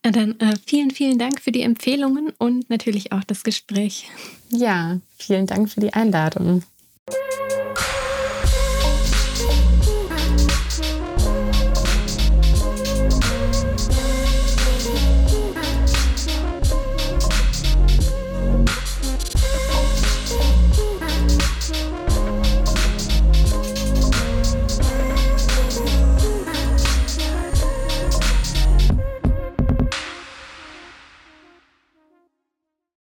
Dann 0.02 0.40
äh, 0.40 0.56
vielen, 0.66 0.90
vielen 0.90 1.18
Dank 1.20 1.40
für 1.40 1.52
die 1.52 1.62
Empfehlungen 1.62 2.32
und 2.38 2.68
natürlich 2.70 3.12
auch 3.12 3.22
das 3.22 3.44
Gespräch. 3.44 4.10
Ja, 4.50 4.98
vielen 5.16 5.46
Dank 5.46 5.70
für 5.70 5.80
die 5.80 5.92
Einladung. 5.92 6.64